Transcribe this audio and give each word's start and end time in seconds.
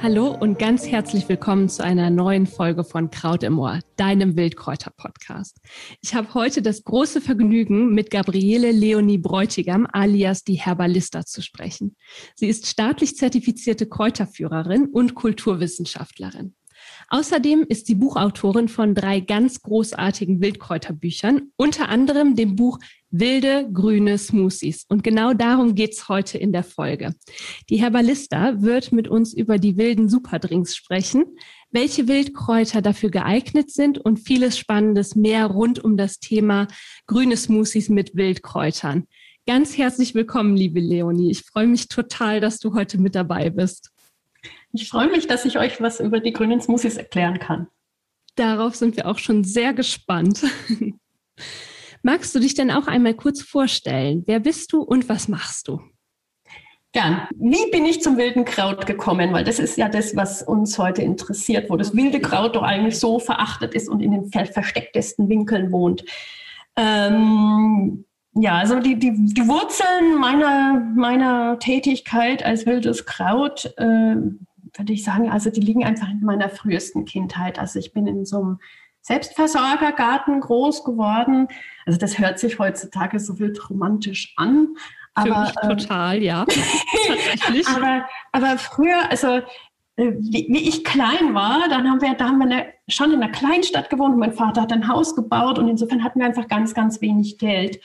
Hallo 0.00 0.30
und 0.30 0.60
ganz 0.60 0.86
herzlich 0.86 1.28
willkommen 1.28 1.68
zu 1.68 1.82
einer 1.82 2.08
neuen 2.08 2.46
Folge 2.46 2.84
von 2.84 3.10
Kraut 3.10 3.42
im 3.42 3.58
Ohr, 3.58 3.80
deinem 3.96 4.36
Wildkräuter-Podcast. 4.36 5.58
Ich 6.02 6.14
habe 6.14 6.34
heute 6.34 6.62
das 6.62 6.84
große 6.84 7.20
Vergnügen, 7.20 7.94
mit 7.94 8.12
Gabriele 8.12 8.70
Leonie 8.70 9.18
Bräutigam 9.18 9.88
alias 9.92 10.44
die 10.44 10.54
Herbalista 10.54 11.26
zu 11.26 11.42
sprechen. 11.42 11.96
Sie 12.36 12.46
ist 12.46 12.68
staatlich 12.68 13.16
zertifizierte 13.16 13.88
Kräuterführerin 13.88 14.86
und 14.86 15.16
Kulturwissenschaftlerin. 15.16 16.54
Außerdem 17.08 17.64
ist 17.68 17.86
sie 17.86 17.96
Buchautorin 17.96 18.68
von 18.68 18.94
drei 18.94 19.18
ganz 19.18 19.62
großartigen 19.62 20.40
Wildkräuterbüchern, 20.40 21.50
unter 21.56 21.88
anderem 21.88 22.36
dem 22.36 22.54
Buch 22.54 22.78
Wilde 23.10 23.68
grüne 23.72 24.18
Smoothies. 24.18 24.84
Und 24.88 25.02
genau 25.02 25.32
darum 25.32 25.74
geht's 25.74 26.08
heute 26.08 26.38
in 26.38 26.52
der 26.52 26.62
Folge. 26.62 27.14
Die 27.70 27.76
Herbalista 27.76 28.60
wird 28.60 28.92
mit 28.92 29.08
uns 29.08 29.32
über 29.32 29.58
die 29.58 29.76
wilden 29.76 30.08
Superdrinks 30.08 30.76
sprechen, 30.76 31.24
welche 31.70 32.06
Wildkräuter 32.06 32.82
dafür 32.82 33.10
geeignet 33.10 33.70
sind 33.70 33.98
und 33.98 34.18
vieles 34.18 34.58
Spannendes 34.58 35.16
mehr 35.16 35.46
rund 35.46 35.82
um 35.82 35.96
das 35.96 36.18
Thema 36.18 36.68
grüne 37.06 37.36
Smoothies 37.36 37.88
mit 37.88 38.14
Wildkräutern. 38.14 39.06
Ganz 39.46 39.78
herzlich 39.78 40.14
willkommen, 40.14 40.56
liebe 40.56 40.80
Leonie. 40.80 41.30
Ich 41.30 41.42
freue 41.42 41.66
mich 41.66 41.88
total, 41.88 42.40
dass 42.40 42.58
du 42.58 42.74
heute 42.74 42.98
mit 42.98 43.14
dabei 43.14 43.48
bist. 43.48 43.90
Ich 44.72 44.88
freue 44.90 45.08
mich, 45.08 45.26
dass 45.26 45.46
ich 45.46 45.58
euch 45.58 45.80
was 45.80 46.00
über 46.00 46.20
die 46.20 46.32
grünen 46.32 46.60
Smoothies 46.60 46.98
erklären 46.98 47.38
kann. 47.38 47.68
Darauf 48.34 48.76
sind 48.76 48.96
wir 48.96 49.06
auch 49.06 49.18
schon 49.18 49.44
sehr 49.44 49.72
gespannt. 49.72 50.44
Magst 52.08 52.34
du 52.34 52.38
dich 52.38 52.54
denn 52.54 52.70
auch 52.70 52.86
einmal 52.86 53.12
kurz 53.12 53.42
vorstellen? 53.42 54.22
Wer 54.26 54.40
bist 54.40 54.72
du 54.72 54.80
und 54.80 55.10
was 55.10 55.28
machst 55.28 55.68
du? 55.68 55.78
Gern. 56.92 57.28
Wie 57.36 57.70
bin 57.70 57.84
ich 57.84 58.00
zum 58.00 58.16
wilden 58.16 58.46
Kraut 58.46 58.86
gekommen? 58.86 59.34
Weil 59.34 59.44
das 59.44 59.58
ist 59.58 59.76
ja 59.76 59.90
das, 59.90 60.16
was 60.16 60.42
uns 60.42 60.78
heute 60.78 61.02
interessiert, 61.02 61.68
wo 61.68 61.76
das 61.76 61.94
wilde 61.94 62.18
Kraut 62.20 62.56
doch 62.56 62.62
eigentlich 62.62 62.98
so 62.98 63.18
verachtet 63.18 63.74
ist 63.74 63.90
und 63.90 64.00
in 64.00 64.12
den 64.12 64.30
verstecktesten 64.30 65.28
Winkeln 65.28 65.70
wohnt. 65.70 66.02
Ähm, 66.76 68.06
ja, 68.32 68.56
also 68.56 68.80
die, 68.80 68.98
die, 68.98 69.12
die 69.14 69.46
Wurzeln 69.46 70.18
meiner, 70.18 70.80
meiner 70.96 71.58
Tätigkeit 71.58 72.42
als 72.42 72.64
wildes 72.64 73.04
Kraut 73.04 73.66
äh, 73.76 74.16
würde 74.78 74.92
ich 74.94 75.04
sagen, 75.04 75.28
also 75.28 75.50
die 75.50 75.60
liegen 75.60 75.84
einfach 75.84 76.08
in 76.08 76.20
meiner 76.20 76.48
frühesten 76.48 77.04
Kindheit. 77.04 77.58
Also 77.58 77.78
ich 77.78 77.92
bin 77.92 78.06
in 78.06 78.24
so 78.24 78.40
einem 78.40 78.58
Selbstversorgergarten 79.08 80.40
groß 80.40 80.84
geworden. 80.84 81.48
Also 81.86 81.98
das 81.98 82.18
hört 82.18 82.38
sich 82.38 82.58
heutzutage 82.58 83.18
so 83.18 83.38
wild 83.38 83.70
romantisch 83.70 84.34
an. 84.36 84.68
Aber, 85.14 85.46
Für 85.46 85.66
mich 85.66 85.80
total, 85.80 86.16
ähm, 86.16 86.22
ja. 86.22 86.46
aber, 87.74 88.04
aber 88.32 88.58
früher, 88.58 89.10
also 89.10 89.28
äh, 89.96 90.12
wie, 90.18 90.46
wie, 90.50 90.68
ich 90.68 90.84
klein 90.84 91.34
war, 91.34 91.68
dann 91.70 91.88
haben 91.88 92.02
wir, 92.02 92.14
da 92.14 92.26
haben 92.26 92.38
wir 92.38 92.44
eine, 92.44 92.66
schon 92.86 93.10
in 93.10 93.22
einer 93.22 93.32
Kleinstadt 93.32 93.88
gewohnt. 93.88 94.18
Mein 94.18 94.34
Vater 94.34 94.60
hat 94.60 94.72
ein 94.72 94.86
Haus 94.86 95.16
gebaut 95.16 95.58
und 95.58 95.68
insofern 95.68 96.04
hatten 96.04 96.20
wir 96.20 96.26
einfach 96.26 96.46
ganz, 96.46 96.74
ganz 96.74 97.00
wenig 97.00 97.38
Geld. 97.38 97.80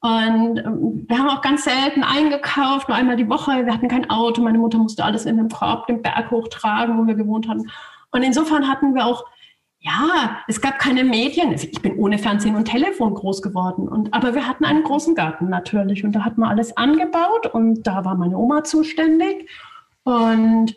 Und 0.00 0.58
ähm, 0.58 1.06
wir 1.08 1.18
haben 1.18 1.28
auch 1.28 1.40
ganz 1.40 1.64
selten 1.64 2.02
eingekauft, 2.02 2.88
nur 2.88 2.98
einmal 2.98 3.16
die 3.16 3.30
Woche. 3.30 3.64
Wir 3.64 3.72
hatten 3.72 3.88
kein 3.88 4.10
Auto. 4.10 4.42
Meine 4.42 4.58
Mutter 4.58 4.76
musste 4.76 5.04
alles 5.04 5.24
in 5.24 5.38
einem 5.38 5.48
Korb 5.48 5.86
den 5.86 6.02
Berg 6.02 6.32
hochtragen, 6.32 6.98
wo 6.98 7.06
wir 7.06 7.14
gewohnt 7.14 7.48
hatten. 7.48 7.70
Und 8.10 8.22
insofern 8.24 8.68
hatten 8.68 8.94
wir 8.94 9.06
auch, 9.06 9.24
ja, 9.84 10.38
es 10.48 10.62
gab 10.62 10.78
keine 10.78 11.04
Medien. 11.04 11.52
Ich 11.52 11.82
bin 11.82 11.98
ohne 11.98 12.16
Fernsehen 12.16 12.56
und 12.56 12.64
Telefon 12.64 13.12
groß 13.12 13.42
geworden. 13.42 13.86
Und, 13.86 14.14
aber 14.14 14.34
wir 14.34 14.48
hatten 14.48 14.64
einen 14.64 14.82
großen 14.82 15.14
Garten 15.14 15.50
natürlich. 15.50 16.04
Und 16.04 16.12
da 16.12 16.24
hat 16.24 16.38
man 16.38 16.48
alles 16.48 16.74
angebaut. 16.78 17.46
Und 17.52 17.86
da 17.86 18.02
war 18.02 18.14
meine 18.14 18.38
Oma 18.38 18.64
zuständig. 18.64 19.50
Und 20.04 20.74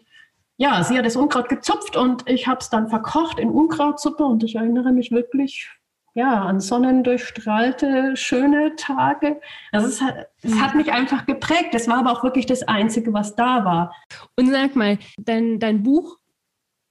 ja, 0.57 0.83
sie 0.83 0.97
hat 0.97 1.05
das 1.05 1.15
Unkraut 1.15 1.47
gezupft 1.47 1.95
und 1.95 2.27
ich 2.27 2.47
habe 2.47 2.59
es 2.59 2.69
dann 2.69 2.89
verkocht 2.89 3.39
in 3.39 3.49
Unkrautsuppe. 3.49 4.25
Und 4.25 4.43
ich 4.43 4.55
erinnere 4.55 4.91
mich 4.91 5.11
wirklich 5.11 5.69
ja, 6.13 6.41
an 6.41 6.59
sonnendurchstrahlte, 6.59 8.17
schöne 8.17 8.75
Tage. 8.75 9.39
Also 9.71 9.87
es 9.87 10.01
hat, 10.01 10.27
es 10.41 10.59
hat 10.59 10.75
mich 10.75 10.91
einfach 10.91 11.25
geprägt. 11.25 11.73
Das 11.73 11.87
war 11.87 11.99
aber 11.99 12.11
auch 12.11 12.23
wirklich 12.23 12.45
das 12.45 12.63
Einzige, 12.63 13.13
was 13.13 13.37
da 13.37 13.63
war. 13.63 13.95
Und 14.35 14.51
sag 14.51 14.75
mal, 14.75 14.97
dein, 15.17 15.59
dein 15.59 15.83
Buch 15.83 16.17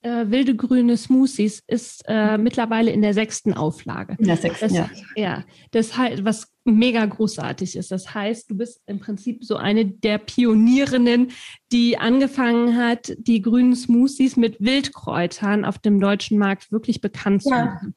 äh, 0.06 0.30
Wilde 0.30 0.54
grüne 0.54 0.96
Smoothies 0.96 1.62
ist 1.66 2.04
äh, 2.06 2.38
mittlerweile 2.38 2.92
in 2.92 3.02
der 3.02 3.12
sechsten 3.12 3.52
Auflage. 3.54 4.16
In 4.18 4.26
der 4.26 4.36
sechsten, 4.36 4.68
das, 4.68 4.72
ja. 4.72 4.90
Ja, 5.16 5.44
das 5.72 5.96
heißt, 5.96 6.24
was 6.24 6.52
mega 6.64 7.04
großartig 7.04 7.76
ist. 7.76 7.90
Das 7.90 8.14
heißt, 8.14 8.48
du 8.50 8.56
bist 8.56 8.82
im 8.86 9.00
Prinzip 9.00 9.44
so 9.44 9.56
eine 9.56 9.84
der 9.84 10.18
Pionierinnen, 10.18 11.32
die 11.72 11.98
angefangen 11.98 12.76
hat, 12.76 13.14
die 13.18 13.42
grünen 13.42 13.74
Smoothies 13.74 14.36
mit 14.36 14.60
Wildkräutern 14.60 15.64
auf 15.64 15.78
dem 15.78 15.98
deutschen 15.98 16.38
Markt 16.38 16.70
wirklich 16.70 17.00
bekannt 17.00 17.42
zu 17.42 17.50
machen. 17.50 17.94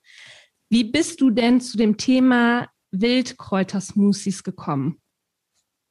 Wie 0.69 0.83
bist 0.83 1.21
du 1.21 1.29
denn 1.29 1.61
zu 1.61 1.77
dem 1.77 1.97
Thema 1.97 2.69
Wildkräutersmoothies 2.91 4.43
gekommen? 4.43 4.99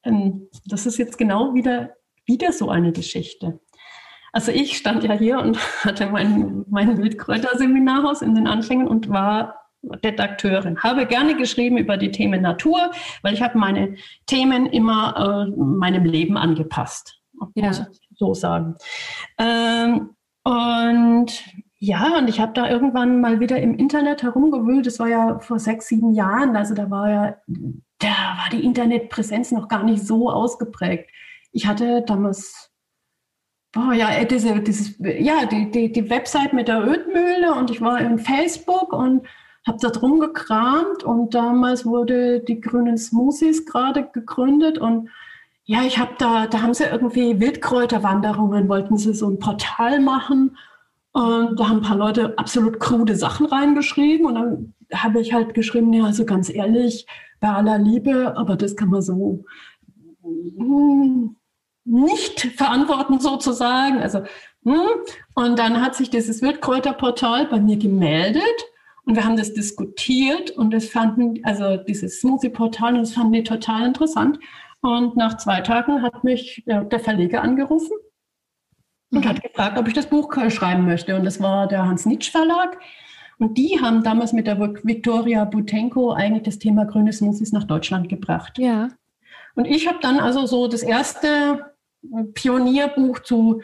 Ähm, 0.05 0.49
das 0.67 0.87
ist 0.87 0.99
jetzt 0.99 1.17
genau 1.17 1.55
wieder, 1.55 1.95
wieder 2.27 2.53
so 2.53 2.71
eine 2.71 2.93
Geschichte. 2.93 3.61
Also 4.33 4.53
ich 4.53 4.77
stand 4.77 5.05
ja 5.05 5.13
hier 5.13 5.39
und 5.39 5.59
hatte 5.85 6.11
mein, 6.11 6.65
mein 6.69 6.99
Wildkräuterseminarhaus 6.99 8.23
in 8.23 8.35
den 8.35 8.47
Anfängen 8.47 8.89
und 8.89 9.09
war 9.09 9.55
Redakteurin. 9.85 10.83
Habe 10.83 11.07
gerne 11.07 11.37
geschrieben 11.37 11.79
über 11.79 11.97
die 11.97 12.11
Themen 12.11 12.43
Natur, 12.43 12.91
weil 13.23 13.35
ich 13.35 13.43
habe 13.43 13.59
meine 13.59 13.97
Themen 14.27 14.67
immer 14.67 15.47
äh, 15.47 15.57
meinem 15.57 16.05
Leben 16.05 16.37
angepasst. 16.37 17.21
Ja. 17.55 17.69
Muss 17.69 17.79
ich 17.79 18.19
so 18.19 18.35
sagen. 18.35 18.75
Ähm, 19.39 20.11
und 20.43 21.45
ja, 21.81 22.19
und 22.19 22.29
ich 22.29 22.41
habe 22.41 22.53
da 22.55 22.69
irgendwann 22.69 23.21
mal 23.21 23.39
wieder 23.39 23.61
im 23.61 23.75
Internet 23.75 24.25
herumgewühlt. 24.25 24.87
Das 24.87 24.99
war 24.99 25.07
ja 25.07 25.39
vor 25.39 25.61
sechs, 25.61 25.87
sieben 25.87 26.13
Jahren. 26.13 26.57
Also 26.57 26.75
da 26.75 26.91
war 26.91 27.11
ja, 27.11 27.37
da 27.99 28.09
war 28.09 28.49
die 28.51 28.65
Internetpräsenz 28.65 29.53
noch 29.53 29.69
gar 29.69 29.85
nicht 29.85 30.05
so 30.05 30.29
ausgeprägt. 30.31 31.11
Ich 31.53 31.67
hatte 31.67 32.03
damals, 32.03 32.68
boah, 33.79 33.93
ja, 33.93 34.11
äh, 34.11 34.27
diese, 34.27 34.61
dieses, 34.61 34.99
ja, 34.99 35.47
die, 35.47 35.71
die, 35.71 35.93
die 35.93 36.11
Website 36.11 36.53
mit 36.53 36.69
der 36.69 36.85
Ödmühle 36.85 37.55
und 37.55 37.71
ich 37.71 37.81
war 37.81 38.01
in 38.01 38.19
Facebook 38.19 38.93
und 38.93 39.27
habe 39.67 39.79
da 39.81 39.91
drum 39.91 40.19
gekramt 40.19 41.05
und 41.05 41.35
damals 41.35 41.85
wurde 41.85 42.41
die 42.41 42.61
Grünen 42.61 42.99
Smoothies 42.99 43.67
gerade 43.67 44.09
gegründet 44.13 44.79
und 44.79 45.11
ja, 45.65 45.83
ich 45.87 45.99
habe 45.99 46.13
da, 46.19 46.47
da 46.47 46.63
haben 46.63 46.73
sie 46.73 46.85
irgendwie 46.85 47.41
Wildkräuterwanderungen, 47.41 48.69
wollten 48.69 48.97
sie 48.97 49.13
so 49.13 49.29
ein 49.29 49.39
Portal 49.39 50.01
machen 50.01 50.57
und 51.13 51.61
da 51.61 51.69
haben 51.69 51.79
ein 51.79 51.83
paar 51.83 51.97
Leute 51.97 52.39
absolut 52.39 52.81
krude 52.81 53.17
Sachen 53.17 53.45
reingeschrieben. 53.45 54.27
Und 54.27 54.35
dann 54.35 54.75
habe 54.95 55.21
ich 55.21 55.35
halt 55.35 55.53
geschrieben, 55.53 55.93
ja, 55.93 56.05
also 56.05 56.25
ganz 56.25 56.49
ehrlich, 56.49 57.07
bei 57.41 57.49
aller 57.49 57.79
Liebe, 57.79 58.37
aber 58.37 58.57
das 58.57 58.77
kann 58.77 58.89
man 58.89 59.03
so 59.03 59.45
hm, 60.23 61.37
nicht 61.89 62.53
verantworten 62.57 63.19
sozusagen. 63.21 64.01
Also, 64.01 64.23
hm. 64.65 64.89
Und 65.35 65.59
dann 65.59 65.81
hat 65.81 65.95
sich 65.95 66.11
dieses 66.11 66.43
Wildkräuterportal 66.43 67.47
bei 67.47 67.61
mir 67.61 67.77
gemeldet 67.77 68.45
und 69.05 69.17
wir 69.17 69.25
haben 69.25 69.37
das 69.37 69.55
diskutiert 69.55 70.51
und 70.51 70.73
das 70.73 70.89
fanden, 70.89 71.41
also 71.45 71.79
dieses 71.79 72.21
Smoothie-Portal, 72.21 72.99
das 72.99 73.15
fanden 73.15 73.33
die 73.33 73.43
total 73.43 73.87
interessant. 73.87 74.39
Und 74.81 75.17
nach 75.17 75.39
zwei 75.39 75.61
Tagen 75.63 76.03
hat 76.03 76.25
mich 76.25 76.63
der 76.67 77.01
Verleger 77.01 77.43
angerufen 77.43 77.97
und 79.11 79.27
hat 79.27 79.43
gefragt, 79.43 79.79
ob 79.79 79.89
ich 79.89 79.95
das 79.95 80.07
Buch 80.07 80.31
schreiben 80.51 80.85
möchte. 80.85 81.17
Und 81.17 81.25
das 81.25 81.41
war 81.41 81.67
der 81.67 81.87
Hans-Nitsch 81.87 82.31
Verlag. 82.31 82.79
Und 83.39 83.57
die 83.57 83.81
haben 83.81 84.03
damals 84.03 84.33
mit 84.33 84.47
der 84.47 84.61
Viktoria 84.61 85.45
Butenko 85.45 86.13
eigentlich 86.13 86.43
das 86.43 86.59
Thema 86.59 86.85
grüne 86.85 87.13
Smoothies 87.13 87.53
nach 87.53 87.65
Deutschland 87.65 88.09
gebracht. 88.09 88.59
Ja. 88.59 88.89
Und 89.55 89.65
ich 89.65 89.89
habe 89.89 89.99
dann 90.03 90.21
also 90.21 90.45
so 90.47 90.69
das 90.69 90.83
erste 90.83 91.73
Pionierbuch 92.35 93.21
zu 93.21 93.63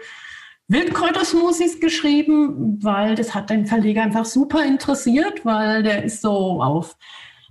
Wildkräutersmoothies 0.69 1.81
geschrieben, 1.81 2.83
weil 2.83 3.15
das 3.15 3.35
hat 3.35 3.51
den 3.51 3.67
Verleger 3.67 4.03
einfach 4.03 4.25
super 4.25 4.65
interessiert, 4.65 5.45
weil 5.45 5.83
der 5.83 6.05
ist 6.05 6.23
so 6.23 6.63
auf 6.63 6.97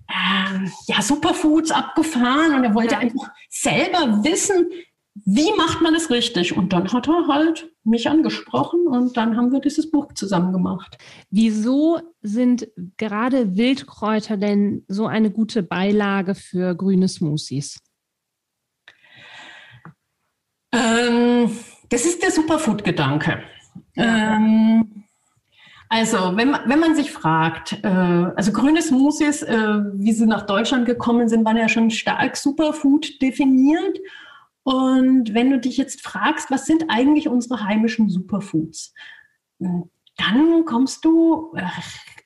äh, 0.10 0.68
ja, 0.88 1.02
Superfoods 1.02 1.72
abgefahren 1.72 2.56
und 2.56 2.64
er 2.64 2.74
wollte 2.74 2.96
ja. 2.96 3.00
einfach 3.00 3.30
selber 3.50 4.24
wissen, 4.24 4.68
wie 5.26 5.56
macht 5.56 5.82
man 5.82 5.94
es 5.94 6.10
richtig? 6.10 6.58
Und 6.58 6.74
dann 6.74 6.92
hat 6.92 7.08
er 7.08 7.28
halt 7.28 7.72
mich 7.84 8.10
angesprochen 8.10 8.88
und 8.88 9.16
dann 9.16 9.38
haben 9.38 9.52
wir 9.52 9.60
dieses 9.60 9.92
Buch 9.92 10.12
zusammen 10.14 10.52
gemacht. 10.52 10.98
Wieso 11.30 12.00
sind 12.22 12.68
gerade 12.98 13.56
Wildkräuter 13.56 14.38
denn 14.38 14.84
so 14.88 15.06
eine 15.06 15.30
gute 15.30 15.62
Beilage 15.62 16.34
für 16.34 16.76
grüne 16.76 17.08
Smoothies? 17.08 17.80
Ähm, 20.74 21.52
das 21.90 22.06
ist 22.06 22.24
der 22.24 22.32
Superfood-Gedanke. 22.32 23.44
Ähm, 23.96 25.06
also, 25.88 26.36
wenn 26.36 26.50
man, 26.50 26.62
wenn 26.68 26.80
man 26.80 26.96
sich 26.96 27.12
fragt, 27.12 27.84
äh, 27.84 27.88
also 27.88 28.52
grüne 28.52 28.82
Smoothies, 28.82 29.44
äh, 29.44 29.80
wie 29.94 30.12
sie 30.12 30.26
nach 30.26 30.48
Deutschland 30.48 30.88
gekommen 30.88 31.30
sind, 31.30 31.46
waren 31.46 31.58
ja 31.58 31.70
schon 31.70 31.92
stark 31.92 32.36
Superfood 32.36 33.22
definiert. 33.22 34.00
Und 34.64 35.34
wenn 35.36 35.52
du 35.52 35.60
dich 35.60 35.78
jetzt 35.78 36.02
fragst, 36.02 36.50
was 36.50 36.66
sind 36.66 36.86
eigentlich 36.88 37.28
unsere 37.28 37.64
heimischen 37.64 38.10
Superfoods, 38.10 38.94
dann 39.60 40.66
kommst 40.66 41.06
du 41.06 41.54
äh, 41.56 41.68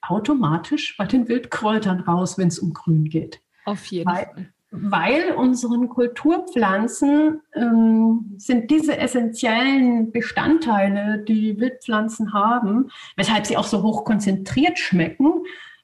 automatisch 0.02 0.96
bei 0.98 1.06
den 1.06 1.28
Wildkräutern 1.28 2.00
raus, 2.02 2.38
wenn 2.38 2.48
es 2.48 2.60
um 2.60 2.74
Grün 2.74 3.06
geht. 3.06 3.42
Auf 3.66 3.86
jeden 3.88 4.10
Weil, 4.10 4.26
Fall 4.26 4.54
weil 4.82 5.32
unseren 5.36 5.90
Kulturpflanzen 5.90 7.42
ähm, 7.54 8.36
sind 8.38 8.70
diese 8.72 8.98
essentiellen 8.98 10.12
Bestandteile, 10.12 11.24
die 11.28 11.60
Wildpflanzen 11.60 12.34
haben, 12.34 12.90
weshalb 13.16 13.46
sie 13.46 13.58
auch 13.58 13.66
so 13.66 13.84
hoch 13.84 14.06
konzentriert 14.06 14.80
schmecken, 14.80 15.44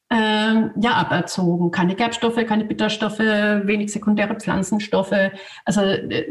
ähm, 0.10 0.72
ja, 0.76 0.94
aberzogen. 0.94 1.72
Keine 1.72 1.96
Gerbstoffe, 1.96 2.46
keine 2.46 2.66
Bitterstoffe, 2.66 3.20
wenig 3.20 3.92
sekundäre 3.92 4.36
Pflanzenstoffe. 4.36 5.32
Also 5.66 5.82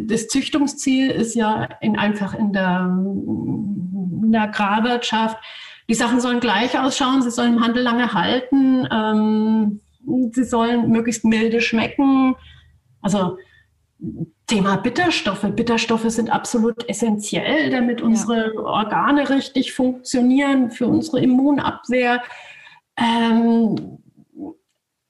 das 0.01 0.29
Züchtungsziel 0.29 1.11
ist 1.11 1.35
ja 1.35 1.69
in, 1.81 1.99
einfach 1.99 2.35
in 2.35 2.53
der, 2.53 2.81
in 2.89 4.31
der 4.31 4.43
Agrarwirtschaft. 4.43 5.37
Die 5.89 5.95
Sachen 5.95 6.21
sollen 6.21 6.41
gleich 6.41 6.79
ausschauen, 6.79 7.23
sie 7.23 7.31
sollen 7.31 7.57
im 7.57 7.65
Handel 7.65 7.83
lange 7.83 8.15
halten. 8.15 8.87
Ähm, 8.91 9.81
sie 10.33 10.45
sollen 10.45 10.91
möglichst 10.91 11.25
milde 11.25 11.61
schmecken. 11.61 12.35
Also 13.01 13.39
Thema 14.47 14.77
Bitterstoffe. 14.77 15.47
Bitterstoffe 15.55 16.11
sind 16.11 16.31
absolut 16.31 16.89
essentiell, 16.89 17.71
damit 17.71 18.03
unsere 18.03 18.53
ja. 18.55 18.61
Organe 18.61 19.29
richtig 19.31 19.73
funktionieren, 19.73 20.71
für 20.71 20.87
unsere 20.87 21.21
Immunabwehr. 21.21 22.23
Ähm, 22.97 23.99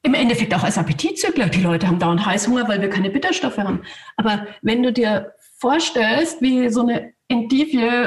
Im 0.03 0.15
Endeffekt 0.15 0.55
auch 0.55 0.63
als 0.63 0.79
Appetitzügler. 0.79 1.47
Die 1.47 1.63
Leute 1.63 1.89
haben 1.89 1.99
dauernd 1.99 2.25
Heißhunger, 2.25 2.69
weil 2.69 2.83
wir 2.83 2.91
keine 2.91 3.11
Bitterstoffe 3.11 3.59
haben. 3.59 3.83
Aber 4.17 4.47
wenn 4.61 4.83
du 4.83 4.93
dir 4.93 5.33
vorstellst, 5.59 6.43
wie 6.43 6.69
so 6.69 6.83
eine 6.83 7.12
Endivie 7.33 7.99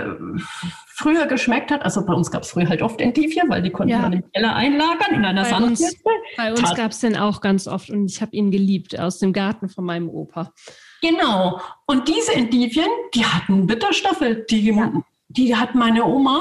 früher 0.95 1.25
geschmeckt 1.25 1.71
hat. 1.71 1.83
Also 1.83 2.05
bei 2.05 2.13
uns 2.13 2.31
gab 2.31 2.43
es 2.43 2.51
früher 2.51 2.69
halt 2.69 2.81
oft 2.81 3.01
Entivia, 3.01 3.43
weil 3.47 3.61
die 3.61 3.69
konnten 3.69 3.91
ja. 3.91 3.99
man 3.99 4.13
im 4.13 4.31
Keller 4.31 4.55
einlagern 4.55 5.13
in 5.13 5.25
einer 5.25 5.45
Sandkiste. 5.45 6.09
Bei 6.37 6.51
uns 6.51 6.73
gab 6.75 6.91
es 6.91 6.99
den 6.99 7.17
auch 7.17 7.41
ganz 7.41 7.67
oft 7.67 7.89
und 7.89 8.09
ich 8.09 8.21
habe 8.21 8.35
ihn 8.35 8.51
geliebt 8.51 8.97
aus 8.97 9.19
dem 9.19 9.33
Garten 9.33 9.67
von 9.67 9.83
meinem 9.83 10.09
Opa. 10.09 10.53
Genau. 11.01 11.59
Und 11.85 12.07
diese 12.07 12.33
Endivien, 12.33 12.87
die 13.13 13.25
hatten 13.25 13.67
Bitterstoffe, 13.67 14.23
die 14.49 14.67
ja. 14.67 14.91
Die 15.27 15.53
hat 15.53 15.75
meine 15.75 16.05
Oma 16.05 16.39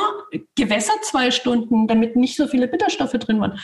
gewässert 0.55 1.05
zwei 1.05 1.33
Stunden, 1.33 1.89
damit 1.89 2.15
nicht 2.15 2.37
so 2.37 2.47
viele 2.47 2.69
Bitterstoffe 2.69 3.15
drin 3.15 3.41
waren 3.41 3.59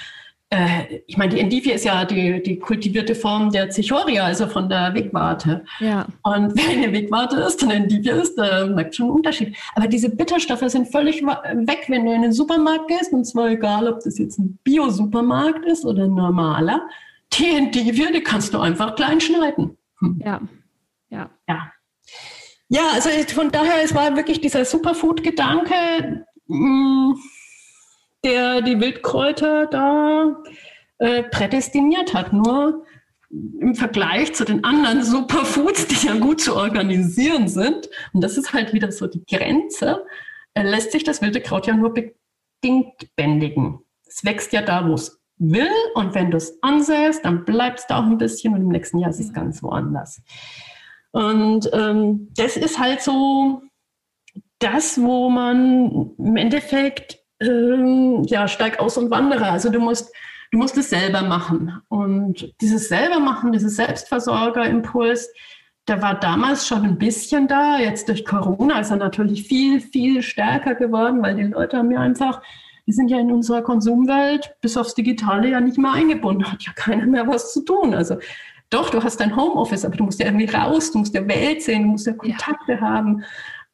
äh, 0.50 1.02
ich 1.06 1.16
meine, 1.16 1.34
die 1.34 1.40
Endivie 1.40 1.70
ist 1.70 1.84
ja 1.84 2.04
die, 2.04 2.42
die 2.42 2.58
kultivierte 2.58 3.14
Form 3.14 3.50
der 3.52 3.70
Cichoria, 3.70 4.24
also 4.24 4.48
von 4.48 4.68
der 4.68 4.92
Wegwarte. 4.94 5.64
Ja. 5.78 6.06
Und 6.22 6.56
wenn 6.56 6.82
eine 6.82 6.92
Wegwarte 6.92 7.36
ist 7.36 7.62
und 7.62 7.70
Endivie 7.70 8.10
ist, 8.10 8.34
da 8.36 8.66
merkt 8.66 8.96
schon 8.96 9.06
einen 9.06 9.14
Unterschied. 9.14 9.56
Aber 9.76 9.86
diese 9.86 10.10
Bitterstoffe 10.10 10.64
sind 10.66 10.90
völlig 10.90 11.22
weg, 11.22 11.84
wenn 11.86 12.04
du 12.04 12.12
in 12.12 12.22
den 12.22 12.32
Supermarkt 12.32 12.88
gehst, 12.88 13.12
und 13.12 13.24
zwar 13.24 13.50
egal, 13.50 13.86
ob 13.88 14.02
das 14.02 14.18
jetzt 14.18 14.38
ein 14.38 14.58
Bio-Supermarkt 14.64 15.64
ist 15.66 15.84
oder 15.84 16.04
ein 16.04 16.14
normaler. 16.14 16.82
Die 17.32 17.54
Endivie, 17.54 18.12
die 18.12 18.22
kannst 18.22 18.52
du 18.52 18.58
einfach 18.58 18.96
klein 18.96 19.20
schneiden. 19.20 19.76
Hm. 20.00 20.20
Ja. 20.24 20.40
Ja. 21.10 21.30
Ja. 21.48 21.72
Ja, 22.72 22.82
also 22.94 23.08
von 23.34 23.50
daher, 23.50 23.82
es 23.82 23.94
war 23.94 24.16
wirklich 24.16 24.40
dieser 24.40 24.64
Superfood-Gedanke. 24.64 26.24
Mh, 26.46 27.14
hm, 27.14 27.18
der 28.24 28.62
die 28.62 28.80
Wildkräuter 28.80 29.66
da 29.66 30.42
äh, 30.98 31.22
prädestiniert 31.24 32.14
hat. 32.14 32.32
Nur 32.32 32.84
im 33.30 33.74
Vergleich 33.74 34.34
zu 34.34 34.44
den 34.44 34.64
anderen 34.64 35.04
Superfoods, 35.04 35.86
die 35.86 36.06
ja 36.06 36.16
gut 36.16 36.40
zu 36.40 36.56
organisieren 36.56 37.48
sind, 37.48 37.88
und 38.12 38.22
das 38.22 38.36
ist 38.36 38.52
halt 38.52 38.72
wieder 38.72 38.90
so 38.90 39.06
die 39.06 39.24
Grenze, 39.24 40.04
äh, 40.54 40.62
lässt 40.62 40.92
sich 40.92 41.04
das 41.04 41.22
wilde 41.22 41.40
Kraut 41.40 41.66
ja 41.66 41.76
nur 41.76 41.94
bedingt 41.94 43.14
bändigen. 43.16 43.78
Es 44.06 44.24
wächst 44.24 44.52
ja 44.52 44.62
da, 44.62 44.88
wo 44.88 44.94
es 44.94 45.20
will, 45.38 45.70
und 45.94 46.14
wenn 46.14 46.30
du 46.30 46.36
es 46.36 46.58
ansäst, 46.62 47.24
dann 47.24 47.44
bleibt 47.44 47.80
es 47.80 47.86
da 47.86 48.00
auch 48.00 48.06
ein 48.06 48.18
bisschen 48.18 48.54
und 48.54 48.62
im 48.62 48.68
nächsten 48.68 48.98
Jahr 48.98 49.10
ist 49.10 49.20
es 49.20 49.32
ganz 49.32 49.62
woanders. 49.62 50.20
Und 51.12 51.70
ähm, 51.72 52.28
das 52.36 52.56
ist 52.56 52.78
halt 52.78 53.00
so 53.00 53.62
das, 54.58 55.00
wo 55.00 55.30
man 55.30 56.12
im 56.18 56.36
Endeffekt 56.36 57.19
ähm, 57.40 58.22
ja, 58.24 58.48
steig 58.48 58.80
aus 58.80 58.96
und 58.96 59.10
wandere. 59.10 59.50
Also 59.50 59.70
du 59.70 59.80
musst, 59.80 60.12
du 60.52 60.58
musst 60.58 60.76
es 60.76 60.90
selber 60.90 61.22
machen. 61.22 61.80
Und 61.88 62.54
dieses 62.60 62.88
selber 62.88 63.20
machen, 63.20 63.52
dieses 63.52 63.76
Selbstversorgerimpuls, 63.76 65.30
der 65.88 66.02
war 66.02 66.18
damals 66.18 66.66
schon 66.66 66.84
ein 66.84 66.98
bisschen 66.98 67.48
da. 67.48 67.78
Jetzt 67.78 68.08
durch 68.08 68.24
Corona 68.24 68.80
ist 68.80 68.90
er 68.90 68.96
natürlich 68.96 69.44
viel, 69.44 69.80
viel 69.80 70.22
stärker 70.22 70.74
geworden, 70.74 71.22
weil 71.22 71.36
die 71.36 71.44
Leute 71.44 71.78
haben 71.78 71.90
ja 71.90 72.00
einfach, 72.00 72.42
die 72.86 72.92
sind 72.92 73.08
ja 73.08 73.18
in 73.18 73.32
unserer 73.32 73.62
Konsumwelt 73.62 74.54
bis 74.60 74.76
aufs 74.76 74.94
Digitale 74.94 75.48
ja 75.48 75.60
nicht 75.60 75.78
mehr 75.78 75.92
eingebunden. 75.92 76.50
Hat 76.50 76.62
ja 76.62 76.72
keiner 76.74 77.06
mehr 77.06 77.26
was 77.26 77.52
zu 77.52 77.64
tun. 77.64 77.94
Also 77.94 78.16
doch, 78.68 78.90
du 78.90 79.02
hast 79.02 79.18
dein 79.18 79.34
Homeoffice, 79.34 79.84
aber 79.84 79.96
du 79.96 80.04
musst 80.04 80.20
ja 80.20 80.26
irgendwie 80.26 80.48
raus, 80.48 80.92
du 80.92 80.98
musst 80.98 81.14
ja 81.14 81.26
Welt 81.26 81.62
sehen, 81.62 81.82
du 81.82 81.88
musst 81.88 82.06
ja 82.06 82.12
Kontakte 82.12 82.72
ja. 82.74 82.80
haben. 82.80 83.24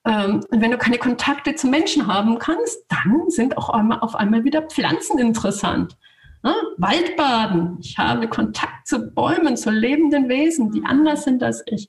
Ähm, 0.07 0.41
und 0.51 0.61
wenn 0.61 0.71
du 0.71 0.79
keine 0.79 0.99
Kontakte 0.99 1.55
zu 1.57 1.67
Menschen 1.67 2.07
haben 2.07 2.39
kannst, 2.39 2.87
dann 2.89 3.29
sind 3.29 3.59
auch 3.59 3.69
einmal, 3.71 4.01
auf 4.01 4.15
einmal 4.15 4.45
wieder 4.45 4.63
Pflanzen 4.63 5.19
interessant. 5.19 5.97
Ja, 6.45 6.55
Waldbaden. 6.77 7.79
Ich 7.81 7.99
habe 7.99 8.29
Kontakt 8.29 8.87
zu 8.87 9.11
Bäumen, 9.11 9.57
zu 9.57 9.71
lebenden 9.71 10.29
Wesen, 10.29 10.71
die 10.71 10.85
anders 10.85 11.25
sind 11.25 11.43
als 11.43 11.63
ich. 11.67 11.89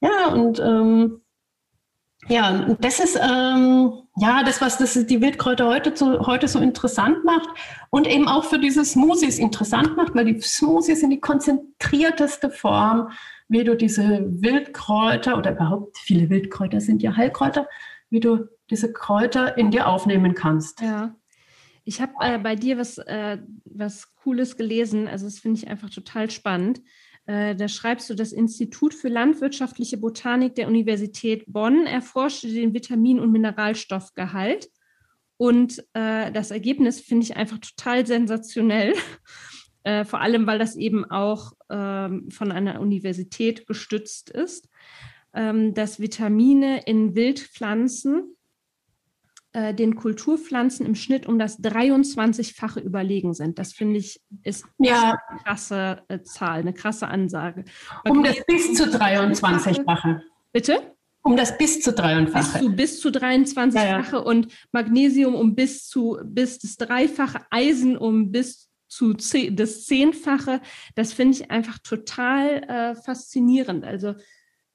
Ja, 0.00 0.28
und 0.32 0.58
ähm, 0.58 1.20
ja, 2.26 2.50
und 2.50 2.84
das 2.84 2.98
ist 2.98 3.16
ähm, 3.16 3.92
ja 4.16 4.42
das, 4.42 4.60
was 4.60 4.76
das 4.78 4.94
die 5.06 5.20
Wildkräuter 5.20 5.66
heute, 5.66 5.94
zu, 5.94 6.26
heute 6.26 6.48
so 6.48 6.58
interessant 6.58 7.24
macht 7.24 7.48
und 7.90 8.06
eben 8.08 8.28
auch 8.28 8.44
für 8.44 8.58
diese 8.58 8.84
Smoothies 8.84 9.38
interessant 9.38 9.96
macht, 9.96 10.14
weil 10.14 10.24
die 10.24 10.40
Smoothies 10.40 11.00
sind 11.00 11.10
die 11.10 11.20
konzentrierteste 11.20 12.50
Form 12.50 13.10
wie 13.48 13.64
du 13.64 13.76
diese 13.76 14.26
Wildkräuter 14.42 15.38
oder 15.38 15.52
überhaupt 15.52 15.98
viele 15.98 16.30
Wildkräuter 16.30 16.80
sind 16.80 17.02
ja 17.02 17.16
Heilkräuter, 17.16 17.66
wie 18.10 18.20
du 18.20 18.48
diese 18.70 18.92
Kräuter 18.92 19.56
in 19.56 19.70
dir 19.70 19.88
aufnehmen 19.88 20.34
kannst. 20.34 20.80
Ja. 20.80 21.16
Ich 21.84 22.02
habe 22.02 22.12
äh, 22.20 22.38
bei 22.38 22.54
dir 22.54 22.76
was, 22.76 22.98
äh, 22.98 23.38
was 23.64 24.14
Cooles 24.16 24.58
gelesen, 24.58 25.08
also 25.08 25.24
das 25.24 25.38
finde 25.38 25.58
ich 25.58 25.68
einfach 25.68 25.88
total 25.88 26.30
spannend. 26.30 26.82
Äh, 27.24 27.56
da 27.56 27.68
schreibst 27.68 28.10
du, 28.10 28.14
das 28.14 28.32
Institut 28.32 28.92
für 28.92 29.08
landwirtschaftliche 29.08 29.96
Botanik 29.96 30.54
der 30.54 30.68
Universität 30.68 31.44
Bonn 31.46 31.86
erforschte 31.86 32.48
den 32.48 32.74
Vitamin- 32.74 33.20
und 33.20 33.32
Mineralstoffgehalt. 33.32 34.68
Und 35.38 35.78
äh, 35.94 36.32
das 36.32 36.50
Ergebnis 36.50 37.00
finde 37.00 37.24
ich 37.24 37.36
einfach 37.36 37.58
total 37.58 38.06
sensationell. 38.06 38.94
Äh, 39.88 40.04
vor 40.04 40.20
allem, 40.20 40.46
weil 40.46 40.58
das 40.58 40.76
eben 40.76 41.10
auch 41.10 41.52
ähm, 41.70 42.30
von 42.30 42.52
einer 42.52 42.78
Universität 42.78 43.66
gestützt 43.66 44.28
ist, 44.28 44.68
ähm, 45.32 45.72
dass 45.72 45.98
Vitamine 45.98 46.82
in 46.84 47.14
Wildpflanzen 47.14 48.36
äh, 49.54 49.72
den 49.72 49.94
Kulturpflanzen 49.94 50.84
im 50.84 50.94
Schnitt 50.94 51.26
um 51.26 51.38
das 51.38 51.60
23-fache 51.60 52.80
überlegen 52.80 53.32
sind. 53.32 53.58
Das 53.58 53.72
finde 53.72 53.98
ich 53.98 54.20
ist 54.42 54.66
ja. 54.76 55.14
eine 55.30 55.40
krasse 55.42 56.02
äh, 56.08 56.20
Zahl, 56.20 56.60
eine 56.60 56.74
krasse 56.74 57.08
Ansage. 57.08 57.64
Um 58.06 58.22
das 58.22 58.44
bis 58.46 58.74
zu 58.74 58.84
23-fache. 58.84 60.20
Bitte? 60.52 60.94
Um 61.22 61.34
das 61.34 61.56
bis 61.56 61.80
zu 61.80 61.92
23-fache. 61.92 62.32
Bis 62.32 62.60
zu, 62.60 62.76
bis 62.76 63.00
zu 63.00 63.08
23-fache 63.08 63.74
ja, 63.86 64.02
ja. 64.02 64.18
und 64.18 64.48
Magnesium 64.70 65.34
um 65.34 65.54
bis 65.54 65.88
zu 65.88 66.18
bis 66.24 66.58
das 66.58 66.76
Dreifache, 66.76 67.40
Eisen 67.50 67.96
um 67.96 68.30
bis 68.30 68.67
zu 68.88 69.14
das 69.14 69.84
Zehnfache. 69.84 70.60
Das 70.94 71.12
finde 71.12 71.36
ich 71.36 71.50
einfach 71.50 71.78
total 71.78 72.62
äh, 72.64 72.94
faszinierend. 72.94 73.84
Also 73.84 74.14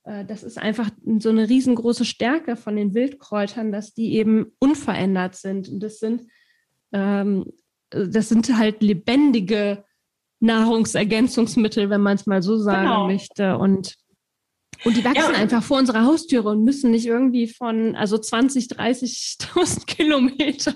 äh, 0.04 0.26
das 0.26 0.44
ist 0.44 0.58
einfach 0.58 0.90
so 1.20 1.30
eine 1.30 1.50
riesengroße 1.50 2.06
Stärke 2.06 2.56
von 2.56 2.76
den 2.76 2.94
Wildkräutern, 2.94 3.72
dass 3.72 3.94
die 3.94 4.16
eben 4.16 4.48
unverändert 4.60 5.36
sind. 5.36 5.70
Und 5.70 5.82
das 5.82 6.00
sind, 6.00 6.24
ähm, 6.92 7.46
das 7.90 8.30
sind 8.30 8.56
halt 8.58 8.82
lebendige 8.82 9.84
Nahrungsergänzungsmittel, 10.40 11.90
wenn 11.90 12.02
man 12.02 12.16
es 12.16 12.26
mal 12.26 12.42
so 12.42 12.58
sagen 12.58 12.88
genau. 12.88 13.08
möchte. 13.08 13.58
Und 13.58 13.96
Und 14.86 14.98
die 14.98 15.04
wachsen 15.04 15.34
ja. 15.34 15.40
einfach 15.40 15.64
vor 15.64 15.80
unserer 15.80 16.06
Haustüre 16.06 16.50
und 16.50 16.64
müssen 16.64 16.92
nicht 16.92 17.06
irgendwie 17.06 17.48
von, 17.48 17.96
also 17.96 18.18
20, 18.18 18.68
30.000 18.68 19.86
Kilometer 19.88 20.74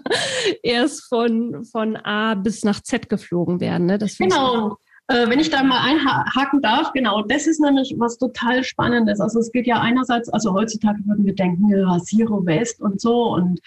erst 0.63 1.03
von, 1.09 1.65
von 1.65 1.95
A 1.97 2.35
bis 2.35 2.63
nach 2.63 2.81
Z 2.81 3.09
geflogen 3.09 3.59
werden. 3.59 3.87
Ne? 3.87 3.97
Genau. 3.97 4.77
Äh, 5.09 5.29
wenn 5.29 5.39
ich 5.39 5.49
da 5.49 5.63
mal 5.63 5.79
einhaken 5.79 6.61
darf, 6.61 6.91
genau, 6.91 7.21
das 7.21 7.47
ist 7.47 7.61
nämlich 7.61 7.95
was 7.97 8.17
total 8.17 8.63
Spannendes. 8.63 9.21
Also 9.21 9.39
es 9.39 9.51
geht 9.51 9.65
ja 9.65 9.79
einerseits, 9.79 10.27
also 10.29 10.53
heutzutage 10.53 10.99
würden 11.05 11.25
wir 11.25 11.33
denken, 11.33 11.69
ja, 11.69 11.97
Zero 11.99 12.45
Waste 12.45 12.83
und 12.83 12.99
so 12.99 13.33
und 13.33 13.59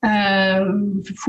äh, 0.00 0.64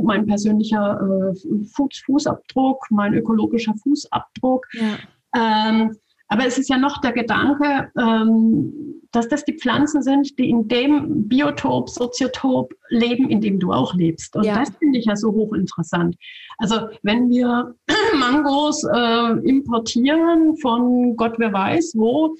mein 0.01 0.25
persönlicher 0.25 0.99
äh, 0.99 1.65
Fuß, 1.75 2.01
Fußabdruck, 2.05 2.87
mein 2.89 3.13
ökologischer 3.13 3.75
Fußabdruck. 3.83 4.67
Ja. 4.73 5.69
Ähm, 5.69 5.95
aber 6.29 6.45
es 6.45 6.57
ist 6.59 6.69
ja 6.69 6.77
noch 6.77 7.01
der 7.01 7.11
Gedanke, 7.11 7.91
ähm, 7.97 9.01
dass 9.11 9.27
das 9.27 9.43
die 9.45 9.57
Pflanzen 9.57 10.03
sind, 10.03 10.37
die 10.37 10.49
in 10.49 10.67
dem 10.67 11.27
Biotop, 11.27 11.89
Soziotop 11.89 12.71
leben, 12.89 13.29
in 13.29 13.41
dem 13.41 13.59
du 13.59 13.73
auch 13.73 13.95
lebst. 13.95 14.35
Und 14.35 14.45
ja. 14.45 14.59
das 14.59 14.69
finde 14.77 14.99
ich 14.99 15.05
ja 15.05 15.15
so 15.15 15.31
hochinteressant. 15.31 16.15
Also 16.59 16.87
wenn 17.01 17.29
wir 17.29 17.73
Mangos 18.19 18.83
äh, 18.83 19.31
importieren 19.47 20.55
von 20.57 21.15
Gott 21.15 21.33
wer 21.39 21.51
weiß 21.51 21.93
wo, 21.95 22.35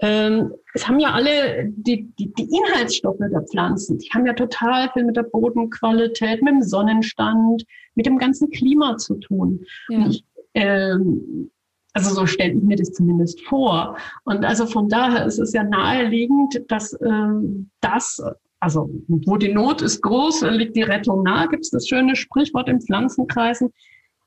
ähm, 0.00 0.52
es 0.74 0.86
haben 0.86 0.98
ja 0.98 1.12
alle 1.12 1.66
die, 1.68 2.10
die, 2.18 2.32
die 2.34 2.48
Inhaltsstoffe 2.56 3.18
der 3.18 3.42
Pflanzen, 3.42 3.98
die 3.98 4.08
haben 4.10 4.26
ja 4.26 4.32
total 4.32 4.90
viel 4.92 5.04
mit 5.04 5.16
der 5.16 5.24
Bodenqualität, 5.24 6.42
mit 6.42 6.54
dem 6.54 6.62
Sonnenstand, 6.62 7.64
mit 7.94 8.06
dem 8.06 8.18
ganzen 8.18 8.50
Klima 8.50 8.96
zu 8.96 9.14
tun. 9.16 9.64
Ja. 9.88 10.08
Ich, 10.08 10.24
ähm, 10.54 11.50
also 11.98 12.20
so 12.20 12.26
stelle 12.26 12.54
ich 12.54 12.62
mir 12.62 12.76
das 12.76 12.92
zumindest 12.92 13.40
vor. 13.42 13.96
Und 14.24 14.44
also 14.44 14.66
von 14.66 14.88
daher 14.88 15.26
ist 15.26 15.38
es 15.38 15.52
ja 15.52 15.64
naheliegend, 15.64 16.62
dass 16.68 16.96
ähm, 17.02 17.70
das, 17.80 18.22
also 18.60 18.90
wo 19.08 19.36
die 19.36 19.52
Not 19.52 19.82
ist 19.82 20.02
groß, 20.02 20.42
liegt 20.50 20.76
die 20.76 20.82
Rettung 20.82 21.22
nahe, 21.22 21.48
gibt 21.48 21.64
es 21.64 21.70
das 21.70 21.88
schöne 21.88 22.16
Sprichwort 22.16 22.68
in 22.68 22.80
Pflanzenkreisen, 22.80 23.72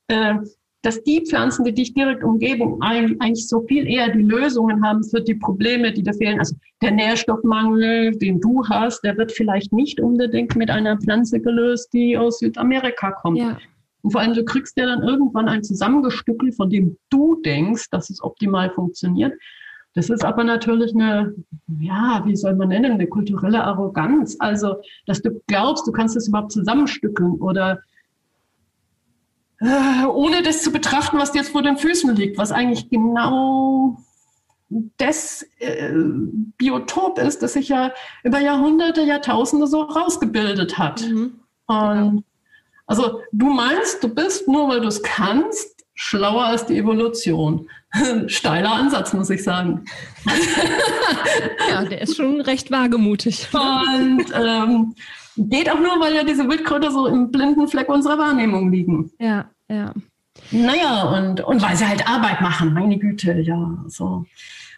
äh, 0.08 0.36
dass 0.84 1.04
die 1.04 1.22
Pflanzen, 1.22 1.64
die 1.64 1.74
dich 1.74 1.94
direkt 1.94 2.24
umgeben, 2.24 2.82
eigentlich 2.82 3.48
so 3.48 3.62
viel 3.62 3.88
eher 3.88 4.10
die 4.10 4.24
Lösungen 4.24 4.84
haben 4.84 5.04
für 5.04 5.22
die 5.22 5.36
Probleme, 5.36 5.92
die 5.94 6.02
da 6.02 6.12
fehlen. 6.12 6.40
Also 6.40 6.56
der 6.82 6.92
Nährstoffmangel, 6.92 8.18
den 8.18 8.40
du 8.42 8.68
hast, 8.68 9.04
der 9.04 9.16
wird 9.16 9.32
vielleicht 9.32 9.72
nicht 9.72 10.02
unbedingt 10.02 10.56
mit 10.56 10.72
einer 10.72 10.98
Pflanze 10.98 11.40
gelöst, 11.40 11.94
die 11.94 12.18
aus 12.18 12.40
Südamerika 12.40 13.12
kommt. 13.12 13.38
Ja. 13.38 13.60
Und 14.02 14.12
vor 14.12 14.22
allem, 14.22 14.34
du 14.34 14.44
kriegst 14.44 14.78
ja 14.78 14.86
dann 14.86 15.04
irgendwann 15.04 15.48
ein 15.48 15.64
Zusammengestückel, 15.64 16.52
von 16.52 16.70
dem 16.70 16.98
du 17.10 17.42
denkst, 17.42 17.90
dass 17.90 18.10
es 18.10 18.22
optimal 18.24 18.72
funktioniert. 18.72 19.34
Das 19.94 20.10
ist 20.10 20.24
aber 20.24 20.44
natürlich 20.44 20.94
eine, 20.94 21.36
ja, 21.80 22.22
wie 22.26 22.36
soll 22.36 22.56
man 22.56 22.70
nennen, 22.70 22.94
eine 22.94 23.08
kulturelle 23.08 23.64
Arroganz. 23.64 24.38
Also, 24.40 24.78
dass 25.06 25.22
du 25.22 25.42
glaubst, 25.48 25.86
du 25.86 25.92
kannst 25.92 26.16
es 26.16 26.30
überhaupt 26.30 26.54
zusammenstückeln 26.54 27.34
oder 27.34 27.80
äh, 29.60 30.06
ohne 30.06 30.42
das 30.44 30.64
zu 30.64 30.72
betrachten, 30.72 31.18
was 31.18 31.34
dir 31.34 31.40
jetzt 31.40 31.52
vor 31.52 31.62
den 31.62 31.78
Füßen 31.78 32.16
liegt, 32.16 32.38
was 32.38 32.52
eigentlich 32.52 32.90
genau 32.90 33.98
das 34.98 35.46
äh, 35.60 35.94
Biotop 36.58 37.20
ist, 37.20 37.44
das 37.44 37.54
sich 37.54 37.70
ja 37.70 37.92
über 38.24 38.40
Jahrhunderte, 38.40 39.02
Jahrtausende 39.02 39.68
so 39.68 39.82
rausgebildet 39.82 40.78
hat. 40.78 41.02
Mhm. 41.02 41.34
Und 41.68 42.24
also 42.92 43.22
du 43.32 43.46
meinst, 43.46 44.04
du 44.04 44.14
bist 44.14 44.50
nur 44.50 44.68
weil 44.68 44.82
du 44.82 44.88
es 44.90 45.02
kannst, 45.02 45.86
schlauer 45.94 46.44
als 46.44 46.66
die 46.66 46.78
Evolution. 46.78 47.70
Steiler 48.28 48.74
Ansatz, 48.74 49.14
muss 49.14 49.30
ich 49.30 49.44
sagen. 49.44 49.86
ja, 51.70 51.86
der 51.86 52.02
ist 52.02 52.18
schon 52.18 52.42
recht 52.42 52.70
wagemutig. 52.70 53.48
Und 53.54 54.26
ähm, 54.34 54.94
geht 55.38 55.72
auch 55.72 55.80
nur, 55.80 56.02
weil 56.02 56.16
ja 56.16 56.26
diese 56.26 56.50
Wildkräuter 56.50 56.92
so 56.92 57.08
im 57.08 57.32
blinden 57.32 57.70
Fleck 57.70 57.88
unserer 57.88 58.18
Wahrnehmung 58.18 58.74
liegen. 58.74 59.12
Ja, 59.20 59.50
ja. 59.70 59.94
Naja, 60.52 61.04
und, 61.04 61.40
und 61.40 61.62
weil 61.62 61.78
sie 61.78 61.88
halt 61.88 62.10
Arbeit 62.10 62.42
machen, 62.42 62.74
meine 62.74 62.98
Güte, 62.98 63.40
ja, 63.40 63.78
so. 63.88 64.26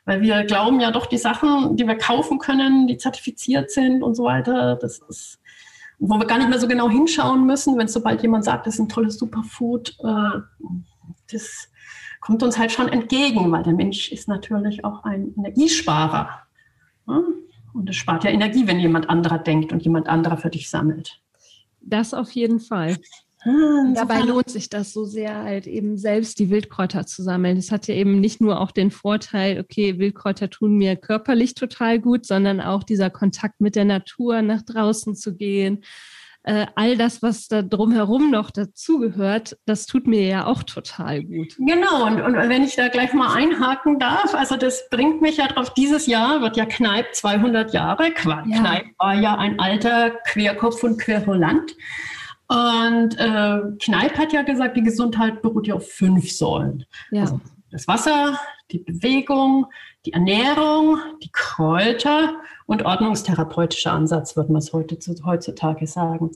Weil 0.05 0.21
wir 0.21 0.43
glauben 0.43 0.79
ja 0.79 0.91
doch, 0.91 1.07
die 1.07 1.17
Sachen, 1.17 1.77
die 1.77 1.87
wir 1.87 1.95
kaufen 1.95 2.37
können, 2.37 2.85
die 2.85 2.97
zertifiziert 2.97 3.71
sind 3.71 4.03
und 4.03 4.13
so 4.13 4.25
weiter, 4.25 4.75
das 4.75 4.99
ist 5.09 5.39
wo 6.05 6.17
wir 6.19 6.25
gar 6.25 6.37
nicht 6.37 6.49
mehr 6.49 6.59
so 6.59 6.67
genau 6.67 6.89
hinschauen 6.89 7.45
müssen, 7.45 7.77
wenn 7.77 7.87
sobald 7.87 8.21
jemand 8.21 8.43
sagt, 8.43 8.67
das 8.67 8.73
ist 8.75 8.79
ein 8.81 8.89
tolles 8.89 9.17
Superfood, 9.17 9.95
äh, 10.03 10.39
das 11.31 11.69
kommt 12.19 12.43
uns 12.43 12.57
halt 12.57 12.71
schon 12.71 12.89
entgegen, 12.89 13.49
weil 13.51 13.63
der 13.63 13.73
Mensch 13.73 14.11
ist 14.11 14.27
natürlich 14.27 14.83
auch 14.83 15.05
ein 15.05 15.33
Energiesparer. 15.37 16.29
Ne? 17.07 17.23
Und 17.73 17.89
es 17.89 17.95
spart 17.95 18.25
ja 18.25 18.31
Energie, 18.31 18.67
wenn 18.67 18.79
jemand 18.79 19.09
anderer 19.09 19.39
denkt 19.39 19.71
und 19.71 19.81
jemand 19.83 20.07
anderer 20.07 20.37
für 20.37 20.49
dich 20.49 20.69
sammelt. 20.69 21.21
Das 21.79 22.13
auf 22.13 22.31
jeden 22.31 22.59
Fall. 22.59 22.97
Hm, 23.43 23.93
Dabei 23.93 24.21
lohnt 24.21 24.49
sich 24.49 24.69
das 24.69 24.93
so 24.93 25.03
sehr, 25.03 25.43
halt 25.43 25.67
eben 25.67 25.97
selbst 25.97 26.39
die 26.39 26.49
Wildkräuter 26.49 27.05
zu 27.05 27.23
sammeln. 27.23 27.57
Es 27.57 27.71
hat 27.71 27.87
ja 27.87 27.95
eben 27.95 28.21
nicht 28.21 28.39
nur 28.39 28.61
auch 28.61 28.71
den 28.71 28.89
Vorteil, 28.89 29.59
okay, 29.59 29.99
Wildkräuter 29.99 30.49
tun 30.49 30.77
mir 30.77 30.95
körperlich 30.95 31.53
total 31.53 31.99
gut, 31.99 32.25
sondern 32.25 32.61
auch 32.61 32.83
dieser 32.83 33.09
Kontakt 33.09 33.59
mit 33.59 33.75
der 33.75 33.85
Natur, 33.85 34.41
nach 34.41 34.61
draußen 34.61 35.15
zu 35.15 35.35
gehen. 35.35 35.83
Äh, 36.45 36.67
all 36.75 36.97
das, 36.97 37.21
was 37.21 37.47
da 37.47 37.61
drumherum 37.61 38.29
noch 38.29 38.51
dazugehört, 38.51 39.57
das 39.65 39.85
tut 39.85 40.07
mir 40.07 40.27
ja 40.27 40.45
auch 40.45 40.63
total 40.63 41.23
gut. 41.23 41.55
Genau, 41.57 42.05
und, 42.05 42.21
und 42.21 42.35
wenn 42.35 42.63
ich 42.63 42.75
da 42.75 42.89
gleich 42.89 43.13
mal 43.13 43.33
einhaken 43.33 43.97
darf, 43.97 44.35
also 44.35 44.57
das 44.57 44.89
bringt 44.89 45.21
mich 45.21 45.37
ja 45.37 45.47
drauf, 45.47 45.73
dieses 45.73 46.05
Jahr 46.05 46.41
wird 46.41 46.57
ja 46.57 46.65
Kneipp 46.65 47.13
200 47.13 47.73
Jahre. 47.73 48.07
Ja. 48.45 48.59
Kneipp 48.59 48.87
war 48.99 49.15
ja 49.15 49.37
ein 49.37 49.57
alter 49.59 50.11
Querkopf 50.27 50.83
und 50.83 50.99
Querulant. 50.99 51.75
Und 52.53 53.17
äh, 53.17 53.61
Kneipp 53.79 54.15
hat 54.15 54.31
ja 54.31 54.43
gesagt, 54.43 54.77
die 54.77 54.83
Gesundheit 54.83 55.41
beruht 55.41 55.65
ja 55.65 55.73
auf 55.73 55.89
fünf 55.89 56.31
Säulen. 56.31 56.85
Ja. 57.09 57.21
Also 57.21 57.41
das 57.71 57.87
Wasser, 57.87 58.39
die 58.71 58.77
Bewegung, 58.77 59.65
die 60.05 60.13
Ernährung, 60.13 60.99
die 61.23 61.31
Kräuter 61.31 62.35
und 62.67 62.85
ordnungstherapeutischer 62.85 63.91
Ansatz, 63.91 64.35
würde 64.35 64.51
man 64.51 64.59
es 64.59 64.71
heute, 64.71 64.99
heutzutage 65.25 65.87
sagen. 65.87 66.29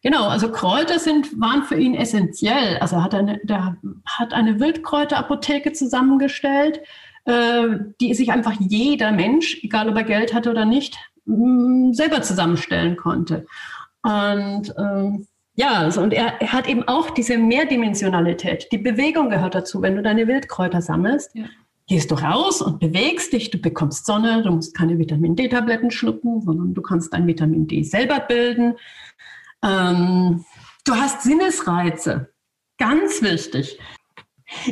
Genau, 0.00 0.28
also 0.28 0.52
Kräuter 0.52 1.00
sind, 1.00 1.40
waren 1.40 1.64
für 1.64 1.76
ihn 1.76 1.96
essentiell. 1.96 2.78
Also 2.78 3.02
hat 3.02 3.16
eine, 3.16 3.40
der 3.42 3.76
hat 4.06 4.32
eine 4.32 4.60
Wildkräuterapotheke 4.60 5.72
zusammengestellt, 5.72 6.80
äh, 7.24 7.66
die 8.00 8.14
sich 8.14 8.30
einfach 8.30 8.54
jeder 8.60 9.10
Mensch, 9.10 9.58
egal 9.64 9.88
ob 9.88 9.96
er 9.96 10.04
Geld 10.04 10.32
hatte 10.32 10.50
oder 10.50 10.64
nicht, 10.64 10.96
mh, 11.24 11.94
selber 11.94 12.22
zusammenstellen 12.22 12.96
konnte. 12.96 13.44
Und 14.04 14.68
äh, 14.76 15.26
ja, 15.58 15.72
also, 15.72 16.02
und 16.02 16.14
er, 16.14 16.40
er, 16.40 16.52
hat 16.52 16.68
eben 16.68 16.86
auch 16.86 17.10
diese 17.10 17.36
Mehrdimensionalität. 17.36 18.68
Die 18.70 18.78
Bewegung 18.78 19.28
gehört 19.28 19.56
dazu. 19.56 19.82
Wenn 19.82 19.96
du 19.96 20.02
deine 20.02 20.28
Wildkräuter 20.28 20.80
sammelst, 20.80 21.34
ja. 21.34 21.46
gehst 21.88 22.12
du 22.12 22.14
raus 22.14 22.62
und 22.62 22.78
bewegst 22.78 23.32
dich, 23.32 23.50
du 23.50 23.58
bekommst 23.58 24.06
Sonne, 24.06 24.44
du 24.44 24.52
musst 24.52 24.76
keine 24.76 25.00
Vitamin 25.00 25.34
D-Tabletten 25.34 25.90
schlucken, 25.90 26.42
sondern 26.42 26.74
du 26.74 26.80
kannst 26.80 27.12
dein 27.12 27.26
Vitamin 27.26 27.66
D 27.66 27.82
selber 27.82 28.20
bilden. 28.20 28.76
Ähm, 29.64 30.44
du 30.84 30.94
hast 30.94 31.22
Sinnesreize. 31.22 32.32
Ganz 32.78 33.20
wichtig. 33.20 33.80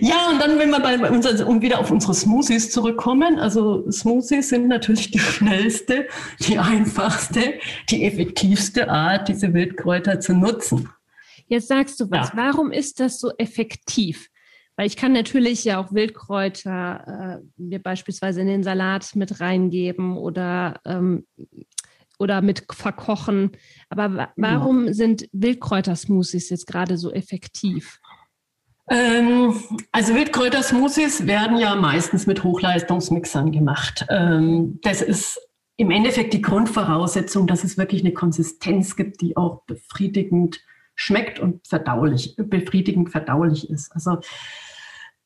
Ja, 0.00 0.30
und 0.30 0.40
dann, 0.40 0.58
wenn 0.58 0.70
wir 0.70 0.80
bei 0.80 1.10
uns, 1.10 1.26
um 1.42 1.60
wieder 1.60 1.78
auf 1.78 1.90
unsere 1.90 2.14
Smoothies 2.14 2.70
zurückkommen, 2.70 3.38
also 3.38 3.90
Smoothies 3.90 4.48
sind 4.48 4.68
natürlich 4.68 5.10
die 5.10 5.18
schnellste, 5.18 6.08
die 6.40 6.58
einfachste, 6.58 7.54
die 7.90 8.04
effektivste 8.04 8.88
Art, 8.88 9.28
diese 9.28 9.52
Wildkräuter 9.52 10.18
zu 10.20 10.34
nutzen. 10.34 10.88
Jetzt 11.48 11.68
sagst 11.68 12.00
du 12.00 12.10
was. 12.10 12.30
Ja. 12.30 12.36
Warum 12.36 12.72
ist 12.72 13.00
das 13.00 13.20
so 13.20 13.30
effektiv? 13.36 14.28
Weil 14.76 14.86
ich 14.86 14.96
kann 14.96 15.12
natürlich 15.12 15.64
ja 15.64 15.78
auch 15.78 15.92
Wildkräuter 15.92 17.40
äh, 17.40 17.62
mir 17.62 17.82
beispielsweise 17.82 18.42
in 18.42 18.46
den 18.46 18.62
Salat 18.62 19.14
mit 19.14 19.40
reingeben 19.40 20.16
oder, 20.16 20.80
ähm, 20.84 21.26
oder 22.18 22.42
mit 22.42 22.64
verkochen. 22.70 23.52
Aber 23.88 24.30
warum 24.36 24.88
ja. 24.88 24.92
sind 24.94 25.28
Wildkräutersmoothies 25.32 26.50
jetzt 26.50 26.66
gerade 26.66 26.98
so 26.98 27.10
effektiv? 27.10 28.00
Ähm, 28.88 29.60
also 29.92 30.14
Wildkräuter-Smoothies 30.14 31.26
werden 31.26 31.58
ja 31.58 31.74
meistens 31.74 32.26
mit 32.26 32.44
Hochleistungsmixern 32.44 33.50
gemacht. 33.50 34.06
Ähm, 34.08 34.78
das 34.82 35.02
ist 35.02 35.40
im 35.76 35.90
Endeffekt 35.90 36.32
die 36.32 36.42
Grundvoraussetzung, 36.42 37.46
dass 37.46 37.64
es 37.64 37.76
wirklich 37.76 38.02
eine 38.02 38.12
Konsistenz 38.12 38.96
gibt, 38.96 39.20
die 39.20 39.36
auch 39.36 39.62
befriedigend 39.66 40.60
schmeckt 40.94 41.38
und 41.38 41.66
verdaulich, 41.66 42.34
befriedigend 42.36 43.10
verdaulich 43.10 43.68
ist. 43.68 43.92
Also 43.92 44.18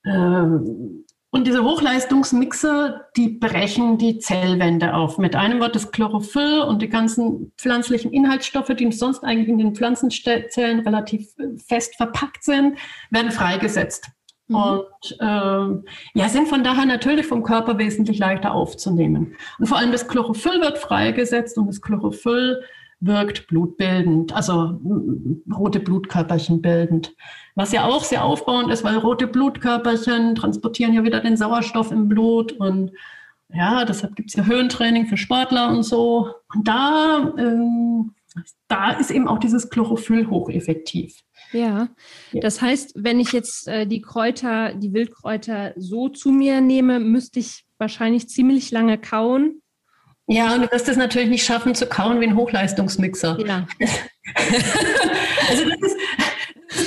ähm, 0.04 1.04
und 1.32 1.46
diese 1.46 1.62
Hochleistungsmixer, 1.62 3.06
die 3.16 3.28
brechen 3.28 3.98
die 3.98 4.18
Zellwände 4.18 4.94
auf. 4.94 5.16
Mit 5.16 5.36
einem 5.36 5.60
Wort 5.60 5.76
das 5.76 5.92
Chlorophyll 5.92 6.62
und 6.62 6.82
die 6.82 6.88
ganzen 6.88 7.52
pflanzlichen 7.56 8.12
Inhaltsstoffe, 8.12 8.74
die 8.76 8.90
sonst 8.90 9.22
eigentlich 9.22 9.48
in 9.48 9.58
den 9.58 9.76
Pflanzenzellen 9.76 10.80
relativ 10.80 11.28
äh, 11.38 11.56
fest 11.56 11.94
verpackt 11.96 12.42
sind, 12.42 12.78
werden 13.10 13.30
freigesetzt. 13.30 14.08
Mhm. 14.48 14.56
Und 14.56 15.18
ähm, 15.20 15.84
ja, 16.14 16.28
sind 16.28 16.48
von 16.48 16.64
daher 16.64 16.84
natürlich 16.84 17.26
vom 17.26 17.44
Körper 17.44 17.78
wesentlich 17.78 18.18
leichter 18.18 18.52
aufzunehmen. 18.52 19.36
Und 19.60 19.66
vor 19.66 19.78
allem 19.78 19.92
das 19.92 20.08
Chlorophyll 20.08 20.60
wird 20.60 20.78
freigesetzt 20.78 21.56
und 21.58 21.68
das 21.68 21.80
Chlorophyll 21.80 22.60
wirkt 23.00 23.46
blutbildend, 23.46 24.34
also 24.34 24.78
rote 25.52 25.80
Blutkörperchen 25.80 26.60
bildend. 26.60 27.14
Was 27.54 27.72
ja 27.72 27.84
auch 27.84 28.04
sehr 28.04 28.24
aufbauend 28.24 28.70
ist, 28.70 28.84
weil 28.84 28.96
rote 28.98 29.26
Blutkörperchen 29.26 30.34
transportieren 30.34 30.92
ja 30.92 31.02
wieder 31.02 31.20
den 31.20 31.36
Sauerstoff 31.36 31.90
im 31.90 32.08
Blut 32.08 32.52
und 32.52 32.92
ja, 33.52 33.84
deshalb 33.84 34.14
gibt 34.16 34.30
es 34.30 34.36
ja 34.36 34.44
Höhentraining 34.44 35.06
für 35.06 35.16
Sportler 35.16 35.70
und 35.70 35.82
so. 35.82 36.32
Und 36.54 36.68
da, 36.68 37.34
ähm, 37.36 38.14
da 38.68 38.92
ist 38.92 39.10
eben 39.10 39.26
auch 39.26 39.38
dieses 39.38 39.70
Chlorophyll 39.70 40.28
hocheffektiv. 40.28 41.20
Ja, 41.52 41.88
das 42.32 42.62
heißt, 42.62 42.92
wenn 42.96 43.18
ich 43.18 43.32
jetzt 43.32 43.66
äh, 43.66 43.86
die 43.86 44.02
Kräuter, 44.02 44.74
die 44.74 44.92
Wildkräuter 44.92 45.72
so 45.76 46.08
zu 46.08 46.30
mir 46.30 46.60
nehme, 46.60 47.00
müsste 47.00 47.40
ich 47.40 47.64
wahrscheinlich 47.78 48.28
ziemlich 48.28 48.70
lange 48.70 48.98
kauen. 48.98 49.62
Ja, 50.30 50.54
und 50.54 50.62
du 50.62 50.70
wirst 50.70 50.88
es 50.88 50.96
natürlich 50.96 51.28
nicht 51.28 51.44
schaffen 51.44 51.74
zu 51.74 51.86
kauen 51.86 52.20
wie 52.20 52.26
ein 52.26 52.36
Hochleistungsmixer. 52.36 53.36
Ja. 53.44 53.66
also 55.50 55.64
das 55.68 55.80
ist, 55.82 55.96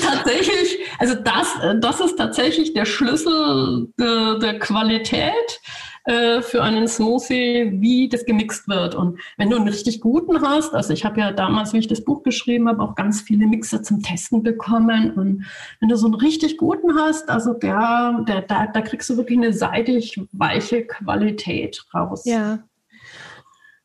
tatsächlich, 0.01 0.79
also 0.97 1.15
das, 1.15 1.53
das 1.81 2.00
ist 2.00 2.15
tatsächlich 2.15 2.73
der 2.73 2.85
Schlüssel 2.85 3.89
der, 4.00 4.39
der 4.39 4.59
Qualität 4.59 5.59
äh, 6.05 6.41
für 6.41 6.63
einen 6.63 6.88
Smoothie, 6.88 7.81
wie 7.81 8.07
das 8.07 8.23
gemixt 8.23 8.69
wird. 8.69 8.95
Und 8.95 9.19
wenn 9.35 9.50
du 9.50 9.57
einen 9.57 9.67
richtig 9.67 10.00
guten 10.00 10.41
hast, 10.41 10.73
also 10.73 10.93
ich 10.93 11.03
habe 11.03 11.19
ja 11.19 11.33
damals, 11.33 11.73
wie 11.73 11.79
ich 11.79 11.88
das 11.88 12.05
Buch 12.05 12.23
geschrieben 12.23 12.69
habe, 12.69 12.81
auch 12.81 12.95
ganz 12.95 13.19
viele 13.19 13.45
Mixer 13.45 13.83
zum 13.83 14.01
Testen 14.01 14.41
bekommen. 14.41 15.12
Und 15.12 15.45
wenn 15.81 15.89
du 15.89 15.97
so 15.97 16.05
einen 16.05 16.15
richtig 16.15 16.55
guten 16.55 16.97
hast, 16.97 17.29
also 17.29 17.53
der, 17.53 18.23
der, 18.25 18.43
da, 18.43 18.67
da 18.67 18.79
kriegst 18.79 19.09
du 19.09 19.17
wirklich 19.17 19.38
eine 19.38 19.51
seidig 19.51 20.17
weiche 20.31 20.88
Qualität 20.88 21.83
raus. 21.93 22.23
Ja. 22.23 22.59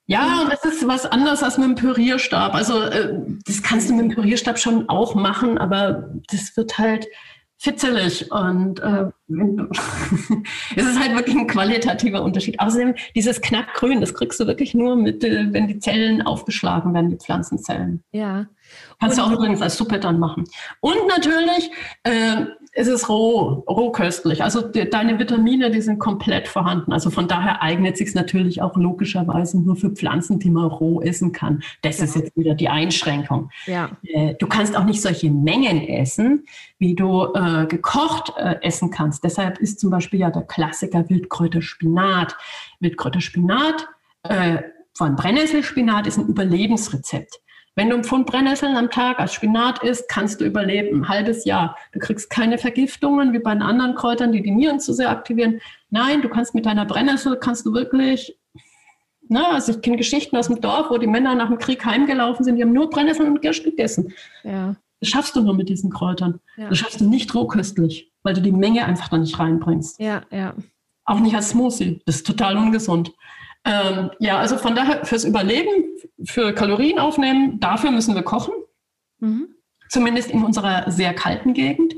Ja, 0.08 0.40
und 0.40 0.50
das 0.50 0.64
ist 0.64 0.88
was 0.88 1.04
anderes 1.04 1.42
als 1.42 1.58
mit 1.58 1.68
dem 1.68 1.74
Pürierstab. 1.74 2.54
Also 2.54 2.80
äh, 2.80 3.12
das 3.46 3.62
kannst 3.62 3.90
du 3.90 3.94
mit 3.94 4.04
dem 4.06 4.14
Pürierstab 4.14 4.58
schon 4.58 4.88
auch 4.88 5.14
machen, 5.14 5.58
aber 5.58 6.10
das 6.30 6.56
wird 6.56 6.78
halt 6.78 7.06
fitzelig 7.58 8.30
und 8.30 8.80
äh, 8.80 9.10
es 10.76 10.86
ist 10.86 10.98
halt 10.98 11.14
wirklich 11.14 11.36
ein 11.36 11.46
qualitativer 11.46 12.22
Unterschied. 12.22 12.58
Außerdem 12.58 12.94
dieses 13.14 13.42
Knackgrün, 13.42 14.00
das 14.00 14.14
kriegst 14.14 14.40
du 14.40 14.46
wirklich 14.46 14.74
nur 14.74 14.96
mit, 14.96 15.24
äh, 15.24 15.52
wenn 15.52 15.66
die 15.66 15.78
Zellen 15.78 16.22
aufgeschlagen 16.22 16.94
werden, 16.94 17.10
die 17.10 17.16
Pflanzenzellen. 17.16 18.02
Ja. 18.12 18.46
Kannst 19.00 19.18
und 19.18 19.26
du 19.26 19.30
auch 19.30 19.36
übrigens 19.36 19.60
als 19.60 19.76
Suppe 19.76 19.98
dann 19.98 20.18
machen. 20.18 20.44
Und 20.80 21.06
natürlich 21.08 21.70
äh, 22.04 22.46
ist 22.74 22.88
es 22.88 23.08
roh, 23.08 23.64
rohköstlich. 23.68 24.42
Also 24.42 24.62
die, 24.62 24.88
deine 24.88 25.18
Vitamine, 25.18 25.70
die 25.70 25.80
sind 25.80 25.98
komplett 25.98 26.48
vorhanden. 26.48 26.92
Also 26.92 27.10
von 27.10 27.28
daher 27.28 27.62
eignet 27.62 27.96
sich 27.96 28.14
natürlich 28.14 28.62
auch 28.62 28.76
logischerweise 28.76 29.60
nur 29.60 29.76
für 29.76 29.90
Pflanzen, 29.90 30.38
die 30.38 30.50
man 30.50 30.64
roh 30.64 31.00
essen 31.00 31.32
kann. 31.32 31.62
Das 31.82 31.98
ja. 31.98 32.04
ist 32.04 32.16
jetzt 32.16 32.36
wieder 32.36 32.54
die 32.54 32.68
Einschränkung. 32.68 33.50
Ja. 33.66 33.90
Äh, 34.02 34.34
du 34.34 34.46
kannst 34.46 34.76
auch 34.76 34.84
nicht 34.84 35.02
solche 35.02 35.30
Mengen 35.30 35.86
essen, 35.88 36.46
wie 36.78 36.94
du 36.94 37.32
äh, 37.34 37.66
gekocht 37.66 38.32
äh, 38.36 38.56
essen 38.62 38.90
kannst. 38.90 39.24
Deshalb 39.24 39.58
ist 39.58 39.80
zum 39.80 39.90
Beispiel 39.90 40.20
ja 40.20 40.30
der 40.30 40.42
Klassiker 40.42 41.08
Wildkräuterspinat. 41.08 42.36
Wildkräuterspinat 42.80 43.88
äh, 44.24 44.58
von 44.94 45.16
Brennnesselspinat 45.16 46.06
ist 46.06 46.18
ein 46.18 46.26
Überlebensrezept. 46.26 47.40
Wenn 47.78 47.90
du 47.90 47.94
einen 47.94 48.02
Pfund 48.02 48.26
Brennnesseln 48.26 48.76
am 48.76 48.90
Tag 48.90 49.20
als 49.20 49.34
Spinat 49.34 49.84
isst, 49.84 50.08
kannst 50.08 50.40
du 50.40 50.44
überleben, 50.44 51.02
ein 51.02 51.08
halbes 51.08 51.44
Jahr. 51.44 51.76
Du 51.92 52.00
kriegst 52.00 52.28
keine 52.28 52.58
Vergiftungen 52.58 53.32
wie 53.32 53.38
bei 53.38 53.52
den 53.52 53.62
anderen 53.62 53.94
Kräutern, 53.94 54.32
die 54.32 54.42
die 54.42 54.50
Nieren 54.50 54.80
zu 54.80 54.92
sehr 54.92 55.10
aktivieren. 55.10 55.60
Nein, 55.88 56.20
du 56.20 56.28
kannst 56.28 56.56
mit 56.56 56.66
deiner 56.66 56.86
Brennnessel, 56.86 57.36
kannst 57.36 57.64
du 57.66 57.72
wirklich, 57.72 58.36
na, 59.28 59.42
ne, 59.42 59.48
also 59.50 59.70
ich 59.70 59.80
kenne 59.80 59.96
Geschichten 59.96 60.36
aus 60.36 60.48
dem 60.48 60.60
Dorf, 60.60 60.90
wo 60.90 60.98
die 60.98 61.06
Männer 61.06 61.36
nach 61.36 61.46
dem 61.46 61.58
Krieg 61.58 61.84
heimgelaufen 61.84 62.44
sind, 62.44 62.56
die 62.56 62.62
haben 62.62 62.72
nur 62.72 62.90
Brennnesseln 62.90 63.28
und 63.30 63.42
Girsch 63.42 63.62
gegessen. 63.62 64.12
Ja. 64.42 64.74
Das 64.98 65.10
schaffst 65.10 65.36
du 65.36 65.40
nur 65.40 65.54
mit 65.54 65.68
diesen 65.68 65.90
Kräutern. 65.90 66.40
Ja. 66.56 66.70
Das 66.70 66.78
schaffst 66.78 67.00
du 67.00 67.08
nicht 67.08 67.32
rohköstlich, 67.32 68.10
weil 68.24 68.34
du 68.34 68.42
die 68.42 68.50
Menge 68.50 68.86
einfach 68.86 69.08
da 69.08 69.18
nicht 69.18 69.38
reinbringst. 69.38 70.00
Ja, 70.00 70.22
ja. 70.32 70.52
Auch 71.04 71.20
nicht 71.20 71.36
als 71.36 71.50
Smoothie. 71.50 72.02
Das 72.06 72.16
ist 72.16 72.26
total 72.26 72.56
ungesund. 72.56 73.12
Ähm, 73.68 74.10
ja, 74.18 74.38
also 74.38 74.56
von 74.56 74.74
daher 74.74 75.04
fürs 75.04 75.24
Überleben, 75.24 75.84
für 76.24 76.54
Kalorien 76.54 76.98
aufnehmen, 76.98 77.60
dafür 77.60 77.90
müssen 77.90 78.14
wir 78.14 78.22
kochen. 78.22 78.54
Mhm. 79.20 79.48
Zumindest 79.90 80.30
in 80.30 80.42
unserer 80.42 80.90
sehr 80.90 81.12
kalten 81.12 81.52
Gegend. 81.52 81.94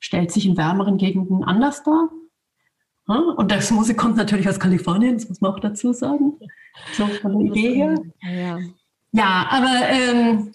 Stellt 0.00 0.32
sich 0.32 0.46
in 0.46 0.56
wärmeren 0.56 0.98
Gegenden 0.98 1.44
anders 1.44 1.84
dar. 1.84 2.08
Ja, 3.06 3.14
und 3.14 3.52
das 3.52 3.70
Musik 3.70 3.96
kommt 3.96 4.16
natürlich 4.16 4.48
aus 4.48 4.58
Kalifornien, 4.58 5.14
das 5.14 5.28
muss 5.28 5.40
man 5.40 5.52
auch 5.52 5.60
dazu 5.60 5.92
sagen. 5.92 6.38
So 6.94 7.06
von 7.06 7.38
der 7.38 7.52
Idee 7.52 7.74
her. 7.74 7.94
Ja, 8.22 8.58
ja 9.12 9.46
aber 9.48 9.88
ähm, 9.90 10.52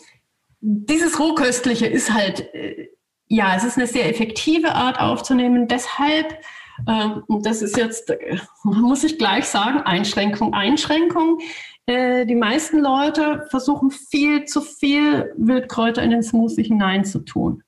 dieses 0.59 1.17
Rohköstliche 1.17 1.85
ist 1.85 2.13
halt, 2.13 2.53
äh, 2.53 2.89
ja, 3.27 3.55
es 3.55 3.63
ist 3.63 3.77
eine 3.77 3.87
sehr 3.87 4.09
effektive 4.09 4.75
Art 4.75 4.99
aufzunehmen. 4.99 5.69
Deshalb 5.69 6.39
ähm, 6.87 7.23
das 7.41 7.61
ist 7.61 7.77
jetzt, 7.77 8.13
muss 8.63 9.03
ich 9.03 9.17
gleich 9.17 9.45
sagen, 9.45 9.79
Einschränkung, 9.81 10.53
Einschränkung. 10.53 11.39
Äh, 11.85 12.25
die 12.25 12.35
meisten 12.35 12.79
Leute 12.79 13.45
versuchen 13.49 13.91
viel 13.91 14.45
zu 14.45 14.61
viel 14.61 15.33
Wildkräuter 15.37 16.03
in 16.03 16.11
den 16.11 16.23
Smoothie 16.23 16.63
hineinzutun. 16.63 17.63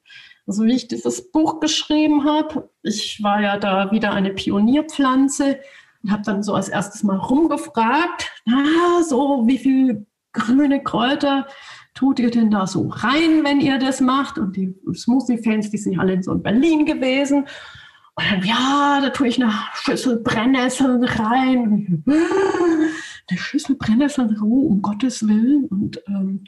Also 0.45 0.65
wie 0.65 0.75
ich 0.75 0.87
dieses 0.87 1.31
Buch 1.31 1.59
geschrieben 1.59 2.25
habe, 2.25 2.69
ich 2.81 3.21
war 3.23 3.41
ja 3.41 3.57
da 3.57 3.91
wieder 3.91 4.11
eine 4.13 4.31
Pionierpflanze 4.31 5.59
und 6.03 6.11
habe 6.11 6.23
dann 6.23 6.43
so 6.43 6.53
als 6.53 6.69
erstes 6.69 7.03
mal 7.03 7.17
rumgefragt, 7.17 8.31
na, 8.45 9.03
so 9.07 9.43
wie 9.45 9.57
viel 9.57 10.05
grüne 10.33 10.81
Kräuter 10.83 11.47
tut 11.93 12.19
ihr 12.19 12.31
denn 12.31 12.49
da 12.49 12.65
so 12.65 12.87
rein, 12.87 13.43
wenn 13.43 13.59
ihr 13.61 13.77
das 13.77 14.01
macht? 14.01 14.37
Und 14.37 14.55
die 14.55 14.73
Smoothie-Fans, 14.93 15.69
die 15.69 15.77
sind 15.77 15.99
alle 15.99 16.13
in 16.13 16.23
so 16.23 16.31
in 16.31 16.41
Berlin 16.41 16.85
gewesen. 16.85 17.45
Und 18.19 18.31
dann, 18.31 18.43
ja, 18.43 18.99
da 19.01 19.09
tue 19.09 19.27
ich 19.27 19.41
eine 19.41 19.53
Schüssel 19.73 20.19
Brennnesseln 20.21 21.03
rein. 21.03 22.03
Eine 22.05 23.37
Schüssel 23.37 23.75
Brennnesseln, 23.75 24.37
oh, 24.41 24.67
um 24.67 24.81
Gottes 24.81 25.27
Willen. 25.27 25.65
Und 25.65 26.01
ähm, 26.07 26.43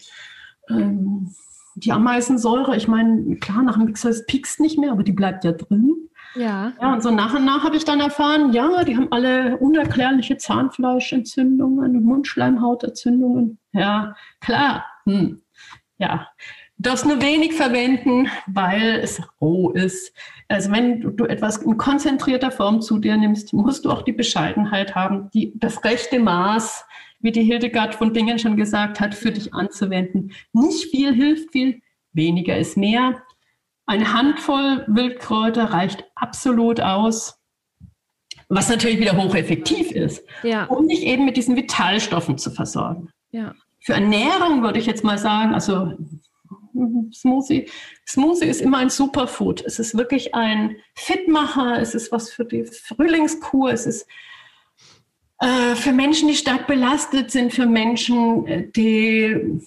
ähm, 0.70 1.34
die 1.76 1.92
Ameisensäure, 1.92 2.76
ich 2.76 2.88
meine, 2.88 3.38
klar, 3.38 3.64
nach 3.64 3.78
dem 3.78 3.86
Mixer 3.86 4.12
piekst 4.28 4.60
nicht 4.60 4.78
mehr, 4.78 4.92
aber 4.92 5.04
die 5.04 5.14
bleibt 5.14 5.46
ja 5.46 5.54
drin. 5.54 5.96
Ja. 6.36 6.74
Ja, 6.82 6.94
und 6.94 7.04
so 7.04 7.12
nach 7.12 7.34
und 7.34 7.46
nach 7.46 7.64
habe 7.64 7.76
ich 7.76 7.86
dann 7.86 8.00
erfahren, 8.00 8.54
ja, 8.54 8.84
die 8.84 8.96
haben 8.96 9.12
alle 9.12 9.58
unerklärliche 9.58 10.38
Zahnfleischentzündungen 10.38 11.96
und 11.96 12.04
Mundschleimhautentzündungen. 12.04 13.60
Ja, 13.74 14.16
klar. 14.40 14.86
Hm. 15.06 15.42
Ja, 15.98 16.28
darfst 16.82 17.06
nur 17.06 17.22
wenig 17.22 17.54
verwenden, 17.54 18.28
weil 18.48 19.00
es 19.02 19.22
roh 19.40 19.72
ist. 19.72 20.14
Also 20.48 20.72
wenn 20.72 21.16
du, 21.16 21.26
etwas 21.26 21.58
in 21.58 21.78
konzentrierter 21.78 22.52
Form 22.52 22.82
zu 22.82 22.98
dir 22.98 23.18
nimmst, 23.18 23.54
musst 23.54 23.86
du 23.86 23.92
auch 23.92 24.02
die 24.02 24.12
Bescheidenheit 24.12 24.96
haben, 24.96 25.30
die, 25.34 25.54
das 25.56 25.84
rechte 25.84 26.20
Maß, 26.20 26.86
wie 27.20 27.32
die 27.32 27.44
Hildegard 27.44 27.96
von 27.96 28.14
Bingen 28.14 28.40
schon 28.40 28.58
gesagt 28.58 29.00
hat, 29.00 29.14
für 29.14 29.32
dich 29.32 29.54
anzuwenden. 29.54 30.32
Nicht 30.54 30.90
viel 30.90 31.14
hilft 31.14 31.52
viel, 31.52 31.82
weniger 32.14 32.58
ist 32.58 32.78
mehr. 32.78 33.22
Eine 33.86 34.14
Handvoll 34.14 34.86
Wildkräuter 34.88 35.66
reicht 35.66 36.04
absolut 36.16 36.82
aus, 36.82 37.40
was 38.50 38.70
natürlich 38.70 39.00
wieder 39.00 39.16
hocheffektiv 39.16 39.92
ist, 39.92 40.26
ja. 40.44 40.66
um 40.66 40.88
dich 40.88 41.04
eben 41.04 41.26
mit 41.26 41.38
diesen 41.38 41.56
Vitalstoffen 41.56 42.38
zu 42.38 42.52
versorgen. 42.52 43.10
Ja. 43.32 43.54
Für 43.80 43.94
Ernährung 43.94 44.62
würde 44.62 44.80
ich 44.80 44.86
jetzt 44.86 45.04
mal 45.04 45.18
sagen, 45.18 45.54
also 45.54 45.94
Smoothie. 47.14 47.70
Smoothie 48.08 48.46
ist 48.46 48.62
immer 48.62 48.78
ein 48.78 48.90
Superfood. 48.90 49.64
Es 49.66 49.80
ist 49.80 49.98
wirklich 49.98 50.36
ein 50.36 50.78
Fitmacher. 50.96 51.80
Es 51.80 51.96
ist 51.96 52.12
was 52.12 52.30
für 52.30 52.46
die 52.46 52.66
Frühlingskur. 52.66 53.72
Es 53.72 53.86
ist 53.86 54.08
äh, 55.42 55.76
für 55.76 55.92
Menschen, 55.92 56.28
die 56.28 56.36
stark 56.36 56.68
belastet 56.68 57.32
sind, 57.32 57.52
für 57.52 57.66
Menschen, 57.66 58.46
äh, 58.48 58.68
die 58.70 59.60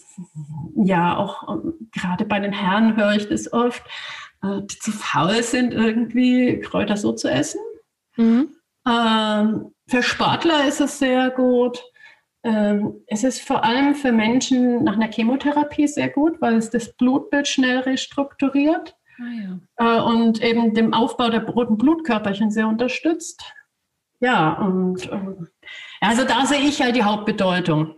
ja 0.76 1.16
auch 1.16 1.48
äh, 1.48 1.72
gerade 1.92 2.24
bei 2.24 2.38
den 2.38 2.52
Herren 2.52 2.96
höre 2.96 3.16
ich 3.16 3.28
das 3.28 3.52
oft, 3.52 3.82
äh, 4.42 4.60
die 4.62 4.78
zu 4.78 4.92
faul 4.92 5.42
sind, 5.42 5.74
irgendwie 5.74 6.60
Kräuter 6.60 6.96
so 6.96 7.12
zu 7.12 7.28
essen. 7.28 7.60
Mhm. 8.16 8.50
Ähm, 8.88 9.72
für 9.88 10.02
Sportler 10.02 10.68
ist 10.68 10.80
es 10.80 10.98
sehr 10.98 11.30
gut. 11.30 11.82
Ähm, 12.44 13.02
es 13.06 13.24
ist 13.24 13.40
vor 13.40 13.64
allem 13.64 13.94
für 13.94 14.12
Menschen 14.12 14.84
nach 14.84 14.96
einer 14.96 15.10
Chemotherapie 15.10 15.88
sehr 15.88 16.10
gut, 16.10 16.40
weil 16.42 16.56
es 16.56 16.68
das 16.68 16.94
Blutbild 16.94 17.48
schnell 17.48 17.78
restrukturiert 17.78 18.94
ah, 19.18 19.58
ja. 19.78 19.98
Äh, 19.98 20.02
und 20.02 20.42
eben 20.42 20.74
dem 20.74 20.92
Aufbau 20.92 21.30
der 21.30 21.46
roten 21.46 21.78
Blutkörperchen 21.78 22.50
sehr 22.50 22.68
unterstützt. 22.68 23.42
Ja, 24.20 24.54
und 24.60 25.10
ähm, 25.10 25.48
also 26.02 26.24
da 26.24 26.44
sehe 26.44 26.60
ich 26.60 26.82
halt 26.82 26.96
die 26.96 27.02
Hauptbedeutung. 27.02 27.96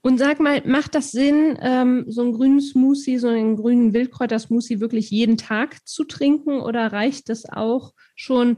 Und 0.00 0.18
sag 0.18 0.40
mal, 0.40 0.62
macht 0.66 0.94
das 0.94 1.12
Sinn, 1.12 1.56
ähm, 1.60 2.04
so 2.08 2.22
einen 2.22 2.32
grünen 2.32 2.60
Smoothie, 2.60 3.18
so 3.18 3.28
einen 3.28 3.56
grünen 3.56 3.92
Wildkräuter-Smoothie 3.92 4.80
wirklich 4.80 5.10
jeden 5.10 5.36
Tag 5.36 5.86
zu 5.86 6.04
trinken 6.04 6.60
oder 6.60 6.92
reicht 6.92 7.30
es 7.30 7.44
auch 7.48 7.92
schon, 8.16 8.56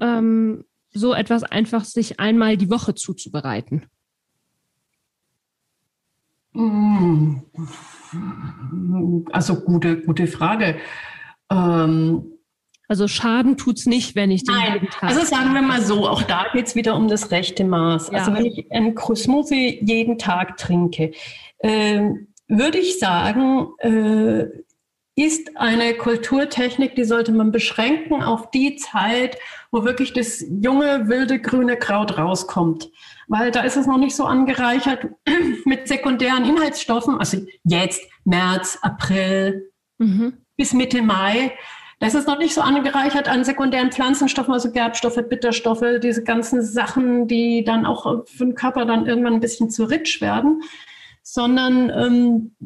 ähm, 0.00 0.64
so 0.92 1.14
etwas 1.14 1.44
einfach 1.44 1.84
sich 1.84 2.20
einmal 2.20 2.56
die 2.56 2.70
Woche 2.70 2.94
zuzubereiten? 2.94 3.86
Mm. 6.52 7.42
Also 9.32 9.60
gute, 9.60 10.02
gute 10.02 10.26
Frage. 10.26 10.76
Ähm, 11.50 12.32
also 12.88 13.08
Schaden 13.08 13.56
tut 13.56 13.78
es 13.78 13.86
nicht, 13.86 14.16
wenn 14.16 14.30
ich 14.30 14.44
den 14.44 14.54
Nein. 14.54 14.88
Also 15.00 15.24
sagen 15.24 15.54
wir 15.54 15.62
mal 15.62 15.80
so, 15.80 16.06
auch 16.06 16.22
da 16.22 16.46
geht 16.52 16.66
es 16.66 16.74
wieder 16.74 16.94
um 16.94 17.08
das 17.08 17.30
rechte 17.30 17.64
Maß. 17.64 18.10
Ja. 18.12 18.18
Also 18.18 18.34
wenn 18.34 18.44
ich 18.44 18.70
einen 18.70 18.94
Smoothie 18.98 19.78
jeden 19.82 20.18
Tag 20.18 20.58
trinke, 20.58 21.12
äh, 21.60 22.10
würde 22.48 22.78
ich 22.78 22.98
sagen, 22.98 23.68
äh, 23.78 24.44
ist 25.14 25.56
eine 25.56 25.94
Kulturtechnik, 25.94 26.94
die 26.94 27.04
sollte 27.04 27.32
man 27.32 27.52
beschränken 27.52 28.22
auf 28.22 28.50
die 28.50 28.76
Zeit, 28.76 29.36
wo 29.70 29.84
wirklich 29.84 30.12
das 30.12 30.44
junge, 30.62 31.08
wilde, 31.08 31.38
grüne 31.38 31.76
Kraut 31.76 32.16
rauskommt. 32.16 32.90
Weil 33.28 33.50
da 33.50 33.62
ist 33.62 33.76
es 33.76 33.86
noch 33.86 33.98
nicht 33.98 34.16
so 34.16 34.24
angereichert 34.24 35.06
mit 35.64 35.86
sekundären 35.86 36.44
Inhaltsstoffen. 36.44 37.18
Also 37.18 37.38
jetzt, 37.64 38.02
März, 38.24 38.78
April 38.80 39.70
mhm. 39.98 40.38
bis 40.56 40.72
Mitte 40.72 41.02
Mai 41.02 41.52
das 42.02 42.14
ist 42.14 42.26
noch 42.26 42.38
nicht 42.38 42.52
so 42.52 42.62
angereichert 42.62 43.28
an 43.28 43.44
sekundären 43.44 43.92
Pflanzenstoffen, 43.92 44.52
also 44.52 44.72
Gerbstoffe, 44.72 45.22
Bitterstoffe, 45.28 45.84
diese 46.02 46.24
ganzen 46.24 46.60
Sachen, 46.60 47.28
die 47.28 47.62
dann 47.62 47.86
auch 47.86 48.26
für 48.26 48.44
den 48.44 48.56
Körper 48.56 48.84
dann 48.84 49.06
irgendwann 49.06 49.34
ein 49.34 49.40
bisschen 49.40 49.70
zu 49.70 49.84
rich 49.84 50.20
werden, 50.20 50.62
sondern 51.22 51.90
ähm, 51.90 52.56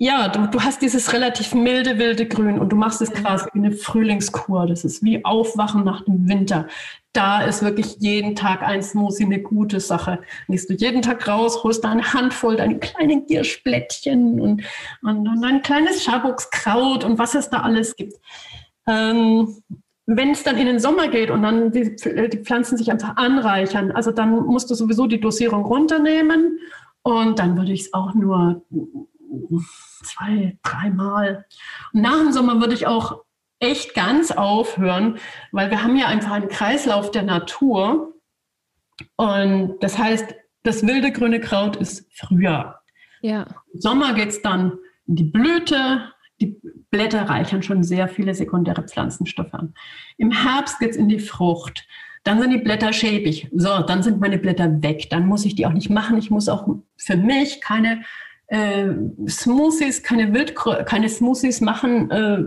ja, 0.00 0.28
du, 0.28 0.46
du 0.46 0.62
hast 0.62 0.80
dieses 0.80 1.12
relativ 1.12 1.54
milde, 1.54 1.98
wilde 1.98 2.26
Grün 2.26 2.60
und 2.60 2.70
du 2.70 2.76
machst 2.76 3.02
es 3.02 3.12
quasi 3.12 3.46
wie 3.52 3.58
eine 3.58 3.72
Frühlingskur. 3.72 4.66
Das 4.66 4.84
ist 4.84 5.02
wie 5.02 5.24
Aufwachen 5.24 5.84
nach 5.84 6.04
dem 6.04 6.28
Winter. 6.28 6.68
Da 7.12 7.42
ist 7.42 7.64
wirklich 7.64 7.96
jeden 7.98 8.36
Tag 8.36 8.62
ein 8.62 8.80
Smoothie 8.80 9.24
eine 9.24 9.42
gute 9.42 9.80
Sache. 9.80 10.20
Gehst 10.46 10.70
du 10.70 10.74
jeden 10.74 11.02
Tag 11.02 11.26
raus, 11.26 11.64
holst 11.64 11.82
da 11.82 11.90
eine 11.90 12.12
Handvoll, 12.12 12.56
deine 12.56 12.78
kleinen 12.78 13.26
Gierschblättchen 13.26 14.40
und, 14.40 14.62
und, 15.02 15.26
und 15.26 15.44
ein 15.44 15.62
kleines 15.62 16.04
Schabuckskraut 16.04 17.02
und 17.02 17.18
was 17.18 17.34
es 17.34 17.50
da 17.50 17.62
alles 17.62 17.96
gibt. 17.96 18.14
Ähm, 18.86 19.56
wenn 20.06 20.30
es 20.30 20.44
dann 20.44 20.58
in 20.58 20.66
den 20.66 20.78
Sommer 20.78 21.08
geht 21.08 21.30
und 21.30 21.42
dann 21.42 21.72
die, 21.72 21.96
die 21.96 22.38
Pflanzen 22.38 22.78
sich 22.78 22.92
einfach 22.92 23.16
anreichern, 23.16 23.90
also 23.90 24.12
dann 24.12 24.30
musst 24.46 24.70
du 24.70 24.74
sowieso 24.74 25.08
die 25.08 25.20
Dosierung 25.20 25.64
runternehmen 25.64 26.60
und 27.02 27.40
dann 27.40 27.56
würde 27.56 27.72
ich 27.72 27.80
es 27.80 27.94
auch 27.94 28.14
nur 28.14 28.62
zwei, 30.02 30.58
dreimal. 30.62 31.46
Und 31.92 32.02
nach 32.02 32.18
dem 32.18 32.32
Sommer 32.32 32.60
würde 32.60 32.74
ich 32.74 32.86
auch 32.86 33.22
echt 33.60 33.94
ganz 33.94 34.30
aufhören, 34.30 35.18
weil 35.52 35.70
wir 35.70 35.82
haben 35.82 35.96
ja 35.96 36.06
einfach 36.06 36.32
einen 36.32 36.48
Kreislauf 36.48 37.10
der 37.10 37.22
Natur. 37.22 38.14
Und 39.16 39.76
das 39.80 39.98
heißt, 39.98 40.34
das 40.62 40.86
wilde 40.86 41.12
grüne 41.12 41.40
Kraut 41.40 41.76
ist 41.76 42.06
Frühjahr. 42.12 42.82
Ja. 43.20 43.46
Im 43.72 43.80
Sommer 43.80 44.14
geht 44.14 44.28
es 44.28 44.42
dann 44.42 44.78
in 45.06 45.16
die 45.16 45.24
Blüte. 45.24 46.12
Die 46.40 46.60
Blätter 46.90 47.28
reichern 47.28 47.62
schon 47.62 47.82
sehr 47.82 48.08
viele 48.08 48.34
sekundäre 48.34 48.82
Pflanzenstoffe 48.82 49.54
an. 49.54 49.74
Im 50.18 50.30
Herbst 50.30 50.78
geht 50.78 50.90
es 50.90 50.96
in 50.96 51.08
die 51.08 51.18
Frucht. 51.18 51.86
Dann 52.24 52.40
sind 52.40 52.50
die 52.50 52.58
Blätter 52.58 52.92
schäbig. 52.92 53.48
So, 53.54 53.80
dann 53.80 54.02
sind 54.02 54.20
meine 54.20 54.38
Blätter 54.38 54.82
weg. 54.82 55.08
Dann 55.10 55.26
muss 55.26 55.44
ich 55.44 55.54
die 55.54 55.66
auch 55.66 55.72
nicht 55.72 55.90
machen. 55.90 56.18
Ich 56.18 56.30
muss 56.30 56.48
auch 56.48 56.68
für 56.96 57.16
mich 57.16 57.60
keine 57.60 58.04
äh, 58.48 58.86
Smoothies, 59.28 60.02
keine 60.02 60.32
Wildkrö 60.32 60.82
keine 60.84 61.08
Smoothies 61.08 61.60
machen 61.60 62.10
äh, 62.10 62.42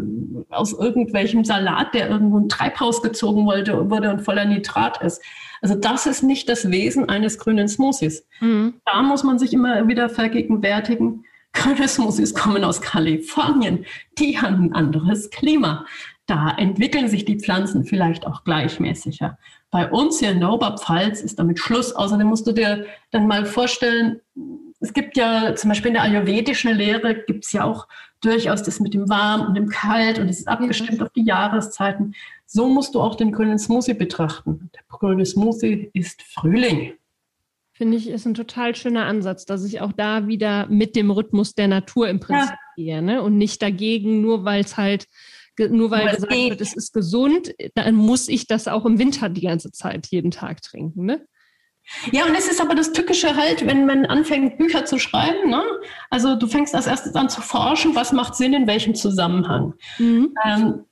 aus 0.49 0.73
irgendwelchem 0.73 1.45
Salat, 1.45 1.93
der 1.93 2.09
irgendwo 2.09 2.39
ein 2.39 2.49
Treibhaus 2.49 3.01
gezogen 3.03 3.45
wollte, 3.45 3.89
wurde 3.89 4.09
und 4.09 4.21
voller 4.21 4.45
Nitrat 4.45 5.01
ist. 5.01 5.21
Also 5.61 5.75
das 5.75 6.07
ist 6.07 6.23
nicht 6.23 6.49
das 6.49 6.71
Wesen 6.71 7.07
eines 7.07 7.37
grünen 7.37 7.67
Smoothies. 7.67 8.25
Mhm. 8.39 8.81
Da 8.85 9.03
muss 9.03 9.23
man 9.23 9.37
sich 9.37 9.53
immer 9.53 9.87
wieder 9.87 10.09
vergegenwärtigen. 10.09 11.23
Grüne 11.53 11.87
Smoothies 11.87 12.33
kommen 12.33 12.63
aus 12.63 12.81
Kalifornien. 12.81 13.85
Die 14.17 14.39
haben 14.39 14.65
ein 14.65 14.73
anderes 14.73 15.29
Klima. 15.29 15.85
Da 16.25 16.55
entwickeln 16.57 17.09
sich 17.09 17.25
die 17.25 17.39
Pflanzen 17.39 17.83
vielleicht 17.83 18.25
auch 18.25 18.43
gleichmäßiger. 18.43 19.37
Bei 19.69 19.91
uns 19.91 20.19
hier 20.19 20.31
in 20.31 20.39
der 20.39 20.49
Oberpfalz 20.49 21.21
ist 21.21 21.37
damit 21.39 21.59
Schluss. 21.59 21.93
Außerdem 21.93 22.27
musst 22.27 22.47
du 22.47 22.53
dir 22.53 22.85
dann 23.11 23.27
mal 23.27 23.45
vorstellen, 23.45 24.21
es 24.81 24.93
gibt 24.93 25.15
ja 25.15 25.55
zum 25.55 25.69
Beispiel 25.69 25.89
in 25.89 25.93
der 25.93 26.03
ayurvedischen 26.03 26.75
Lehre 26.75 27.23
gibt 27.23 27.45
es 27.45 27.51
ja 27.51 27.63
auch 27.63 27.87
durchaus 28.19 28.63
das 28.63 28.79
mit 28.79 28.93
dem 28.93 29.07
Warm 29.09 29.47
und 29.47 29.55
dem 29.55 29.69
Kalt 29.69 30.19
und 30.19 30.27
es 30.27 30.39
ist 30.39 30.47
abgestimmt 30.47 30.99
mhm. 30.99 31.03
auf 31.03 31.13
die 31.13 31.23
Jahreszeiten. 31.23 32.15
So 32.47 32.67
musst 32.67 32.95
du 32.95 32.99
auch 32.99 33.15
den 33.15 33.31
grünen 33.31 33.59
Smoothie 33.59 33.93
betrachten. 33.93 34.71
Der 34.73 34.81
grüne 34.89 35.25
Smoothie 35.25 35.91
ist 35.93 36.23
Frühling. 36.23 36.93
Finde 37.73 37.97
ich, 37.97 38.09
ist 38.09 38.25
ein 38.25 38.33
total 38.33 38.75
schöner 38.75 39.05
Ansatz, 39.05 39.45
dass 39.45 39.63
ich 39.63 39.81
auch 39.81 39.91
da 39.91 40.27
wieder 40.27 40.67
mit 40.67 40.95
dem 40.95 41.11
Rhythmus 41.11 41.53
der 41.53 41.67
Natur 41.67 42.09
im 42.09 42.19
Prinzip 42.19 42.49
ja. 42.49 42.59
gehe 42.75 43.01
ne? 43.01 43.21
und 43.21 43.37
nicht 43.37 43.61
dagegen, 43.61 44.21
nur 44.21 44.45
weil 44.45 44.63
es 44.63 44.77
halt, 44.77 45.07
nur 45.57 45.91
weil 45.91 46.15
gesagt 46.15 46.33
wird, 46.33 46.61
es 46.61 46.75
ist 46.75 46.91
gesund, 46.91 47.53
dann 47.75 47.95
muss 47.95 48.27
ich 48.27 48.47
das 48.47 48.67
auch 48.67 48.85
im 48.85 48.97
Winter 48.97 49.29
die 49.29 49.41
ganze 49.41 49.71
Zeit 49.71 50.07
jeden 50.07 50.31
Tag 50.31 50.61
trinken. 50.61 51.05
Ne? 51.05 51.25
Ja, 52.11 52.25
und 52.25 52.35
es 52.35 52.47
ist 52.47 52.61
aber 52.61 52.75
das 52.75 52.93
Tückische 52.93 53.35
halt, 53.35 53.65
wenn 53.65 53.85
man 53.85 54.05
anfängt, 54.05 54.57
Bücher 54.57 54.85
zu 54.85 54.97
schreiben. 54.97 55.49
Ne? 55.49 55.61
Also 56.09 56.35
du 56.35 56.47
fängst 56.47 56.73
als 56.73 56.87
erstes 56.87 57.15
an 57.15 57.29
zu 57.29 57.41
forschen, 57.41 57.95
was 57.95 58.11
macht 58.11 58.35
Sinn, 58.35 58.53
in 58.53 58.67
welchem 58.67 58.95
Zusammenhang. 58.95 59.73
Mhm. 59.97 60.33
Ähm, 60.45 60.85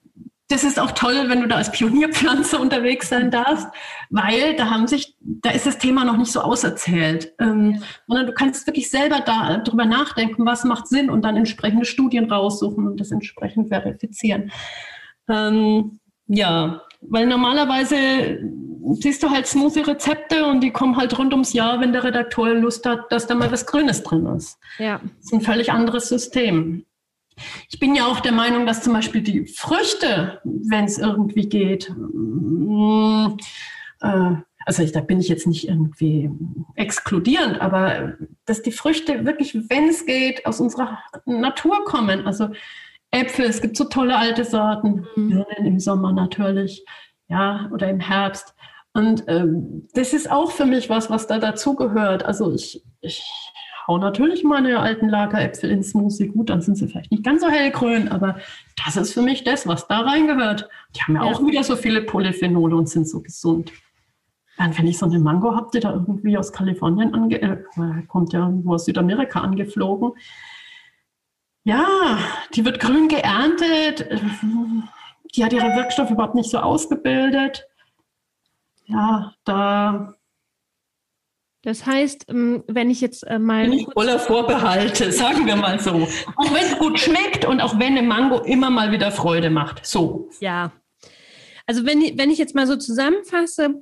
das 0.49 0.63
ist 0.63 0.79
auch 0.79 0.91
toll, 0.91 1.25
wenn 1.27 1.41
du 1.41 1.47
da 1.47 1.57
als 1.57 1.71
Pionierpflanze 1.71 2.57
unterwegs 2.59 3.09
sein 3.09 3.29
darfst, 3.31 3.67
weil 4.09 4.55
da 4.55 4.71
haben 4.71 4.87
sich, 4.87 5.15
da 5.21 5.51
ist 5.51 5.67
das 5.67 5.77
Thema 5.77 6.03
noch 6.03 6.17
nicht 6.17 6.31
so 6.31 6.41
auserzählt, 6.41 7.33
ähm, 7.39 7.83
sondern 8.07 8.25
du 8.25 8.33
kannst 8.33 8.65
wirklich 8.65 8.89
selber 8.89 9.21
da 9.21 9.59
drüber 9.59 9.85
nachdenken, 9.85 10.45
was 10.45 10.63
macht 10.63 10.87
Sinn 10.87 11.09
und 11.09 11.21
dann 11.23 11.37
entsprechende 11.37 11.85
Studien 11.85 12.29
raussuchen 12.31 12.87
und 12.87 12.99
das 12.99 13.11
entsprechend 13.11 13.69
verifizieren. 13.69 14.51
Ähm, 15.29 15.99
ja, 16.25 16.81
weil 17.01 17.25
normalerweise 17.27 18.39
siehst 18.93 19.21
du 19.23 19.29
halt 19.29 19.47
Smoothie-Rezepte 19.47 20.45
und 20.45 20.61
die 20.61 20.71
kommen 20.71 20.97
halt 20.97 21.17
rund 21.17 21.33
ums 21.33 21.53
Jahr, 21.53 21.79
wenn 21.79 21.93
der 21.93 22.03
Redakteur 22.03 22.53
Lust 22.55 22.85
hat, 22.85 23.11
dass 23.11 23.27
da 23.27 23.35
mal 23.35 23.51
was 23.51 23.65
Grünes 23.65 24.03
drin 24.03 24.25
ist. 24.25 24.57
Ja. 24.77 24.99
Das 25.03 25.25
ist 25.25 25.33
ein 25.33 25.41
völlig 25.41 25.71
anderes 25.71 26.09
System. 26.09 26.85
Ich 27.69 27.79
bin 27.79 27.95
ja 27.95 28.05
auch 28.05 28.19
der 28.19 28.31
Meinung, 28.31 28.65
dass 28.65 28.83
zum 28.83 28.93
Beispiel 28.93 29.21
die 29.21 29.45
Früchte, 29.45 30.41
wenn 30.43 30.85
es 30.85 30.97
irgendwie 30.97 31.47
geht, 31.47 31.89
mm, 31.95 33.37
äh, 34.01 34.35
also 34.65 34.83
ich, 34.83 34.91
da 34.91 34.99
bin 34.99 35.19
ich 35.19 35.29
jetzt 35.29 35.47
nicht 35.47 35.67
irgendwie 35.67 36.29
exkludierend, 36.75 37.59
aber 37.59 38.17
dass 38.45 38.61
die 38.61 38.71
Früchte 38.71 39.25
wirklich, 39.25 39.55
wenn 39.69 39.89
es 39.89 40.05
geht, 40.05 40.45
aus 40.45 40.59
unserer 40.59 40.99
Natur 41.25 41.85
kommen. 41.85 42.27
Also 42.27 42.49
Äpfel, 43.11 43.45
es 43.45 43.61
gibt 43.61 43.75
so 43.75 43.85
tolle 43.85 44.15
alte 44.15 44.43
Sorten, 44.43 45.05
mhm. 45.15 45.45
im 45.57 45.79
Sommer 45.79 46.13
natürlich, 46.13 46.85
ja, 47.27 47.69
oder 47.73 47.89
im 47.89 47.99
Herbst. 47.99 48.53
Und 48.93 49.23
ähm, 49.27 49.87
das 49.93 50.13
ist 50.13 50.29
auch 50.31 50.51
für 50.51 50.65
mich 50.65 50.89
was, 50.89 51.09
was 51.09 51.27
da 51.27 51.39
dazugehört. 51.39 52.23
Also 52.23 52.53
ich, 52.53 52.83
ich 53.01 53.23
hau 53.87 53.97
natürlich 53.97 54.43
meine 54.43 54.79
alten 54.79 55.09
Lageräpfel 55.09 55.71
ins 55.71 55.91
Smoothie. 55.91 56.27
Gut, 56.27 56.49
dann 56.49 56.61
sind 56.61 56.75
sie 56.75 56.87
vielleicht 56.87 57.11
nicht 57.11 57.23
ganz 57.23 57.41
so 57.41 57.49
hellgrün, 57.49 58.07
aber 58.07 58.37
das 58.85 58.97
ist 58.97 59.13
für 59.13 59.21
mich 59.21 59.43
das, 59.43 59.67
was 59.67 59.87
da 59.87 60.01
reingehört. 60.01 60.69
Die 60.95 61.01
haben 61.01 61.15
ja, 61.15 61.25
ja. 61.25 61.31
auch 61.31 61.45
wieder 61.45 61.63
so 61.63 61.75
viele 61.75 62.01
Polyphenole 62.01 62.75
und 62.75 62.89
sind 62.89 63.07
so 63.07 63.21
gesund. 63.21 63.71
Dann, 64.57 64.77
wenn 64.77 64.87
ich 64.87 64.97
so 64.97 65.05
eine 65.05 65.19
Mango 65.19 65.55
habe, 65.55 65.69
die 65.73 65.79
da 65.79 65.93
irgendwie 65.93 66.37
aus 66.37 66.51
Kalifornien 66.51 67.13
ange 67.13 67.41
äh, 67.41 67.57
kommt 68.07 68.33
ja 68.33 68.41
irgendwo 68.41 68.73
aus 68.73 68.85
Südamerika 68.85 69.39
angeflogen, 69.39 70.11
ja, 71.63 72.17
die 72.53 72.65
wird 72.65 72.79
grün 72.79 73.07
geerntet. 73.07 74.07
Die 75.35 75.43
hat 75.43 75.53
ihre 75.53 75.75
Wirkstoffe 75.75 76.11
überhaupt 76.11 76.35
nicht 76.35 76.49
so 76.49 76.59
ausgebildet. 76.59 77.67
Ja, 78.85 79.33
da. 79.43 80.15
Das 81.61 81.85
heißt, 81.85 82.25
ähm, 82.29 82.63
wenn 82.67 82.89
ich 82.89 83.01
jetzt 83.01 83.23
äh, 83.27 83.37
mal. 83.37 83.63
Bin 83.63 83.73
ich 83.73 83.87
voller 83.93 84.17
Vorbehalte, 84.17 85.11
sagen 85.11 85.45
wir 85.45 85.55
mal 85.55 85.79
so. 85.79 86.07
Auch 86.35 86.53
wenn 86.53 86.63
es 86.63 86.77
gut 86.79 86.99
schmeckt 86.99 87.45
und 87.45 87.61
auch 87.61 87.77
wenn 87.77 87.97
eine 87.97 88.01
Mango 88.01 88.39
immer 88.39 88.69
mal 88.69 88.91
wieder 88.91 89.11
Freude 89.11 89.49
macht. 89.49 89.85
So. 89.85 90.29
Ja. 90.39 90.71
Also, 91.67 91.85
wenn, 91.85 92.17
wenn 92.17 92.31
ich 92.31 92.39
jetzt 92.39 92.55
mal 92.55 92.65
so 92.65 92.77
zusammenfasse, 92.77 93.75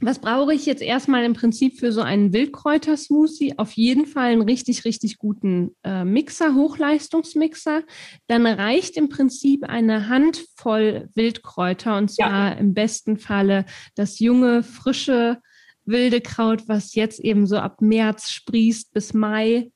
was 0.00 0.18
brauche 0.18 0.52
ich 0.52 0.66
jetzt 0.66 0.82
erstmal 0.82 1.24
im 1.24 1.32
Prinzip 1.32 1.78
für 1.78 1.90
so 1.92 2.02
einen 2.02 2.32
Wildkräuter-Smoothie? 2.32 3.58
Auf 3.58 3.72
jeden 3.72 4.06
Fall 4.06 4.32
einen 4.32 4.42
richtig, 4.42 4.84
richtig 4.84 5.18
guten 5.18 5.74
äh, 5.84 6.04
Mixer, 6.04 6.54
Hochleistungsmixer. 6.54 7.82
Dann 8.26 8.46
reicht 8.46 8.96
im 8.96 9.08
Prinzip 9.08 9.64
eine 9.64 10.08
Handvoll 10.08 11.08
Wildkräuter 11.14 11.96
und 11.96 12.10
zwar 12.10 12.52
ja. 12.52 12.52
im 12.52 12.74
besten 12.74 13.16
Falle 13.16 13.64
das 13.94 14.18
junge, 14.18 14.62
frische 14.62 15.38
wilde 15.86 16.20
Kraut, 16.20 16.68
was 16.68 16.94
jetzt 16.94 17.20
eben 17.20 17.46
so 17.46 17.56
ab 17.58 17.80
März 17.80 18.30
sprießt 18.30 18.92
bis 18.92 19.14
Mai. 19.14 19.70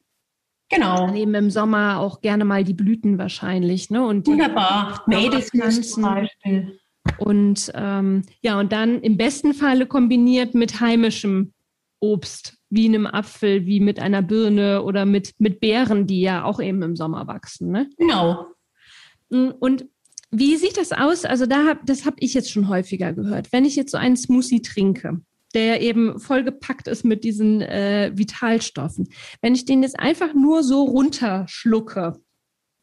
Genau. 0.69 1.07
Dann 1.07 1.17
eben 1.17 1.35
im 1.35 1.51
Sommer 1.51 1.99
auch 1.99 2.21
gerne 2.21 2.45
mal 2.45 2.63
die 2.63 2.75
Blüten 2.75 3.19
wahrscheinlich, 3.19 3.91
ne? 3.91 4.05
Und 4.05 4.27
die 4.27 4.33
Wunderbar. 4.33 5.03
Mädelpflanzen. 5.07 6.29
Und 7.19 7.71
ähm, 7.75 8.23
ja, 8.43 8.59
und 8.59 8.73
dann 8.73 9.01
im 9.01 9.17
besten 9.17 9.55
Falle 9.55 9.87
kombiniert 9.87 10.55
mit 10.55 10.81
heimischem 10.81 11.53
Obst, 12.01 12.59
wie 12.71 12.87
einem 12.87 13.07
Apfel, 13.07 13.67
wie 13.67 13.81
mit 13.81 13.99
einer 13.99 14.23
Birne 14.23 14.83
oder 14.83 15.05
mit, 15.05 15.35
mit 15.39 15.61
Beeren, 15.61 16.07
die 16.07 16.21
ja 16.21 16.45
auch 16.45 16.61
eben 16.61 16.83
im 16.83 16.97
Sommer 16.97 17.27
wachsen. 17.27 17.71
Ne? 17.71 17.91
Genau. 17.99 18.47
Mm, 19.29 19.51
und 19.59 19.87
wie 20.31 20.57
sieht 20.57 20.77
das 20.77 20.93
aus? 20.93 21.25
Also 21.25 21.47
da 21.47 21.67
hab, 21.67 21.85
das 21.87 22.07
habe 22.07 22.17
ich 22.21 22.35
jetzt 22.35 22.51
schon 22.51 22.69
häufiger 22.69 23.13
gehört. 23.13 23.53
Wenn 23.53 23.65
ich 23.65 23.77
jetzt 23.77 23.91
so 23.91 23.99
einen 23.99 24.17
Smoothie 24.17 24.63
trinke, 24.63 25.21
der 25.55 25.81
eben 25.83 26.21
vollgepackt 26.21 26.87
ist 26.87 27.05
mit 27.05 27.25
diesen 27.25 27.61
äh, 27.61 28.13
Vitalstoffen, 28.15 29.09
wenn 29.43 29.55
ich 29.55 29.65
den 29.65 29.83
jetzt 29.83 29.99
einfach 29.99 30.33
nur 30.33 30.63
so 30.63 30.85
runterschlucke, 30.85 32.21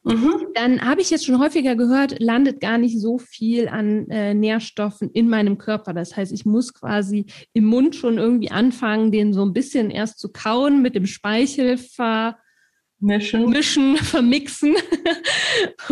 Mhm. 0.08 0.48
Dann 0.54 0.82
habe 0.82 1.02
ich 1.02 1.10
jetzt 1.10 1.26
schon 1.26 1.40
häufiger 1.40 1.76
gehört, 1.76 2.20
landet 2.20 2.62
gar 2.62 2.78
nicht 2.78 3.00
so 3.00 3.18
viel 3.18 3.68
an 3.68 4.10
äh, 4.10 4.34
Nährstoffen 4.34 5.10
in 5.12 5.30
meinem 5.30 5.58
Körper. 5.58 5.94
Das 5.94 6.16
heißt, 6.16 6.32
ich 6.32 6.46
muss 6.46 6.74
quasi 6.74 7.26
im 7.54 7.66
Mund 7.66 7.96
schon 7.96 8.18
irgendwie 8.18 8.52
anfangen, 8.52 9.12
den 9.12 9.34
so 9.34 9.44
ein 9.44 9.54
bisschen 9.54 9.90
erst 9.90 10.20
zu 10.20 10.32
kauen, 10.32 10.82
mit 10.82 10.96
dem 10.96 11.06
Speichel 11.06 11.78
vermischen, 11.78 13.50
mischen, 13.50 13.98
vermixen, 14.02 14.76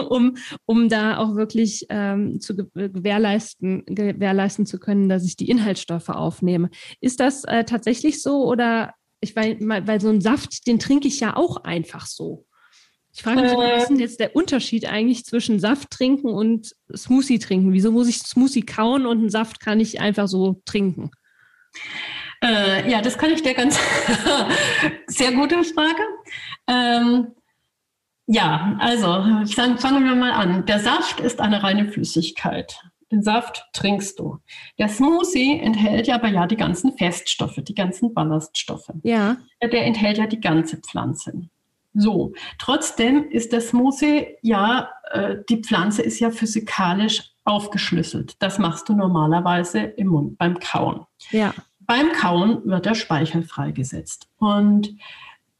um, 0.07 0.37
um 0.65 0.87
da 0.87 1.17
auch 1.17 1.35
wirklich 1.35 1.85
ähm, 1.89 2.39
zu 2.39 2.55
gewährleisten, 2.55 3.83
gewährleisten 3.85 4.65
zu 4.65 4.79
können, 4.79 5.09
dass 5.09 5.25
ich 5.25 5.35
die 5.35 5.49
Inhaltsstoffe 5.49 6.09
aufnehme. 6.09 6.69
Ist 7.01 7.19
das 7.19 7.43
äh, 7.43 7.65
tatsächlich 7.65 8.21
so 8.21 8.45
oder 8.45 8.93
ich 9.21 9.35
weil, 9.35 9.57
weil 9.59 9.99
so 9.99 10.09
ein 10.09 10.21
Saft, 10.21 10.67
den 10.67 10.79
trinke 10.79 11.07
ich 11.07 11.19
ja 11.19 11.35
auch 11.35 11.63
einfach 11.63 12.05
so. 12.05 12.45
Ich 13.15 13.23
frage 13.23 13.41
mich, 13.43 13.53
was 13.53 13.83
ist 13.83 13.87
denn 13.87 13.99
jetzt 13.99 14.19
der 14.19 14.35
Unterschied 14.35 14.91
eigentlich 14.91 15.23
zwischen 15.23 15.57
Saft 15.57 15.89
trinken 15.89 16.27
und 16.27 16.75
Smoothie 16.93 17.39
trinken? 17.39 17.71
Wieso 17.71 17.93
muss 17.93 18.09
ich 18.09 18.17
Smoothie 18.17 18.63
kauen 18.63 19.05
und 19.05 19.19
einen 19.19 19.29
Saft 19.29 19.61
kann 19.61 19.79
ich 19.79 20.01
einfach 20.01 20.27
so 20.27 20.61
trinken? 20.65 21.11
Äh, 22.43 22.91
ja, 22.91 23.01
das 23.01 23.17
kann 23.17 23.31
ich 23.31 23.41
dir 23.41 23.53
ganz 23.53 23.79
sehr 25.07 25.31
gute 25.31 25.63
Frage. 25.63 26.01
Ähm, 26.67 27.27
ja, 28.27 28.75
also 28.79 29.07
dann 29.55 29.77
fangen 29.77 30.03
wir 30.03 30.15
mal 30.15 30.31
an. 30.31 30.65
Der 30.65 30.81
Saft 30.81 31.21
ist 31.21 31.39
eine 31.39 31.63
reine 31.63 31.89
Flüssigkeit. 31.89 32.77
Den 33.13 33.23
Saft 33.23 33.63
trinkst 33.71 34.19
du. 34.19 34.39
Der 34.77 34.89
Smoothie 34.89 35.59
enthält 35.61 36.07
ja 36.07 36.15
aber 36.15 36.27
ja 36.27 36.47
die 36.47 36.57
ganzen 36.57 36.97
Feststoffe, 36.97 37.61
die 37.63 37.75
ganzen 37.75 38.13
Ballaststoffe. 38.13 38.89
Ja. 39.03 39.37
Der 39.61 39.85
enthält 39.85 40.17
ja 40.17 40.27
die 40.27 40.41
ganze 40.41 40.77
Pflanze. 40.77 41.47
So, 41.95 42.33
trotzdem 42.59 43.29
ist 43.29 43.53
der 43.53 43.61
Smoothie 43.61 44.37
ja, 44.41 44.89
äh, 45.11 45.37
die 45.49 45.61
Pflanze 45.61 46.01
ist 46.01 46.19
ja 46.19 46.29
physikalisch 46.29 47.31
aufgeschlüsselt. 47.45 48.35
Das 48.39 48.59
machst 48.59 48.89
du 48.89 48.93
normalerweise 48.93 49.79
im 49.79 50.07
Mund 50.07 50.37
beim 50.37 50.59
Kauen. 50.59 51.05
Ja. 51.31 51.53
Beim 51.79 52.11
Kauen 52.11 52.61
wird 52.65 52.85
der 52.85 52.95
Speichel 52.95 53.43
freigesetzt. 53.43 54.27
Und 54.37 54.95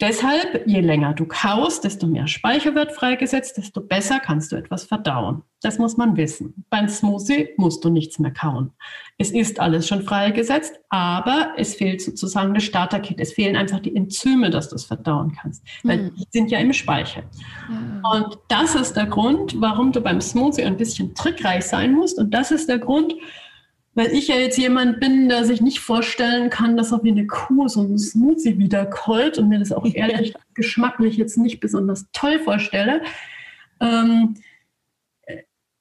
Deshalb, 0.01 0.67
je 0.67 0.81
länger 0.81 1.13
du 1.13 1.25
kaust, 1.25 1.86
desto 1.86 2.05
mehr 2.05 2.27
Speicher 2.27 2.75
wird 2.75 2.91
freigesetzt, 2.91 3.55
desto 3.55 3.79
besser 3.79 4.19
kannst 4.19 4.51
du 4.51 4.58
etwas 4.58 4.84
verdauen. 4.84 5.43
Das 5.62 5.79
muss 5.79 5.95
man 5.95 6.17
wissen. 6.17 6.65
Beim 6.69 6.89
Smoothie 6.89 7.51
musst 7.55 7.84
du 7.86 7.89
nichts 7.89 8.19
mehr 8.19 8.31
kauen. 8.31 8.73
Es 9.17 9.31
ist 9.31 9.58
alles 9.62 9.88
schon 9.88 10.03
freigesetzt, 10.03 10.77
aber 10.89 11.53
es 11.55 11.75
fehlt 11.75 12.01
sozusagen 12.01 12.53
das 12.53 12.65
Starterkit. 12.65 13.21
Es 13.21 13.31
fehlen 13.31 13.55
einfach 13.55 13.79
die 13.79 13.95
Enzyme, 13.95 14.49
dass 14.49 14.67
du 14.67 14.75
es 14.75 14.84
verdauen 14.84 15.34
kannst. 15.41 15.63
Weil 15.84 15.97
mhm. 15.97 16.15
die 16.15 16.27
sind 16.29 16.51
ja 16.51 16.60
im 16.60 16.73
Speicher. 16.73 17.23
Mhm. 17.69 18.03
Und 18.12 18.38
das 18.49 18.75
ist 18.75 18.93
der 18.93 19.05
Grund, 19.05 19.60
warum 19.62 19.93
du 19.93 20.01
beim 20.01 20.19
Smoothie 20.19 20.65
ein 20.65 20.75
bisschen 20.75 21.15
trickreich 21.15 21.63
sein 21.63 21.93
musst. 21.93 22.19
Und 22.19 22.34
das 22.34 22.51
ist 22.51 22.67
der 22.67 22.79
Grund, 22.79 23.15
weil 23.95 24.12
ich 24.12 24.27
ja 24.27 24.36
jetzt 24.36 24.58
jemand 24.58 24.99
bin, 24.99 25.29
der 25.29 25.45
sich 25.45 25.62
nicht 25.62 25.79
vorstellen 25.79 26.49
kann, 26.49 26.75
dass 26.75 26.91
er 26.91 27.03
wie 27.03 27.12
eine 27.12 27.25
Kuh 27.25 27.67
so 27.69 27.79
einen 27.79 27.97
Smoothie 27.97 28.60
wiederkeult 28.60 29.38
und 29.38 29.49
mir 29.49 29.58
das 29.58 29.71
auch 29.71 29.86
ehrlich 29.93 30.36
geschmacklich 30.53 31.17
jetzt 31.17 31.38
nicht 31.38 31.62
besonders 31.62 32.05
toll 32.12 32.39
vorstelle, 32.39 33.01
ähm, 33.79 34.36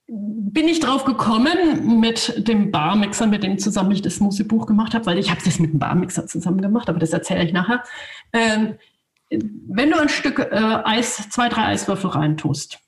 bin 0.06 0.68
ich 0.68 0.80
drauf 0.80 1.04
gekommen 1.04 2.00
mit 2.00 2.46
dem 2.46 2.70
Barmixer, 2.70 3.26
mit 3.26 3.42
dem 3.42 3.58
zusammen 3.58 3.90
ich 3.90 4.02
das 4.02 4.16
Smoothie-Buch 4.16 4.66
gemacht 4.66 4.94
habe, 4.94 5.06
weil 5.06 5.18
ich 5.18 5.30
habe 5.30 5.40
das 5.44 5.58
mit 5.58 5.72
dem 5.72 5.78
Barmixer 5.78 6.26
zusammen 6.26 6.60
gemacht, 6.60 6.88
aber 6.88 6.98
das 6.98 7.12
erzähle 7.12 7.44
ich 7.44 7.52
nachher. 7.52 7.82
Ähm, 8.32 8.74
wenn 9.30 9.90
du 9.90 9.98
ein 9.98 10.10
Stück 10.10 10.38
äh, 10.38 10.82
Eis, 10.84 11.28
zwei, 11.30 11.48
drei 11.48 11.66
Eiswürfel 11.66 12.10
reintust, 12.10 12.78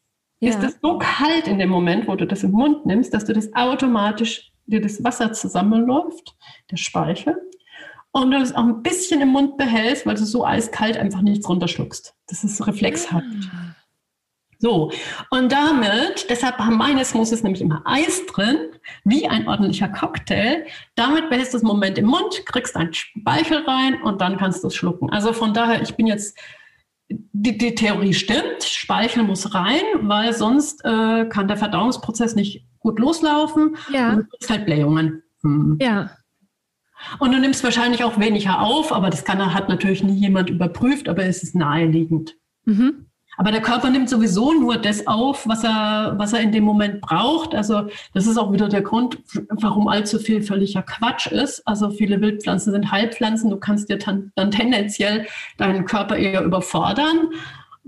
ja. 0.40 0.50
ist 0.50 0.62
das 0.62 0.78
so 0.82 0.98
kalt 0.98 1.48
in 1.48 1.58
dem 1.58 1.70
Moment, 1.70 2.06
wo 2.06 2.14
du 2.14 2.26
das 2.26 2.44
im 2.44 2.52
Mund 2.52 2.86
nimmst, 2.86 3.14
dass 3.14 3.24
du 3.24 3.32
das 3.32 3.52
automatisch 3.54 4.52
dir 4.66 4.80
das 4.80 5.02
Wasser 5.02 5.32
zusammenläuft, 5.32 6.36
der 6.70 6.76
Speichel, 6.76 7.36
und 8.12 8.30
du 8.30 8.38
es 8.38 8.54
auch 8.54 8.64
ein 8.64 8.82
bisschen 8.82 9.20
im 9.20 9.28
Mund 9.28 9.58
behältst, 9.58 10.06
weil 10.06 10.14
du 10.14 10.24
so 10.24 10.46
eiskalt 10.46 10.96
einfach 10.96 11.20
nichts 11.20 11.48
runterschluckst. 11.48 12.14
Das 12.28 12.44
ist 12.44 12.66
reflexhaft. 12.66 13.24
Ah. 13.52 13.76
So, 14.58 14.90
und 15.30 15.52
damit, 15.52 16.30
deshalb 16.30 16.56
haben 16.56 16.78
meine 16.78 17.04
Smoothies 17.04 17.42
nämlich 17.42 17.60
immer 17.60 17.82
Eis 17.84 18.24
drin, 18.24 18.56
wie 19.04 19.28
ein 19.28 19.46
ordentlicher 19.46 19.88
Cocktail. 19.88 20.64
Damit 20.94 21.28
behältst 21.28 21.52
du 21.52 21.58
das 21.58 21.62
Moment 21.62 21.98
im 21.98 22.06
Mund, 22.06 22.46
kriegst 22.46 22.74
einen 22.74 22.94
Speichel 22.94 23.58
rein 23.66 24.00
und 24.02 24.22
dann 24.22 24.38
kannst 24.38 24.64
du 24.64 24.68
es 24.68 24.74
schlucken. 24.74 25.10
Also 25.10 25.34
von 25.34 25.52
daher, 25.52 25.82
ich 25.82 25.94
bin 25.94 26.06
jetzt, 26.06 26.38
die, 27.08 27.58
die 27.58 27.74
Theorie 27.74 28.14
stimmt, 28.14 28.64
Speichel 28.64 29.24
muss 29.24 29.54
rein, 29.54 29.82
weil 30.00 30.32
sonst 30.32 30.82
äh, 30.86 31.26
kann 31.26 31.48
der 31.48 31.58
Verdauungsprozess 31.58 32.34
nicht 32.34 32.64
gut 32.86 33.00
loslaufen. 33.00 33.76
Ja. 33.92 34.10
Und 34.10 34.16
du 34.18 34.24
kriegst 34.28 34.50
halt 34.50 34.64
Blähungen. 34.64 35.22
Hm. 35.42 35.76
Ja. 35.80 36.10
Und 37.18 37.32
du 37.32 37.40
nimmst 37.40 37.64
wahrscheinlich 37.64 38.04
auch 38.04 38.18
weniger 38.18 38.62
auf, 38.62 38.92
aber 38.92 39.10
das 39.10 39.24
kann, 39.24 39.52
hat 39.52 39.68
natürlich 39.68 40.02
nie 40.04 40.14
jemand 40.14 40.50
überprüft, 40.50 41.08
aber 41.08 41.24
es 41.24 41.42
ist 41.42 41.54
naheliegend. 41.54 42.36
Mhm. 42.64 43.06
Aber 43.38 43.50
der 43.50 43.60
Körper 43.60 43.90
nimmt 43.90 44.08
sowieso 44.08 44.52
nur 44.52 44.78
das 44.78 45.06
auf, 45.06 45.46
was 45.46 45.62
er, 45.62 46.14
was 46.16 46.32
er 46.32 46.40
in 46.40 46.52
dem 46.52 46.64
Moment 46.64 47.02
braucht. 47.02 47.54
Also 47.54 47.88
das 48.14 48.26
ist 48.26 48.38
auch 48.38 48.50
wieder 48.50 48.68
der 48.68 48.80
Grund, 48.80 49.18
warum 49.50 49.88
allzu 49.88 50.18
viel 50.18 50.40
völliger 50.40 50.82
Quatsch 50.82 51.26
ist. 51.26 51.66
Also 51.66 51.90
viele 51.90 52.20
Wildpflanzen 52.22 52.72
sind 52.72 52.90
Heilpflanzen. 52.90 53.50
Du 53.50 53.58
kannst 53.58 53.90
dir 53.90 53.98
dann, 53.98 54.32
tendenziell 54.50 55.26
deinen 55.58 55.84
Körper 55.84 56.16
eher 56.16 56.44
überfordern. 56.44 57.28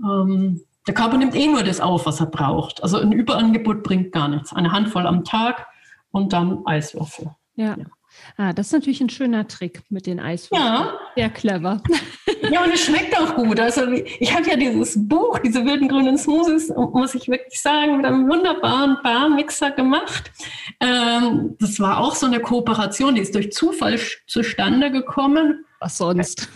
Ähm, 0.03 0.61
der 0.89 0.95
Körper 0.95 1.17
nimmt 1.17 1.35
eh 1.35 1.45
nur 1.45 1.61
das 1.61 1.81
auf, 1.81 2.07
was 2.07 2.19
er 2.19 2.25
braucht. 2.25 2.81
Also 2.81 2.97
ein 2.97 3.11
Überangebot 3.11 3.83
bringt 3.83 4.11
gar 4.11 4.27
nichts. 4.27 4.53
Eine 4.53 4.71
Handvoll 4.71 5.05
am 5.05 5.23
Tag 5.23 5.67
und 6.09 6.33
dann 6.33 6.65
Eiswürfel. 6.65 7.29
Ja. 7.53 7.75
ja. 7.77 7.85
Ah, 8.37 8.53
das 8.53 8.67
ist 8.67 8.73
natürlich 8.73 8.99
ein 8.99 9.11
schöner 9.11 9.47
Trick 9.47 9.83
mit 9.89 10.07
den 10.07 10.19
Eiswürfeln. 10.19 10.67
Ja. 10.67 10.93
Sehr 11.15 11.29
clever. 11.29 11.79
Ja, 12.49 12.63
und 12.63 12.73
es 12.73 12.81
schmeckt 12.81 13.15
auch 13.19 13.35
gut. 13.35 13.59
Also 13.59 13.91
ich 13.91 14.33
habe 14.33 14.49
ja 14.49 14.55
dieses 14.55 15.07
Buch, 15.07 15.37
diese 15.37 15.63
wilden 15.63 15.89
grünen 15.89 16.17
Smoothies, 16.17 16.69
muss 16.69 17.13
ich 17.13 17.27
wirklich 17.27 17.61
sagen, 17.61 17.97
mit 17.97 18.07
einem 18.07 18.27
wunderbaren 18.27 18.97
Barmixer 19.03 19.69
gemacht. 19.69 20.31
Ähm, 20.79 21.55
das 21.59 21.79
war 21.79 21.99
auch 21.99 22.15
so 22.15 22.25
eine 22.25 22.39
Kooperation, 22.39 23.13
die 23.13 23.21
ist 23.21 23.35
durch 23.35 23.51
Zufall 23.51 23.99
zustande 24.25 24.89
gekommen. 24.89 25.65
Was 25.79 25.97
sonst? 25.97 26.49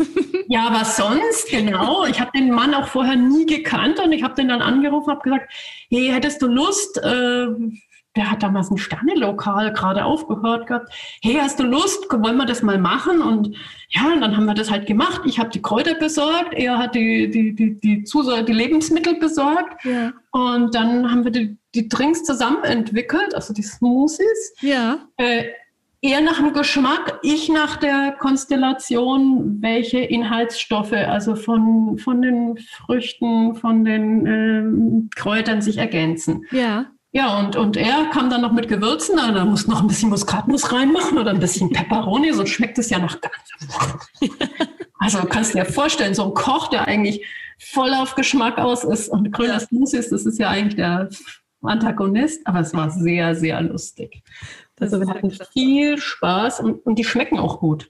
Ja, 0.49 0.67
was 0.71 0.97
sonst, 0.97 1.49
genau. 1.49 2.05
Ich 2.05 2.19
habe 2.19 2.31
den 2.35 2.51
Mann 2.51 2.73
auch 2.73 2.87
vorher 2.87 3.15
nie 3.15 3.45
gekannt 3.45 3.99
und 3.99 4.11
ich 4.11 4.23
habe 4.23 4.35
den 4.35 4.49
dann 4.49 4.61
angerufen, 4.61 5.09
habe 5.09 5.21
gesagt, 5.21 5.51
hey, 5.89 6.09
hättest 6.09 6.41
du 6.41 6.47
Lust, 6.47 6.97
äh, 6.97 7.47
der 8.15 8.29
hat 8.29 8.43
damals 8.43 8.69
ein 8.69 8.77
Sternelokal 8.77 9.73
gerade 9.73 10.05
aufgehört 10.05 10.67
gehabt. 10.67 10.93
Hey, 11.21 11.35
hast 11.41 11.59
du 11.59 11.63
Lust? 11.63 12.05
Wollen 12.11 12.37
wir 12.37 12.45
das 12.45 12.61
mal 12.61 12.77
machen? 12.77 13.21
Und 13.21 13.55
ja, 13.89 14.13
und 14.13 14.21
dann 14.21 14.37
haben 14.37 14.45
wir 14.45 14.53
das 14.53 14.69
halt 14.69 14.85
gemacht. 14.85 15.21
Ich 15.25 15.39
habe 15.39 15.49
die 15.49 15.61
Kräuter 15.61 15.95
besorgt, 15.95 16.53
er 16.53 16.77
hat 16.77 16.93
die, 16.93 17.31
die, 17.31 17.55
die, 17.55 17.79
die, 17.79 18.03
Zusor 18.03 18.43
die 18.43 18.53
Lebensmittel 18.53 19.15
besorgt. 19.15 19.83
Ja. 19.85 20.13
Und 20.31 20.75
dann 20.75 21.09
haben 21.09 21.23
wir 21.23 21.31
die, 21.31 21.57
die 21.73 21.87
Drinks 21.89 22.23
zusammen 22.23 22.63
entwickelt, 22.63 23.33
also 23.33 23.53
die 23.53 23.63
Smoothies. 23.63 24.53
Ja. 24.61 24.99
Äh, 25.17 25.45
er 26.03 26.19
nach 26.19 26.37
dem 26.37 26.51
Geschmack, 26.51 27.19
ich 27.23 27.47
nach 27.47 27.77
der 27.77 28.15
Konstellation, 28.19 29.61
welche 29.61 29.99
Inhaltsstoffe, 29.99 30.91
also 30.91 31.35
von, 31.35 31.97
von 31.97 32.21
den 32.21 32.57
Früchten, 32.57 33.55
von 33.55 33.85
den 33.85 34.27
ähm, 34.27 35.09
Kräutern 35.15 35.61
sich 35.61 35.77
ergänzen. 35.77 36.45
Ja. 36.51 36.87
Ja, 37.15 37.39
und, 37.39 37.55
und 37.55 37.77
er 37.77 38.09
kam 38.11 38.29
dann 38.31 38.41
noch 38.41 38.51
mit 38.51 38.67
Gewürzen, 38.67 39.17
da 39.17 39.45
muss 39.45 39.67
noch 39.67 39.81
ein 39.81 39.87
bisschen 39.87 40.09
Muskatnuss 40.09 40.73
reinmachen 40.73 41.19
oder 41.19 41.29
ein 41.29 41.39
bisschen 41.39 41.69
Peperoni, 41.69 42.33
sonst 42.33 42.49
schmeckt 42.49 42.79
es 42.79 42.89
ja 42.89 42.99
noch 42.99 43.21
gar 43.21 43.31
nicht. 44.19 44.33
Also 44.99 45.17
kannst 45.25 45.53
du 45.53 45.57
dir 45.57 45.65
vorstellen, 45.65 46.13
so 46.13 46.23
ein 46.23 46.33
Koch, 46.33 46.69
der 46.69 46.87
eigentlich 46.87 47.25
voll 47.59 47.93
auf 47.93 48.15
Geschmack 48.15 48.57
aus 48.57 48.85
ist 48.85 49.09
und 49.09 49.33
grüner 49.33 49.59
Smoothie 49.59 49.97
ist, 49.97 50.13
das 50.13 50.25
ist 50.25 50.39
ja 50.39 50.47
eigentlich 50.47 50.77
der 50.77 51.09
Antagonist, 51.61 52.45
aber 52.47 52.61
es 52.61 52.73
war 52.73 52.89
sehr, 52.89 53.35
sehr 53.35 53.61
lustig. 53.61 54.23
Also 54.79 54.99
wir 54.99 55.07
hatten 55.07 55.31
viel 55.53 55.97
Spaß 55.97 56.59
und, 56.61 56.85
und 56.85 56.95
die 56.97 57.03
schmecken 57.03 57.39
auch 57.39 57.59
gut. 57.59 57.89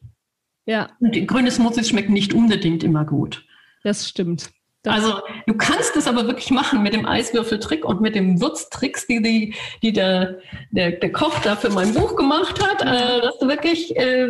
Ja. 0.65 0.91
Und 0.99 1.15
die 1.15 1.25
grüne 1.25 1.51
Smoothies 1.51 1.89
schmecken 1.89 2.13
nicht 2.13 2.33
unbedingt 2.33 2.83
immer 2.83 3.05
gut. 3.05 3.45
Das 3.83 4.07
stimmt. 4.07 4.51
Das 4.83 4.95
also 4.95 5.21
du 5.47 5.53
kannst 5.55 5.95
es 5.95 6.07
aber 6.07 6.27
wirklich 6.27 6.51
machen 6.51 6.83
mit 6.83 6.93
dem 6.93 7.05
Eiswürfeltrick 7.05 7.85
und 7.85 8.01
mit 8.01 8.15
dem 8.15 8.41
Würztricks, 8.41 9.07
die, 9.07 9.21
die, 9.21 9.55
die 9.81 9.93
der, 9.93 10.39
der, 10.71 10.91
der 10.91 11.11
Koch 11.11 11.39
da 11.39 11.55
für 11.55 11.69
mein 11.69 11.93
Buch 11.93 12.17
gemacht 12.17 12.61
hat, 12.61 12.81
äh, 12.81 13.21
dass 13.21 13.39
du 13.39 13.47
wirklich 13.47 13.95
äh, 13.95 14.29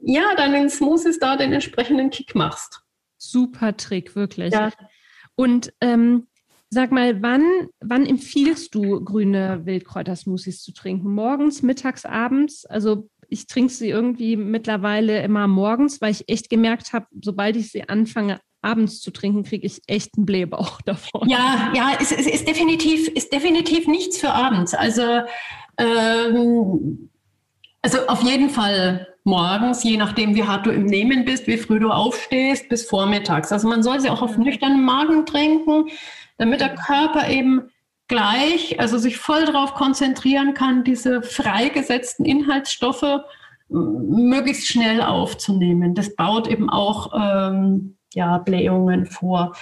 ja 0.00 0.34
deinen 0.36 0.68
Smoothies 0.68 1.20
da 1.20 1.36
den 1.36 1.52
entsprechenden 1.52 2.10
Kick 2.10 2.34
machst. 2.34 2.82
Super 3.18 3.76
Trick, 3.76 4.16
wirklich. 4.16 4.52
Ja. 4.52 4.72
Und 5.36 5.72
ähm, 5.80 6.26
sag 6.74 6.92
mal, 6.92 7.22
wann, 7.22 7.44
wann 7.80 8.04
empfiehlst 8.04 8.74
du 8.74 9.02
grüne 9.02 9.64
Wildkräutersmoothies 9.64 10.62
zu 10.62 10.72
trinken? 10.74 11.14
Morgens, 11.14 11.62
mittags, 11.62 12.04
abends? 12.04 12.66
Also 12.66 13.08
ich 13.28 13.46
trinke 13.46 13.72
sie 13.72 13.88
irgendwie 13.88 14.36
mittlerweile 14.36 15.22
immer 15.22 15.48
morgens, 15.48 16.00
weil 16.00 16.12
ich 16.12 16.28
echt 16.28 16.50
gemerkt 16.50 16.92
habe, 16.92 17.06
sobald 17.22 17.56
ich 17.56 17.70
sie 17.70 17.88
anfange 17.88 18.40
abends 18.60 19.00
zu 19.00 19.10
trinken, 19.10 19.44
kriege 19.44 19.66
ich 19.66 19.82
echt 19.86 20.16
einen 20.16 20.26
Blähbauch 20.26 20.80
davon. 20.84 21.28
Ja, 21.28 21.72
ja, 21.74 21.92
es, 22.00 22.12
es 22.12 22.26
ist, 22.26 22.48
definitiv, 22.48 23.08
ist 23.08 23.32
definitiv 23.32 23.86
nichts 23.86 24.18
für 24.18 24.30
abends. 24.30 24.74
Also, 24.74 25.22
ähm, 25.78 27.10
also 27.82 27.98
auf 28.08 28.22
jeden 28.22 28.50
Fall 28.50 29.06
morgens, 29.24 29.84
je 29.84 29.96
nachdem, 29.96 30.34
wie 30.34 30.44
hart 30.44 30.66
du 30.66 30.70
im 30.70 30.86
Nehmen 30.86 31.24
bist, 31.24 31.46
wie 31.46 31.56
früh 31.56 31.78
du 31.78 31.90
aufstehst, 31.90 32.68
bis 32.68 32.86
vormittags. 32.86 33.52
Also 33.52 33.68
man 33.68 33.82
soll 33.82 34.00
sie 34.00 34.10
auch 34.10 34.22
auf 34.22 34.36
nüchternen 34.38 34.84
Magen 34.84 35.26
trinken, 35.26 35.90
damit 36.36 36.60
der 36.60 36.74
Körper 36.74 37.28
eben 37.28 37.70
gleich, 38.08 38.78
also 38.80 38.98
sich 38.98 39.16
voll 39.16 39.46
darauf 39.46 39.74
konzentrieren 39.74 40.54
kann, 40.54 40.84
diese 40.84 41.22
freigesetzten 41.22 42.24
Inhaltsstoffe 42.24 43.22
möglichst 43.68 44.68
schnell 44.68 45.00
aufzunehmen. 45.00 45.94
Das 45.94 46.14
baut 46.14 46.46
eben 46.46 46.68
auch 46.68 47.12
ähm, 47.14 47.96
ja, 48.12 48.38
Blähungen 48.38 49.06
vor. 49.06 49.54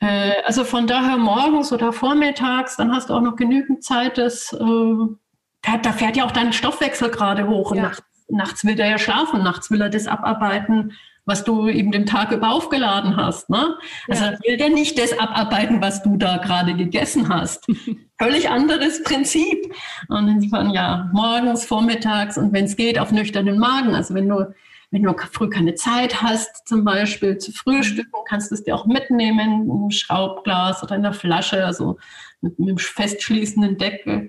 Äh, 0.00 0.32
also 0.44 0.64
von 0.64 0.86
daher 0.86 1.16
morgens 1.16 1.72
oder 1.72 1.92
vormittags, 1.92 2.76
dann 2.76 2.92
hast 2.92 3.10
du 3.10 3.14
auch 3.14 3.22
noch 3.22 3.36
genügend 3.36 3.82
Zeit, 3.82 4.18
das, 4.18 4.52
äh, 4.52 5.78
da, 5.82 5.92
fährt 5.92 6.16
ja 6.16 6.24
auch 6.24 6.32
dein 6.32 6.52
Stoffwechsel 6.52 7.10
gerade 7.10 7.48
hoch. 7.48 7.74
Ja. 7.74 7.82
Nachts, 7.82 8.02
nachts 8.28 8.64
will 8.64 8.74
der 8.74 8.88
ja 8.88 8.98
schlafen, 8.98 9.42
nachts 9.42 9.70
will 9.70 9.80
er 9.80 9.90
das 9.90 10.06
abarbeiten, 10.06 10.92
was 11.30 11.44
du 11.44 11.68
eben 11.68 11.92
den 11.92 12.06
Tag 12.06 12.32
über 12.32 12.50
aufgeladen 12.50 13.16
hast. 13.16 13.48
Ne? 13.48 13.76
Also 14.08 14.24
ja. 14.24 14.32
will 14.44 14.56
der 14.56 14.68
nicht 14.68 14.98
das 14.98 15.16
abarbeiten, 15.16 15.80
was 15.80 16.02
du 16.02 16.16
da 16.16 16.38
gerade 16.38 16.74
gegessen 16.74 17.28
hast. 17.28 17.66
Völlig 18.20 18.50
anderes 18.50 19.02
Prinzip. 19.04 19.72
Und 20.08 20.28
insofern 20.28 20.70
ja, 20.70 21.08
morgens, 21.12 21.64
vormittags 21.64 22.36
und 22.36 22.52
wenn 22.52 22.64
es 22.64 22.76
geht, 22.76 22.98
auf 22.98 23.12
nüchternen 23.12 23.58
Magen. 23.58 23.94
Also 23.94 24.14
wenn 24.14 24.28
du 24.28 24.52
wenn 24.92 25.04
du 25.04 25.14
früh 25.30 25.48
keine 25.48 25.76
Zeit 25.76 26.20
hast, 26.20 26.66
zum 26.66 26.84
Beispiel 26.84 27.38
zu 27.38 27.52
frühstücken, 27.52 28.10
kannst 28.28 28.50
du 28.50 28.56
es 28.56 28.64
dir 28.64 28.74
auch 28.74 28.86
mitnehmen, 28.86 29.70
im 29.70 29.90
Schraubglas 29.92 30.82
oder 30.82 30.96
in 30.96 31.04
der 31.04 31.12
Flasche, 31.12 31.64
also 31.64 31.96
mit, 32.40 32.58
mit 32.58 32.68
einem 32.70 32.78
festschließenden 32.78 33.78
Deckel. 33.78 34.28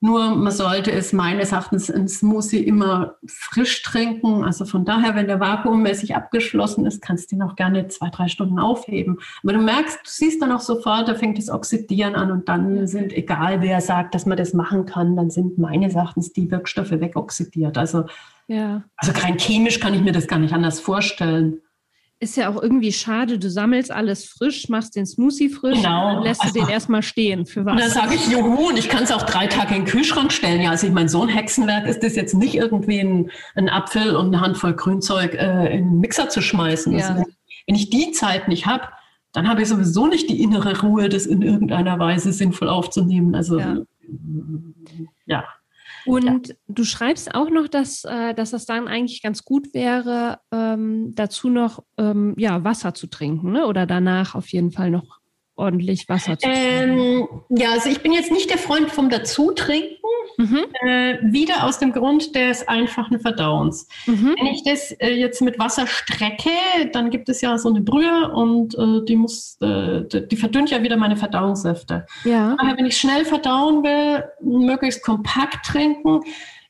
Nur 0.00 0.34
man 0.36 0.52
sollte 0.52 0.92
es 0.92 1.14
meines 1.14 1.52
Erachtens 1.52 1.90
ein 1.90 2.06
Smoothie 2.06 2.62
immer 2.62 3.16
frisch 3.26 3.82
trinken. 3.82 4.44
Also 4.44 4.66
von 4.66 4.84
daher, 4.84 5.14
wenn 5.14 5.26
der 5.26 5.40
vakuummäßig 5.40 6.14
abgeschlossen 6.14 6.84
ist, 6.84 7.00
kannst 7.00 7.32
du 7.32 7.36
ihn 7.36 7.42
auch 7.42 7.56
gerne 7.56 7.88
zwei, 7.88 8.10
drei 8.10 8.28
Stunden 8.28 8.58
aufheben. 8.58 9.18
Aber 9.42 9.54
du 9.54 9.60
merkst, 9.60 9.96
du 9.96 10.10
siehst 10.10 10.42
dann 10.42 10.52
auch 10.52 10.60
sofort, 10.60 11.08
da 11.08 11.14
fängt 11.14 11.38
das 11.38 11.48
Oxidieren 11.48 12.14
an 12.14 12.30
und 12.30 12.48
dann 12.48 12.86
sind, 12.86 13.12
egal 13.14 13.62
wer 13.62 13.80
sagt, 13.80 14.14
dass 14.14 14.26
man 14.26 14.36
das 14.36 14.52
machen 14.52 14.84
kann, 14.84 15.16
dann 15.16 15.30
sind 15.30 15.56
meines 15.56 15.94
Erachtens 15.94 16.32
die 16.32 16.50
Wirkstoffe 16.50 16.90
wegoxidiert. 16.90 17.78
Also 17.78 18.04
ja. 18.48 18.84
Also 18.96 19.12
rein 19.20 19.38
chemisch 19.38 19.80
kann 19.80 19.94
ich 19.94 20.02
mir 20.02 20.12
das 20.12 20.28
gar 20.28 20.38
nicht 20.38 20.54
anders 20.54 20.78
vorstellen. 20.78 21.62
Ist 22.18 22.36
ja 22.38 22.48
auch 22.48 22.62
irgendwie 22.62 22.92
schade, 22.92 23.38
du 23.38 23.50
sammelst 23.50 23.90
alles 23.90 24.24
frisch, 24.24 24.70
machst 24.70 24.96
den 24.96 25.04
Smoothie 25.04 25.50
frisch 25.50 25.76
genau. 25.76 26.08
und 26.08 26.14
dann 26.14 26.22
lässt 26.22 26.40
also, 26.40 26.54
du 26.54 26.60
den 26.60 26.68
erstmal 26.70 27.02
stehen 27.02 27.44
für 27.44 27.66
was. 27.66 27.74
Und 27.74 27.80
dann 27.80 27.90
sage 27.90 28.14
ich, 28.14 28.26
juhu, 28.28 28.70
und 28.70 28.78
ich 28.78 28.88
kann 28.88 29.04
es 29.04 29.12
auch 29.12 29.22
drei 29.22 29.46
Tage 29.46 29.74
in 29.74 29.82
den 29.82 29.86
Kühlschrank 29.90 30.32
stellen. 30.32 30.62
Ja, 30.62 30.70
also 30.70 30.86
ich 30.86 30.94
meine, 30.94 31.10
so 31.10 31.22
ein 31.22 31.28
Hexenwerk 31.28 31.86
ist 31.86 32.02
das 32.02 32.16
jetzt 32.16 32.34
nicht 32.34 32.54
irgendwie 32.54 33.00
ein, 33.00 33.30
ein 33.54 33.68
Apfel 33.68 34.16
und 34.16 34.28
eine 34.28 34.40
Handvoll 34.40 34.72
Grünzeug 34.74 35.34
äh, 35.34 35.76
in 35.76 35.90
den 35.90 36.00
Mixer 36.00 36.30
zu 36.30 36.40
schmeißen. 36.40 36.96
Ja. 36.96 37.08
Also, 37.08 37.24
wenn 37.66 37.74
ich 37.74 37.90
die 37.90 38.12
Zeit 38.12 38.48
nicht 38.48 38.64
habe, 38.64 38.88
dann 39.32 39.48
habe 39.48 39.60
ich 39.60 39.68
sowieso 39.68 40.06
nicht 40.06 40.30
die 40.30 40.42
innere 40.42 40.80
Ruhe, 40.80 41.10
das 41.10 41.26
in 41.26 41.42
irgendeiner 41.42 41.98
Weise 41.98 42.32
sinnvoll 42.32 42.70
aufzunehmen. 42.70 43.34
Also 43.34 43.58
ja. 43.58 43.76
ja. 45.26 45.44
Und 46.06 46.48
ja. 46.48 46.54
du 46.68 46.84
schreibst 46.84 47.34
auch 47.34 47.50
noch, 47.50 47.68
dass, 47.68 48.04
äh, 48.04 48.34
dass 48.34 48.50
das 48.50 48.66
dann 48.66 48.88
eigentlich 48.88 49.22
ganz 49.22 49.44
gut 49.44 49.74
wäre, 49.74 50.38
ähm, 50.52 51.14
dazu 51.14 51.48
noch 51.50 51.84
ähm, 51.98 52.34
ja, 52.38 52.64
Wasser 52.64 52.94
zu 52.94 53.08
trinken, 53.08 53.52
ne? 53.52 53.66
oder 53.66 53.86
danach 53.86 54.34
auf 54.34 54.48
jeden 54.48 54.70
Fall 54.70 54.90
noch 54.90 55.18
ordentlich 55.56 56.08
Wasser 56.08 56.38
zu 56.38 56.46
trinken. 56.46 56.98
Ähm, 56.98 57.28
ja, 57.48 57.72
also 57.72 57.88
ich 57.88 58.02
bin 58.02 58.12
jetzt 58.12 58.30
nicht 58.30 58.50
der 58.50 58.58
Freund 58.58 58.90
vom 58.90 59.08
Dazutrinken, 59.10 59.96
mhm. 60.36 60.64
äh, 60.82 61.18
wieder 61.22 61.64
aus 61.64 61.78
dem 61.78 61.92
Grund 61.92 62.34
des 62.34 62.68
einfachen 62.68 63.18
Verdauens. 63.20 63.88
Mhm. 64.06 64.34
Wenn 64.38 64.46
ich 64.46 64.62
das 64.64 64.92
äh, 64.92 65.14
jetzt 65.14 65.40
mit 65.40 65.58
Wasser 65.58 65.86
strecke, 65.86 66.50
dann 66.92 67.10
gibt 67.10 67.28
es 67.28 67.40
ja 67.40 67.56
so 67.58 67.70
eine 67.70 67.80
Brühe 67.80 68.30
und 68.32 68.74
äh, 68.74 69.04
die 69.06 69.16
muss, 69.16 69.56
äh, 69.60 70.02
die 70.04 70.36
verdünnt 70.36 70.70
ja 70.70 70.82
wieder 70.82 70.96
meine 70.96 71.16
Verdauungssäfte. 71.16 72.06
Ja. 72.24 72.56
Daher, 72.58 72.76
wenn 72.76 72.86
ich 72.86 72.98
schnell 72.98 73.24
verdauen 73.24 73.82
will, 73.82 74.24
möglichst 74.40 75.02
kompakt 75.02 75.66
trinken. 75.66 76.20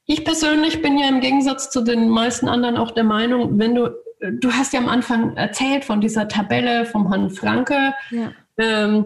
Ich 0.07 0.25
persönlich 0.25 0.83
bin 0.83 0.99
ja 0.99 1.09
im 1.09 1.21
Gegensatz 1.21 1.71
zu 1.71 1.83
den 1.83 2.09
meisten 2.09 2.49
anderen 2.49 2.77
auch 2.77 2.93
der 2.93 3.03
Meinung, 3.03 3.59
wenn 3.59 3.75
du, 3.75 3.91
du 4.21 4.53
hast 4.53 4.73
ja 4.73 4.79
am 4.79 4.89
Anfang 4.89 5.37
erzählt 5.37 5.85
von 5.85 6.01
dieser 6.01 6.29
Tabelle 6.29 6.87
vom 6.87 7.09
Herrn 7.09 7.31
Franke, 7.31 7.93
ja. 8.13 8.31
Ähm, 8.59 9.05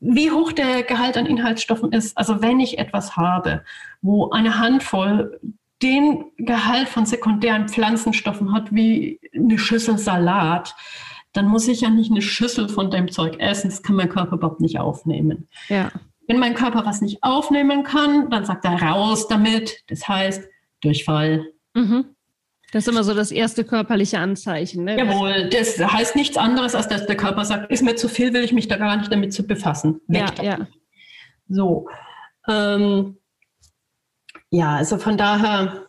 wie 0.00 0.30
hoch 0.30 0.52
der 0.52 0.82
Gehalt 0.82 1.16
an 1.16 1.26
Inhaltsstoffen 1.26 1.92
ist. 1.92 2.16
Also 2.18 2.42
wenn 2.42 2.60
ich 2.60 2.78
etwas 2.78 3.16
habe, 3.16 3.64
wo 4.00 4.30
eine 4.30 4.58
Handvoll 4.58 5.38
den 5.80 6.24
Gehalt 6.38 6.88
von 6.88 7.06
sekundären 7.06 7.68
Pflanzenstoffen 7.68 8.52
hat 8.52 8.72
wie 8.74 9.20
eine 9.34 9.58
Schüssel 9.58 9.98
Salat, 9.98 10.74
dann 11.32 11.46
muss 11.46 11.68
ich 11.68 11.80
ja 11.80 11.90
nicht 11.90 12.10
eine 12.10 12.22
Schüssel 12.22 12.68
von 12.68 12.90
dem 12.90 13.10
Zeug 13.10 13.38
essen. 13.38 13.70
Das 13.70 13.82
kann 13.82 13.96
mein 13.96 14.08
Körper 14.08 14.36
überhaupt 14.36 14.60
nicht 14.60 14.78
aufnehmen. 14.78 15.48
Ja. 15.68 15.90
Wenn 16.26 16.38
mein 16.38 16.54
Körper 16.54 16.84
was 16.84 17.00
nicht 17.00 17.22
aufnehmen 17.22 17.84
kann, 17.84 18.30
dann 18.30 18.44
sagt 18.44 18.64
er 18.64 18.80
raus 18.80 19.28
damit. 19.28 19.82
Das 19.88 20.06
heißt 20.06 20.48
Durchfall. 20.82 21.46
Mhm. 21.74 22.11
Das 22.72 22.86
ist 22.86 22.88
immer 22.88 23.04
so 23.04 23.12
das 23.12 23.30
erste 23.30 23.64
körperliche 23.64 24.18
Anzeichen. 24.18 24.84
Ne? 24.84 24.96
Jawohl, 24.96 25.50
das 25.50 25.78
heißt 25.78 26.16
nichts 26.16 26.38
anderes, 26.38 26.74
als 26.74 26.88
dass 26.88 27.06
der 27.06 27.18
Körper 27.18 27.44
sagt, 27.44 27.70
ist 27.70 27.82
mir 27.82 27.96
zu 27.96 28.08
viel, 28.08 28.32
will 28.32 28.42
ich 28.42 28.52
mich 28.52 28.66
da 28.66 28.76
gar 28.76 28.96
nicht 28.96 29.12
damit 29.12 29.34
zu 29.34 29.46
befassen. 29.46 30.00
Weg 30.08 30.38
ja, 30.38 30.42
ja. 30.42 30.66
So. 31.48 31.86
Ähm, 32.48 33.18
ja, 34.50 34.76
also 34.76 34.96
von 34.96 35.18
daher. 35.18 35.86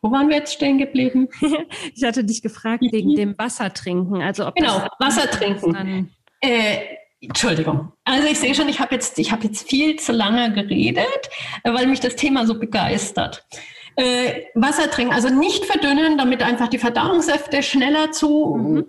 Wo 0.00 0.10
waren 0.10 0.30
wir 0.30 0.36
jetzt 0.36 0.54
stehen 0.54 0.78
geblieben? 0.78 1.28
ich 1.94 2.04
hatte 2.04 2.24
dich 2.24 2.40
gefragt 2.40 2.84
wegen 2.90 3.14
dem 3.16 3.36
Wassertrinken. 3.36 4.22
Also 4.22 4.46
ob 4.46 4.54
genau, 4.54 4.88
Wasser 4.98 5.30
trinken. 5.30 6.10
Äh, 6.40 6.78
Entschuldigung. 7.26 7.92
Also 8.04 8.28
ich 8.28 8.38
sehe 8.38 8.54
schon, 8.54 8.68
ich 8.68 8.80
habe 8.80 8.94
jetzt, 8.94 9.18
hab 9.18 9.44
jetzt 9.44 9.68
viel 9.68 9.96
zu 9.96 10.12
lange 10.12 10.52
geredet, 10.52 11.30
weil 11.62 11.86
mich 11.86 12.00
das 12.00 12.16
Thema 12.16 12.46
so 12.46 12.58
begeistert. 12.58 13.46
Äh, 13.96 14.46
Wasser 14.54 14.90
trinken, 14.90 15.14
also 15.14 15.28
nicht 15.28 15.66
verdünnen, 15.66 16.18
damit 16.18 16.42
einfach 16.42 16.66
die 16.66 16.78
Verdauungssäfte 16.78 17.62
schneller 17.62 18.10
zu 18.10 18.56
mhm. 18.56 18.86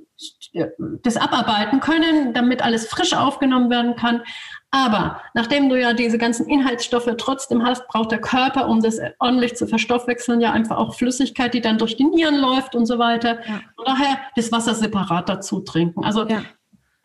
das 1.04 1.15
abarbeiten 1.15 1.80
können, 1.80 2.34
damit 2.34 2.63
alles 2.63 2.88
frisch 2.88 3.13
aufgenommen 3.13 3.69
werden 3.69 3.95
kann. 3.95 4.24
Aber 4.71 5.21
nachdem 5.36 5.69
du 5.69 5.80
ja 5.80 5.93
diese 5.93 6.17
ganzen 6.17 6.48
Inhaltsstoffe 6.48 7.10
trotzdem 7.19 7.63
hast, 7.63 7.88
braucht 7.88 8.12
der 8.12 8.19
Körper, 8.19 8.67
um 8.67 8.82
das 8.82 9.00
ordentlich 9.19 9.56
zu 9.56 9.67
verstoffwechseln, 9.67 10.41
ja 10.41 10.52
einfach 10.52 10.78
auch 10.78 10.95
Flüssigkeit, 10.95 11.54
die 11.54 11.62
dann 11.62 11.78
durch 11.78 11.98
die 11.98 12.06
Nieren 12.06 12.39
läuft 12.39 12.74
und 12.76 12.88
so 12.88 12.98
weiter. 12.98 13.38
Ja. 13.48 13.62
Und 13.78 13.88
daher 13.88 14.17
das 14.36 14.52
Wasser 14.52 14.74
separat 14.74 15.30
dazu 15.30 15.60
trinken. 15.60 16.04
Also 16.04 16.28
ja 16.28 16.41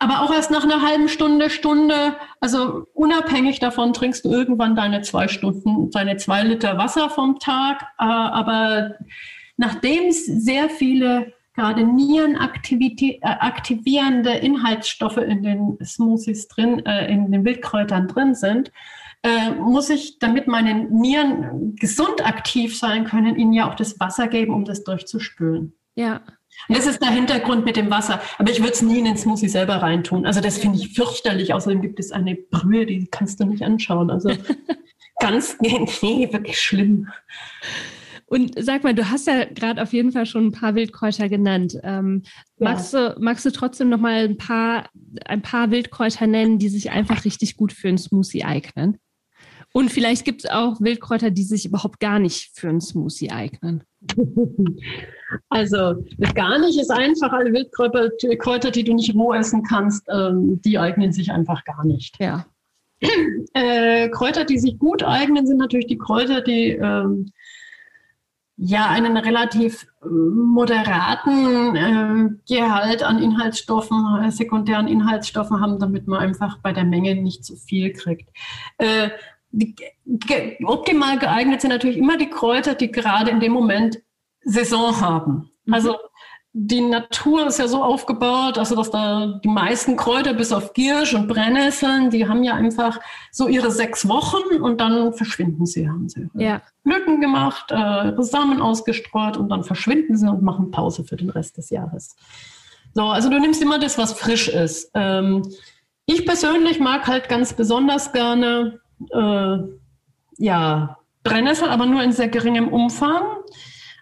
aber 0.01 0.23
auch 0.23 0.33
erst 0.33 0.49
nach 0.49 0.63
einer 0.63 0.81
halben 0.81 1.07
Stunde, 1.07 1.51
Stunde, 1.51 2.15
also 2.39 2.87
unabhängig 2.95 3.59
davon 3.59 3.93
trinkst 3.93 4.25
du 4.25 4.31
irgendwann 4.31 4.75
deine 4.75 5.03
zwei 5.03 5.27
Stunden, 5.27 5.91
deine 5.91 6.17
zwei 6.17 6.41
Liter 6.41 6.79
Wasser 6.79 7.11
vom 7.11 7.37
Tag. 7.37 7.83
Äh, 7.99 8.05
aber 8.05 8.95
nachdem 9.57 10.11
sehr 10.11 10.71
viele 10.71 11.33
gerade 11.53 11.83
nierenaktivierende 11.83 14.31
äh, 14.31 14.43
Inhaltsstoffe 14.43 15.17
in 15.17 15.43
den 15.43 15.77
Smoothies 15.85 16.47
drin, 16.47 16.83
äh, 16.83 17.13
in 17.13 17.31
den 17.31 17.45
Wildkräutern 17.45 18.07
drin 18.07 18.33
sind, 18.33 18.71
muss 19.59 19.91
ich, 19.91 20.17
damit 20.17 20.47
meine 20.47 20.73
Nieren 20.73 21.75
gesund 21.75 22.25
aktiv 22.25 22.75
sein 22.75 23.05
können, 23.05 23.35
ihnen 23.35 23.53
ja 23.53 23.69
auch 23.69 23.75
das 23.75 23.99
Wasser 23.99 24.27
geben, 24.27 24.51
um 24.51 24.65
das 24.65 24.83
durchzuspülen. 24.83 25.73
Ja. 25.93 26.21
Und 26.67 26.77
das 26.77 26.87
ist 26.87 27.01
der 27.01 27.11
Hintergrund 27.11 27.65
mit 27.65 27.75
dem 27.75 27.89
Wasser. 27.89 28.21
Aber 28.37 28.51
ich 28.51 28.59
würde 28.59 28.73
es 28.73 28.81
nie 28.81 28.99
in 28.99 29.05
den 29.05 29.17
Smoothie 29.17 29.49
selber 29.49 29.75
reintun. 29.77 30.25
Also 30.25 30.41
das 30.41 30.57
finde 30.57 30.77
ich 30.79 30.93
fürchterlich. 30.93 31.53
Außerdem 31.53 31.81
gibt 31.81 31.99
es 31.99 32.11
eine 32.11 32.35
Brühe, 32.35 32.85
die 32.85 33.07
kannst 33.07 33.39
du 33.39 33.45
nicht 33.45 33.63
anschauen. 33.63 34.09
Also 34.09 34.31
ganz, 35.19 35.57
nee, 35.61 36.29
wirklich 36.31 36.59
schlimm. 36.59 37.07
Und 38.25 38.53
sag 38.57 38.85
mal, 38.85 38.95
du 38.95 39.09
hast 39.09 39.27
ja 39.27 39.43
gerade 39.43 39.81
auf 39.81 39.91
jeden 39.91 40.13
Fall 40.13 40.25
schon 40.25 40.47
ein 40.47 40.51
paar 40.53 40.73
Wildkräuter 40.75 41.27
genannt. 41.27 41.77
Ähm, 41.83 42.23
ja. 42.57 42.69
magst, 42.69 42.93
du, 42.93 43.15
magst 43.19 43.45
du 43.45 43.51
trotzdem 43.51 43.89
noch 43.89 43.99
mal 43.99 44.23
ein 44.23 44.37
paar, 44.37 44.89
ein 45.25 45.41
paar 45.41 45.69
Wildkräuter 45.69 46.27
nennen, 46.27 46.57
die 46.57 46.69
sich 46.69 46.91
einfach 46.91 47.25
richtig 47.25 47.57
gut 47.57 47.73
für 47.73 47.89
einen 47.89 47.97
Smoothie 47.97 48.45
eignen? 48.45 48.97
Und 49.73 49.89
vielleicht 49.89 50.23
gibt 50.23 50.45
es 50.45 50.49
auch 50.49 50.79
Wildkräuter, 50.79 51.29
die 51.29 51.43
sich 51.43 51.65
überhaupt 51.65 51.99
gar 51.99 52.19
nicht 52.19 52.51
für 52.57 52.69
einen 52.69 52.81
Smoothie 52.81 53.31
eignen. 53.31 53.83
Also 55.49 56.03
gar 56.35 56.59
nicht 56.59 56.79
ist 56.79 56.91
einfach. 56.91 57.31
Alle 57.31 57.53
Wildkräuter, 57.53 58.71
die 58.71 58.83
du 58.83 58.93
nicht 58.93 59.15
roh 59.15 59.33
essen 59.33 59.63
kannst, 59.63 60.05
ähm, 60.09 60.61
die 60.61 60.77
eignen 60.77 61.13
sich 61.13 61.31
einfach 61.31 61.63
gar 61.63 61.85
nicht. 61.85 62.17
Ja. 62.19 62.45
Äh, 63.53 64.09
Kräuter, 64.09 64.45
die 64.45 64.59
sich 64.59 64.77
gut 64.77 65.03
eignen, 65.03 65.47
sind 65.47 65.57
natürlich 65.57 65.87
die 65.87 65.97
Kräuter, 65.97 66.41
die 66.41 66.69
ähm, 66.69 67.31
ja 68.55 68.87
einen 68.89 69.17
relativ 69.17 69.87
moderaten 70.03 71.75
äh, 71.75 72.29
Gehalt 72.47 73.01
an 73.01 73.17
Inhaltsstoffen, 73.17 74.23
äh, 74.23 74.31
sekundären 74.31 74.87
Inhaltsstoffen 74.87 75.59
haben, 75.59 75.79
damit 75.79 76.07
man 76.07 76.19
einfach 76.19 76.59
bei 76.59 76.71
der 76.71 76.83
Menge 76.85 77.15
nicht 77.15 77.43
zu 77.43 77.55
viel 77.55 77.91
kriegt. 77.91 78.29
Äh, 78.77 79.09
die, 79.51 79.75
optimal 80.65 81.19
geeignet 81.19 81.61
sind 81.61 81.71
natürlich 81.71 81.97
immer 81.97 82.17
die 82.17 82.29
Kräuter, 82.29 82.75
die 82.75 82.91
gerade 82.91 83.31
in 83.31 83.39
dem 83.39 83.51
Moment 83.51 84.01
Saison 84.43 84.99
haben. 85.01 85.51
Mhm. 85.65 85.73
Also 85.73 85.95
die 86.53 86.81
Natur 86.81 87.47
ist 87.47 87.59
ja 87.59 87.67
so 87.69 87.81
aufgebaut, 87.81 88.57
also 88.57 88.75
dass 88.75 88.91
da 88.91 89.39
die 89.41 89.47
meisten 89.47 89.95
Kräuter 89.95 90.33
bis 90.33 90.51
auf 90.51 90.73
Giersch 90.73 91.13
und 91.13 91.29
Brennnesseln, 91.29 92.09
die 92.09 92.27
haben 92.27 92.43
ja 92.43 92.55
einfach 92.55 92.99
so 93.31 93.47
ihre 93.47 93.71
sechs 93.71 94.05
Wochen 94.09 94.61
und 94.61 94.81
dann 94.81 95.13
verschwinden 95.13 95.65
sie, 95.65 95.87
haben 95.87 96.09
sie 96.09 96.29
ja. 96.33 96.61
Blüten 96.83 97.21
gemacht, 97.21 97.71
äh, 97.71 98.11
Samen 98.21 98.61
ausgestreut 98.61 99.37
und 99.37 99.47
dann 99.47 99.63
verschwinden 99.63 100.17
sie 100.17 100.29
und 100.29 100.41
machen 100.41 100.71
Pause 100.71 101.05
für 101.05 101.15
den 101.15 101.29
Rest 101.29 101.55
des 101.55 101.69
Jahres. 101.69 102.17
So, 102.93 103.03
also 103.03 103.29
du 103.29 103.39
nimmst 103.39 103.61
immer 103.61 103.79
das, 103.79 103.97
was 103.97 104.11
frisch 104.11 104.49
ist. 104.49 104.91
Ähm, 104.93 105.43
ich 106.05 106.25
persönlich 106.25 106.81
mag 106.81 107.07
halt 107.07 107.29
ganz 107.29 107.53
besonders 107.53 108.11
gerne 108.11 108.80
äh, 109.11 109.57
ja, 110.37 110.97
Brennnessel, 111.23 111.69
aber 111.69 111.85
nur 111.85 112.01
in 112.01 112.11
sehr 112.11 112.27
geringem 112.27 112.67
Umfang. 112.67 113.23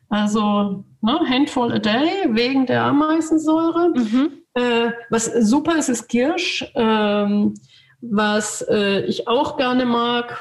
Also 0.10 0.84
ne, 1.02 1.20
Handful 1.30 1.72
a 1.72 1.80
day 1.80 2.26
wegen 2.30 2.66
der 2.66 2.84
Ameisensäure. 2.84 3.94
Mhm. 3.96 4.32
Äh, 4.54 4.92
was 5.10 5.26
super 5.26 5.78
ist, 5.78 5.90
ist 5.90 6.08
Kirsch. 6.08 6.66
Ähm, 6.76 7.54
was 8.02 8.62
äh, 8.70 9.02
ich 9.06 9.28
auch 9.28 9.58
gerne 9.58 9.86
mag. 9.86 10.38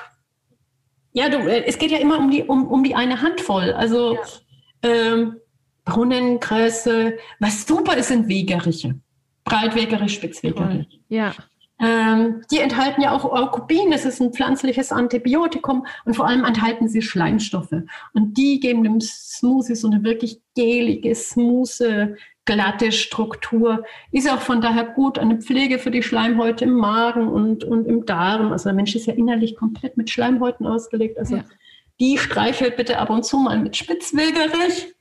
Ja, 1.12 1.28
du, 1.28 1.38
äh, 1.38 1.64
es 1.66 1.78
geht 1.78 1.90
ja 1.90 1.98
immer 1.98 2.18
um 2.18 2.30
die, 2.30 2.44
um, 2.44 2.66
um 2.68 2.84
die 2.84 2.94
eine 2.94 3.20
Handvoll. 3.20 3.72
Also 3.72 4.14
ja. 4.14 4.20
ähm, 4.82 5.36
Brunnengräse. 5.84 7.18
Was 7.40 7.66
super 7.66 7.96
ist, 7.96 8.08
sind 8.08 8.28
Wegeriche. 8.28 8.94
Breitwegerich, 9.44 10.14
Spitzwegerich. 10.14 11.00
Ja. 11.08 11.32
Ähm, 11.80 12.42
die 12.50 12.58
enthalten 12.58 13.02
ja 13.02 13.12
auch 13.12 13.24
Aukubin, 13.24 13.90
das 13.90 14.04
ist 14.04 14.20
ein 14.20 14.32
pflanzliches 14.32 14.90
Antibiotikum 14.90 15.86
und 16.04 16.14
vor 16.14 16.26
allem 16.26 16.44
enthalten 16.44 16.88
sie 16.88 17.02
Schleimstoffe. 17.02 17.82
Und 18.14 18.36
die 18.36 18.58
geben 18.58 18.82
dem 18.82 19.00
Smoothie 19.00 19.76
so 19.76 19.88
eine 19.88 20.02
wirklich 20.02 20.40
gelige, 20.56 21.14
smooth, 21.14 22.16
glatte 22.48 22.92
Struktur. 22.92 23.84
Ist 24.10 24.30
auch 24.30 24.40
von 24.40 24.60
daher 24.60 24.84
gut, 24.84 25.18
eine 25.18 25.36
Pflege 25.36 25.78
für 25.78 25.90
die 25.90 26.02
Schleimhäute 26.02 26.64
im 26.64 26.72
Magen 26.72 27.28
und, 27.28 27.62
und 27.62 27.86
im 27.86 28.06
Darm. 28.06 28.52
Also 28.52 28.70
der 28.70 28.74
Mensch 28.74 28.96
ist 28.96 29.06
ja 29.06 29.12
innerlich 29.12 29.54
komplett 29.54 29.96
mit 29.96 30.08
Schleimhäuten 30.10 30.66
ausgelegt. 30.66 31.18
Also 31.18 31.36
ja. 31.36 31.44
die 32.00 32.16
streichelt 32.16 32.76
bitte 32.76 32.98
ab 32.98 33.10
und 33.10 33.24
zu 33.24 33.38
mal 33.38 33.58
mit 33.58 33.76
Spitzwegerich. 33.76 34.94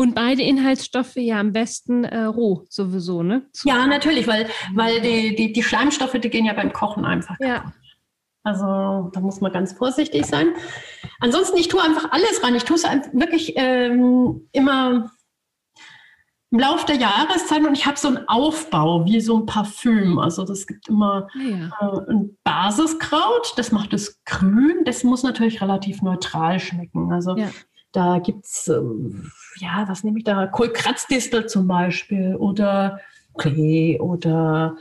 Und 0.00 0.14
beide 0.14 0.42
Inhaltsstoffe 0.42 1.16
ja 1.16 1.40
am 1.40 1.52
besten 1.52 2.04
äh, 2.04 2.22
roh 2.22 2.64
sowieso, 2.68 3.24
ne? 3.24 3.48
Zu 3.52 3.68
ja, 3.68 3.84
natürlich, 3.84 4.28
weil, 4.28 4.48
weil 4.72 5.00
die, 5.00 5.34
die, 5.34 5.52
die 5.52 5.62
Schleimstoffe, 5.64 6.12
die 6.12 6.30
gehen 6.30 6.44
ja 6.44 6.52
beim 6.52 6.72
Kochen 6.72 7.04
einfach. 7.04 7.34
Ja. 7.40 7.72
Also 8.44 9.10
da 9.12 9.20
muss 9.20 9.40
man 9.40 9.52
ganz 9.52 9.72
vorsichtig 9.72 10.24
sein. 10.24 10.54
Ansonsten, 11.18 11.58
ich 11.58 11.66
tue 11.66 11.82
einfach 11.82 12.12
alles 12.12 12.44
rein. 12.44 12.54
Ich 12.54 12.62
tue 12.62 12.76
es 12.76 12.84
wirklich 12.84 13.54
ähm, 13.56 14.48
immer 14.52 15.10
im 16.52 16.60
Laufe 16.60 16.86
der 16.86 16.96
Jahreszeit 16.96 17.66
und 17.66 17.76
ich 17.76 17.84
habe 17.84 17.98
so 17.98 18.06
einen 18.06 18.28
Aufbau 18.28 19.04
wie 19.04 19.20
so 19.20 19.36
ein 19.36 19.46
Parfüm. 19.46 20.20
Also 20.20 20.44
das 20.44 20.68
gibt 20.68 20.88
immer 20.88 21.26
ja. 21.34 21.70
äh, 21.80 22.12
ein 22.12 22.38
Basiskraut, 22.44 23.52
das 23.56 23.72
macht 23.72 23.92
es 23.92 24.22
grün. 24.24 24.84
Das 24.84 25.02
muss 25.02 25.24
natürlich 25.24 25.60
relativ 25.60 26.02
neutral 26.02 26.60
schmecken. 26.60 27.12
Also 27.12 27.36
ja. 27.36 27.50
Da 27.92 28.18
gibt 28.18 28.44
es, 28.44 28.68
ähm, 28.68 29.30
ja, 29.56 29.84
was 29.88 30.04
nehme 30.04 30.18
ich 30.18 30.24
da? 30.24 30.46
Kohlkratzdistel 30.46 31.46
zum 31.46 31.66
Beispiel 31.66 32.36
oder 32.36 33.00
Klee 33.38 33.98
oder 33.98 34.76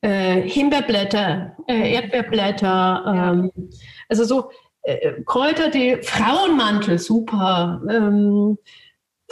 äh, 0.00 0.42
Himbeerblätter, 0.42 1.56
äh, 1.66 1.94
Erdbeerblätter. 1.94 3.04
Ähm, 3.06 3.52
ja. 3.54 3.64
Also 4.08 4.24
so 4.24 4.50
äh, 4.82 5.22
Kräuter, 5.24 5.70
die 5.70 5.98
Frauenmantel, 6.02 6.98
super. 6.98 7.82
Ähm, 7.88 8.58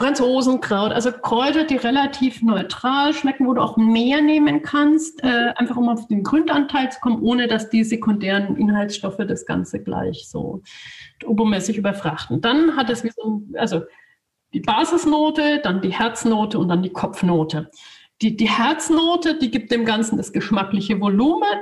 Franzosenkraut, 0.00 0.92
also 0.92 1.12
Kräuter, 1.12 1.64
die 1.64 1.76
relativ 1.76 2.40
neutral 2.40 3.12
schmecken, 3.12 3.46
wo 3.46 3.52
du 3.52 3.60
auch 3.60 3.76
mehr 3.76 4.22
nehmen 4.22 4.62
kannst, 4.62 5.22
äh, 5.22 5.52
einfach 5.56 5.76
um 5.76 5.90
auf 5.90 6.08
den 6.08 6.22
Gründanteil 6.22 6.90
zu 6.90 7.00
kommen, 7.00 7.20
ohne 7.20 7.48
dass 7.48 7.68
die 7.68 7.84
sekundären 7.84 8.56
Inhaltsstoffe 8.56 9.18
das 9.18 9.44
Ganze 9.44 9.82
gleich 9.82 10.26
so 10.26 10.62
obermäßig 11.26 11.76
überfrachten. 11.76 12.40
Dann 12.40 12.76
hat 12.76 12.88
es 12.88 13.04
wie 13.04 13.10
so, 13.14 13.42
also 13.58 13.82
die 14.54 14.60
Basisnote, 14.60 15.60
dann 15.62 15.82
die 15.82 15.92
Herznote 15.92 16.58
und 16.58 16.68
dann 16.68 16.82
die 16.82 16.94
Kopfnote. 16.94 17.70
Die, 18.22 18.38
die 18.38 18.48
Herznote, 18.48 19.38
die 19.38 19.50
gibt 19.50 19.70
dem 19.70 19.84
Ganzen 19.84 20.16
das 20.16 20.32
geschmackliche 20.32 20.98
Volumen. 20.98 21.58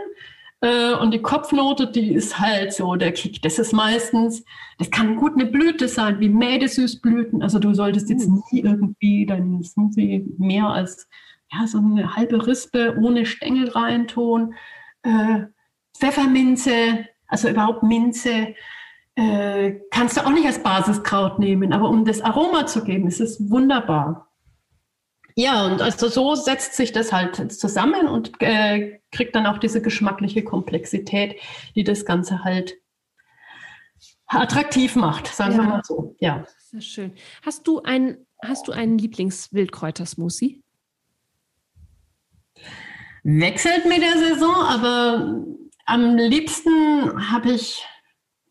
Äh, 0.61 0.95
und 0.95 1.13
die 1.13 1.23
Kopfnote, 1.23 1.87
die 1.91 2.13
ist 2.13 2.39
halt 2.39 2.73
so 2.73 2.97
der 2.97 3.13
Kick. 3.13 3.43
Das 3.43 3.59
ist 3.59 3.73
meistens, 3.73 4.45
das 4.79 4.91
kann 4.91 5.17
gut 5.17 5.35
eine 5.35 5.47
Blüte 5.47 5.89
sein, 5.89 6.19
wie 6.21 6.29
Mädesüßblüten. 6.29 7.43
Also 7.43 7.59
du 7.59 7.75
solltest 7.75 8.11
jetzt 8.11 8.27
hm. 8.27 8.43
nie 8.51 8.61
irgendwie 8.61 9.27
deinen 9.27 9.63
Smoothie 9.63 10.27
mehr 10.39 10.67
als 10.67 11.09
ja, 11.53 11.67
so 11.67 11.79
eine 11.79 12.17
halbe 12.17 12.47
Rispe 12.47 12.97
ohne 13.01 13.25
Stängel 13.25 13.69
reintun. 13.69 14.55
Äh, 15.03 15.47
Pfefferminze, 15.97 17.07
also 17.27 17.49
überhaupt 17.49 17.83
Minze, 17.83 18.55
äh, 19.15 19.81
kannst 19.91 20.17
du 20.17 20.25
auch 20.25 20.33
nicht 20.33 20.47
als 20.47 20.63
Basiskraut 20.63 21.39
nehmen. 21.39 21.73
Aber 21.73 21.89
um 21.89 22.05
das 22.05 22.21
Aroma 22.21 22.67
zu 22.67 22.85
geben, 22.85 23.07
ist 23.07 23.21
es 23.21 23.51
wunderbar. 23.51 24.28
Ja, 25.39 25.67
und 25.67 25.81
also 25.81 26.09
so 26.09 26.35
setzt 26.35 26.75
sich 26.75 26.91
das 26.91 27.13
halt 27.13 27.53
zusammen 27.53 28.09
und 28.09 28.33
äh, 28.41 28.99
kriegt 29.13 29.37
dann 29.37 29.47
auch 29.47 29.59
diese 29.59 29.81
geschmackliche 29.81 30.43
Komplexität, 30.43 31.37
die 31.77 31.85
das 31.85 32.05
Ganze 32.05 32.43
halt 32.43 32.75
attraktiv 34.27 34.97
macht, 34.97 35.29
sagen 35.29 35.53
ja. 35.53 35.59
wir 35.59 35.65
mal 35.69 35.83
so. 35.85 36.17
Ja. 36.19 36.45
Sehr 36.59 36.81
schön. 36.81 37.13
Hast 37.47 37.69
du 37.69 37.81
ein, 37.83 38.27
hast 38.45 38.67
du 38.67 38.73
einen 38.73 38.99
Lieblingswildkräutersmoothie? 38.99 40.61
Wechselt 43.23 43.87
mit 43.87 44.03
der 44.03 44.19
Saison, 44.19 44.57
aber 44.57 45.45
am 45.87 46.17
liebsten 46.17 47.31
habe 47.31 47.53
ich 47.53 47.87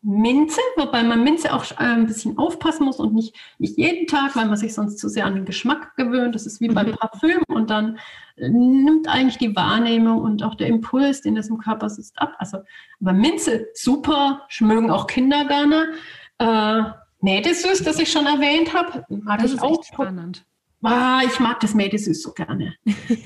Minze, 0.02 0.60
wobei 0.76 1.02
man 1.02 1.24
Minze 1.24 1.52
auch 1.52 1.70
äh, 1.72 1.84
ein 1.84 2.06
bisschen 2.06 2.38
aufpassen 2.38 2.84
muss 2.84 2.98
und 2.98 3.14
nicht, 3.14 3.34
nicht 3.58 3.76
jeden 3.78 4.06
Tag, 4.06 4.36
weil 4.36 4.46
man 4.46 4.56
sich 4.56 4.74
sonst 4.74 4.98
zu 4.98 5.08
sehr 5.08 5.26
an 5.26 5.34
den 5.34 5.44
Geschmack 5.44 5.96
gewöhnt. 5.96 6.34
Das 6.34 6.46
ist 6.46 6.60
wie 6.60 6.68
mhm. 6.68 6.74
beim 6.74 6.92
Parfüm 6.92 7.42
und 7.48 7.70
dann 7.70 7.98
äh, 8.36 8.48
nimmt 8.48 9.08
eigentlich 9.08 9.38
die 9.38 9.54
Wahrnehmung 9.56 10.20
und 10.20 10.42
auch 10.42 10.54
der 10.54 10.68
Impuls, 10.68 11.22
den 11.22 11.34
das 11.34 11.48
im 11.48 11.58
Körper 11.58 11.90
sitzt, 11.90 12.18
ab. 12.18 12.34
Also, 12.38 12.58
aber 13.00 13.12
Minze, 13.12 13.66
super, 13.74 14.46
mögen 14.60 14.90
auch 14.90 15.06
Kinder 15.06 15.44
gerne. 15.44 15.92
Äh, 16.38 16.82
Mädesüß, 17.20 17.82
das 17.82 17.98
ich 17.98 18.12
schon 18.12 18.26
erwähnt 18.26 18.72
habe, 18.74 19.04
mag 19.08 19.42
das 19.42 19.54
ich 19.54 19.60
auch. 19.60 19.82
Spannend. 19.82 20.44
Ah, 20.82 21.22
ich 21.26 21.40
mag 21.40 21.58
das 21.60 21.74
Mädesüß 21.74 22.22
so 22.22 22.32
gerne. 22.32 22.74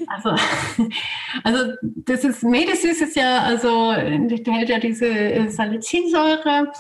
Also, 0.07 0.31
also 1.45 1.73
das 1.83 2.25
ist 2.25 2.43
Mädesüß 2.43 3.01
ist 3.03 3.17
ja, 3.17 3.43
also 3.43 3.91
enthält 3.91 4.69
ja 4.69 4.79
diese 4.79 5.07
äh, 5.07 5.49
Salicylsäure, 5.51 6.73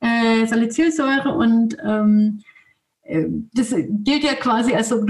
äh, 0.00 0.46
Salicylsäure 0.46 1.34
und 1.34 1.76
ähm, 1.84 2.40
äh, 3.02 3.26
das 3.52 3.74
gilt 3.76 4.24
ja 4.24 4.34
quasi 4.34 4.74
als 4.74 4.88
so, 4.88 5.04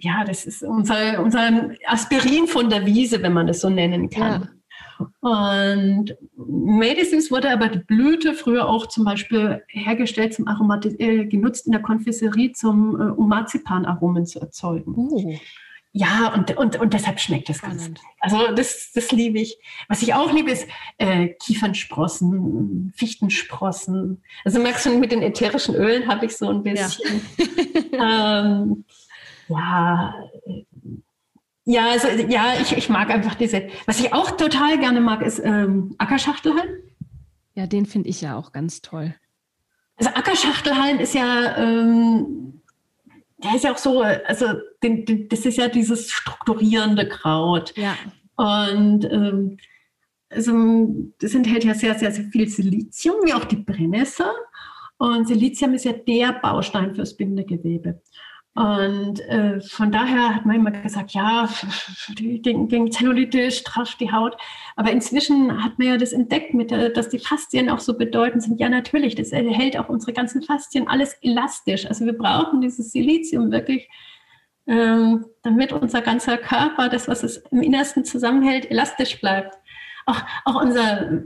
ja, 0.00 0.24
das 0.24 0.44
ist 0.44 0.62
unser, 0.62 1.22
unser 1.22 1.70
Aspirin 1.86 2.46
von 2.46 2.68
der 2.68 2.84
Wiese, 2.86 3.22
wenn 3.22 3.32
man 3.32 3.46
das 3.46 3.60
so 3.60 3.70
nennen 3.70 4.10
kann. 4.10 4.42
Ja. 4.42 4.48
Und 5.20 6.16
Medicines 6.36 7.30
wurde 7.30 7.50
aber 7.50 7.68
die 7.68 7.78
Blüte 7.78 8.34
früher 8.34 8.68
auch 8.68 8.86
zum 8.86 9.04
Beispiel 9.04 9.62
hergestellt, 9.68 10.34
zum 10.34 10.48
Aromatis 10.48 10.94
äh, 10.98 11.24
genutzt 11.26 11.66
in 11.66 11.72
der 11.72 11.82
Konfiserie, 11.82 12.52
zum, 12.52 13.00
äh, 13.00 13.04
um 13.04 13.28
Marzipanaromen 13.28 14.26
zu 14.26 14.40
erzeugen. 14.40 14.94
Uh. 14.96 15.36
ja, 15.92 16.32
und, 16.34 16.56
und, 16.56 16.78
und 16.80 16.92
deshalb 16.92 17.20
schmeckt 17.20 17.50
es 17.50 17.62
ganz. 17.62 17.90
Also 18.20 18.54
das, 18.54 18.90
das 18.94 19.12
liebe 19.12 19.40
ich. 19.40 19.58
Was 19.88 20.02
ich 20.02 20.14
auch 20.14 20.32
liebe, 20.32 20.50
ist 20.50 20.66
äh, 20.98 21.28
Kiefernsprossen, 21.28 22.92
Fichtensprossen. 22.96 24.22
Also 24.44 24.60
merkst 24.60 24.86
du, 24.86 24.98
mit 24.98 25.12
den 25.12 25.22
ätherischen 25.22 25.74
Ölen 25.74 26.08
habe 26.08 26.26
ich 26.26 26.36
so 26.36 26.48
ein 26.48 26.62
bisschen. 26.62 27.22
Ja, 27.92 28.50
ähm, 28.62 28.84
ja, 29.48 30.14
ja, 31.72 31.90
also, 31.90 32.08
ja 32.08 32.54
ich, 32.60 32.76
ich 32.76 32.88
mag 32.88 33.10
einfach 33.10 33.34
diese. 33.34 33.68
Was 33.86 34.00
ich 34.00 34.12
auch 34.12 34.32
total 34.32 34.78
gerne 34.78 35.00
mag, 35.00 35.22
ist 35.22 35.40
ähm, 35.42 35.94
Ackerschachtelhalm. 35.98 36.68
Ja, 37.54 37.66
den 37.66 37.86
finde 37.86 38.08
ich 38.08 38.20
ja 38.20 38.36
auch 38.36 38.52
ganz 38.52 38.80
toll. 38.80 39.14
Also 39.96 40.10
Ackerschachtelhalm 40.14 40.98
ist 40.98 41.14
ja 41.14 41.56
ähm, 41.58 42.60
der 43.42 43.54
ist 43.54 43.64
ja 43.64 43.72
auch 43.72 43.78
so, 43.78 44.02
also 44.02 44.46
den, 44.82 45.04
den, 45.04 45.28
das 45.28 45.46
ist 45.46 45.56
ja 45.56 45.68
dieses 45.68 46.10
strukturierende 46.10 47.08
Kraut. 47.08 47.74
Ja. 47.76 47.96
Und 48.36 49.04
ähm, 49.10 49.58
also, 50.28 51.12
das 51.18 51.34
enthält 51.34 51.64
ja 51.64 51.74
sehr, 51.74 51.98
sehr, 51.98 52.12
sehr 52.12 52.24
viel 52.24 52.48
Silizium, 52.48 53.16
wie 53.24 53.34
auch 53.34 53.44
die 53.44 53.56
Brennnessel. 53.56 54.26
Und 54.98 55.26
Silizium 55.26 55.74
ist 55.74 55.84
ja 55.84 55.92
der 55.92 56.34
Baustein 56.34 56.94
fürs 56.94 57.16
Bindegewebe. 57.16 58.00
Und 58.54 59.20
äh, 59.20 59.60
von 59.60 59.92
daher 59.92 60.34
hat 60.34 60.44
man 60.44 60.56
immer 60.56 60.72
gesagt, 60.72 61.12
ja, 61.12 61.48
gegen, 62.16 62.68
gegen 62.68 62.90
Zellulite 62.90 63.50
strafft 63.52 64.00
die 64.00 64.10
Haut. 64.10 64.36
Aber 64.74 64.90
inzwischen 64.90 65.62
hat 65.62 65.78
man 65.78 65.88
ja 65.88 65.96
das 65.96 66.12
entdeckt, 66.12 66.52
mit 66.52 66.70
der, 66.70 66.90
dass 66.90 67.08
die 67.08 67.20
Faszien 67.20 67.70
auch 67.70 67.78
so 67.78 67.96
bedeutend 67.96 68.42
sind. 68.42 68.58
Ja, 68.58 68.68
natürlich, 68.68 69.14
das 69.14 69.30
erhält 69.30 69.78
auch 69.78 69.88
unsere 69.88 70.12
ganzen 70.12 70.42
Faszien 70.42 70.88
alles 70.88 71.14
elastisch. 71.22 71.86
Also 71.86 72.04
wir 72.04 72.18
brauchen 72.18 72.60
dieses 72.60 72.90
Silizium 72.90 73.52
wirklich, 73.52 73.88
ähm, 74.66 75.26
damit 75.42 75.72
unser 75.72 76.02
ganzer 76.02 76.36
Körper, 76.36 76.88
das, 76.88 77.06
was 77.06 77.22
es 77.22 77.38
im 77.50 77.62
Innersten 77.62 78.04
zusammenhält, 78.04 78.68
elastisch 78.70 79.20
bleibt. 79.20 79.56
Auch, 80.06 80.20
auch 80.44 80.60
unser 80.60 81.22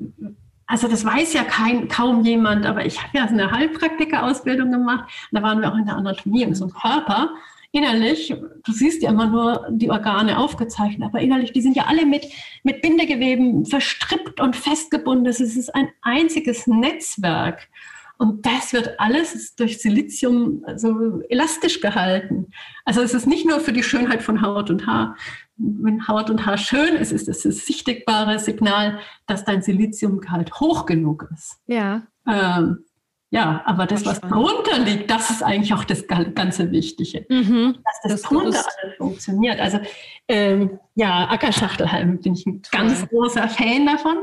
also 0.67 0.89
das 0.89 1.05
weiß 1.05 1.35
ja 1.35 1.45
kein, 1.45 1.89
kaum 1.89 2.25
jemand, 2.25 2.67
aber 2.67 2.87
ich 2.87 3.03
habe 3.03 3.19
ja 3.19 3.25
eine 3.25 3.51
Heilpraktiker-Ausbildung 3.51 4.71
gemacht. 4.71 5.11
Da 5.33 5.43
waren 5.43 5.61
wir 5.61 5.73
auch 5.73 5.77
in 5.77 5.87
der 5.87 5.97
Anatomie, 5.97 6.43
in 6.43 6.55
so 6.55 6.65
einem 6.65 6.75
Körper. 6.75 7.31
Innerlich, 7.73 8.29
du 8.65 8.73
siehst 8.73 9.03
ja 9.03 9.11
immer 9.11 9.27
nur 9.27 9.67
die 9.71 9.91
Organe 9.91 10.39
aufgezeichnet, 10.39 11.09
aber 11.09 11.21
innerlich, 11.21 11.53
die 11.53 11.61
sind 11.61 11.77
ja 11.77 11.85
alle 11.87 12.07
mit, 12.07 12.25
mit 12.62 12.83
Bindegeweben 12.83 13.67
verstrippt 13.67 14.41
und 14.41 14.55
festgebunden. 14.55 15.27
Es 15.27 15.41
ist 15.41 15.75
ein 15.75 15.89
einziges 16.03 16.67
Netzwerk. 16.67 17.69
Und 18.17 18.47
das 18.47 18.73
wird 18.73 19.01
alles 19.01 19.57
durch 19.57 19.79
Silizium 19.79 20.62
also 20.67 21.21
elastisch 21.29 21.81
gehalten. 21.81 22.47
Also 22.85 23.03
es 23.03 23.12
ist 23.12 23.27
nicht 23.27 23.45
nur 23.45 23.59
für 23.59 23.73
die 23.73 23.83
Schönheit 23.83 24.23
von 24.23 24.41
Haut 24.41 24.71
und 24.71 24.87
Haar. 24.87 25.17
Wenn 25.57 26.09
Haut 26.09 26.30
und 26.30 26.46
Haar 26.46 26.59
schön 26.59 26.96
ist, 26.96 27.12
ist 27.12 27.28
es 27.28 27.42
das 27.42 27.66
sichtbare 27.66 28.38
Signal, 28.38 28.98
dass 29.26 29.44
dein 29.44 29.62
Siliziumgehalt 29.62 30.59
hoch 30.61 30.84
genug 30.86 31.28
ist. 31.32 31.59
Ja. 31.66 32.02
Ähm, 32.26 32.84
ja, 33.30 33.62
aber 33.64 33.86
das, 33.86 34.07
was 34.07 34.20
drunter 34.20 34.78
liegt, 34.78 35.11
das 35.11 35.30
ist 35.30 35.42
eigentlich 35.42 35.74
auch 35.74 35.82
das 35.82 36.07
ganze 36.07 36.70
Wichtige. 36.70 37.26
Mhm, 37.28 37.78
dass 37.84 38.00
das, 38.02 38.12
das 38.12 38.22
drunter 38.22 38.46
alles 38.46 38.96
funktioniert. 38.96 39.59
Also 39.59 39.80
ähm, 40.28 40.78
ja, 40.94 41.28
Ackerschachtelhalm 41.28 42.20
bin 42.20 42.34
ich 42.34 42.46
ein 42.46 42.62
ganz 42.70 43.09
großer 43.09 43.48
Fan 43.48 43.86
davon. 43.86 44.18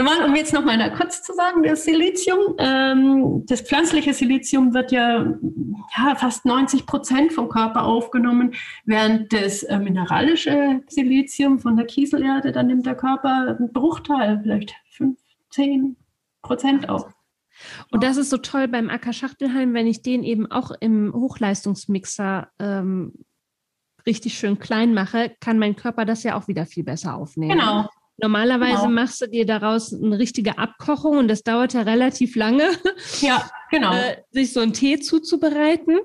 Zumal, 0.00 0.24
um 0.24 0.34
jetzt 0.34 0.54
noch 0.54 0.64
mal 0.64 0.90
kurz 0.94 1.22
zu 1.22 1.34
sagen, 1.34 1.62
das 1.62 1.84
Silizium, 1.84 2.54
ähm, 2.56 3.44
das 3.44 3.60
pflanzliche 3.60 4.14
Silizium 4.14 4.72
wird 4.72 4.92
ja, 4.92 5.26
ja 5.94 6.14
fast 6.14 6.46
90 6.46 6.86
Prozent 6.86 7.34
vom 7.34 7.50
Körper 7.50 7.84
aufgenommen, 7.84 8.54
während 8.86 9.30
das 9.30 9.62
äh, 9.62 9.78
mineralische 9.78 10.80
Silizium 10.88 11.58
von 11.58 11.76
der 11.76 11.84
Kieselerde, 11.84 12.50
dann 12.50 12.68
nimmt 12.68 12.86
der 12.86 12.94
Körper 12.94 13.58
einen 13.58 13.74
Bruchteil, 13.74 14.40
vielleicht 14.42 14.74
15 14.92 15.98
Prozent 16.40 16.88
auf. 16.88 17.04
Und 17.90 18.02
das 18.02 18.16
ist 18.16 18.30
so 18.30 18.38
toll 18.38 18.68
beim 18.68 18.88
Acker 18.88 19.12
Schachtelheim, 19.12 19.74
wenn 19.74 19.86
ich 19.86 20.00
den 20.00 20.22
eben 20.22 20.50
auch 20.50 20.70
im 20.80 21.12
Hochleistungsmixer 21.12 22.48
ähm, 22.58 23.12
richtig 24.06 24.38
schön 24.38 24.58
klein 24.58 24.94
mache, 24.94 25.36
kann 25.40 25.58
mein 25.58 25.76
Körper 25.76 26.06
das 26.06 26.22
ja 26.22 26.38
auch 26.38 26.48
wieder 26.48 26.64
viel 26.64 26.84
besser 26.84 27.16
aufnehmen. 27.16 27.58
Genau, 27.58 27.86
Normalerweise 28.22 28.82
genau. 28.82 28.90
machst 28.90 29.20
du 29.20 29.26
dir 29.26 29.46
daraus 29.46 29.92
eine 29.92 30.18
richtige 30.18 30.58
Abkochung 30.58 31.18
und 31.18 31.28
das 31.28 31.42
dauert 31.42 31.74
ja 31.74 31.82
relativ 31.82 32.36
lange. 32.36 32.68
Ja, 33.20 33.50
genau. 33.70 33.92
Äh, 33.94 34.22
sich 34.30 34.52
so 34.52 34.60
einen 34.60 34.72
Tee 34.72 35.00
zuzubereiten. 35.00 35.98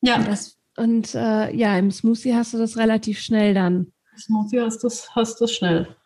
Ja. 0.00 0.16
Und, 0.16 0.28
das, 0.28 0.58
und 0.76 1.14
äh, 1.14 1.54
ja, 1.54 1.78
im 1.78 1.90
Smoothie 1.90 2.34
hast 2.34 2.54
du 2.54 2.58
das 2.58 2.76
relativ 2.76 3.20
schnell 3.20 3.54
dann. 3.54 3.92
Im 4.12 4.18
Smoothie 4.18 4.60
hast 4.60 4.82
du 4.82 4.88
hast 4.88 5.50
schnell. 5.50 5.96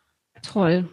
Toll. 0.43 0.89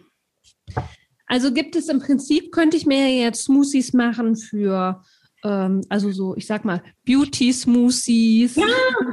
Also 1.26 1.52
gibt 1.52 1.76
es 1.76 1.88
im 1.88 2.00
Prinzip, 2.00 2.52
könnte 2.52 2.76
ich 2.76 2.86
mir 2.86 3.08
jetzt 3.10 3.44
Smoothies 3.44 3.92
machen 3.92 4.36
für 4.36 5.02
also 5.48 6.10
so, 6.10 6.34
ich 6.36 6.46
sag 6.46 6.64
mal, 6.64 6.82
Beauty-Smoothies. 7.06 8.56
Ja. 8.56 8.64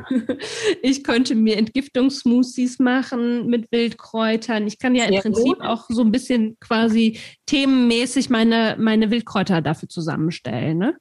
Ich 0.82 1.04
könnte 1.04 1.36
mir 1.36 1.58
Entgiftungssmoothies 1.58 2.80
machen 2.80 3.48
mit 3.48 3.72
Wildkräutern. 3.72 4.66
Ich 4.66 4.80
kann 4.80 4.96
ja 4.96 5.06
im 5.06 5.22
Prinzip 5.22 5.60
gut. 5.60 5.62
auch 5.62 5.86
so 5.90 6.02
ein 6.02 6.12
bisschen 6.12 6.58
quasi 6.60 7.20
themenmäßig 7.46 8.30
meine, 8.30 8.76
meine 8.80 9.12
Wildkräuter 9.12 9.62
dafür 9.62 9.88
zusammenstellen. 9.88 10.78
Ne? 10.80 10.96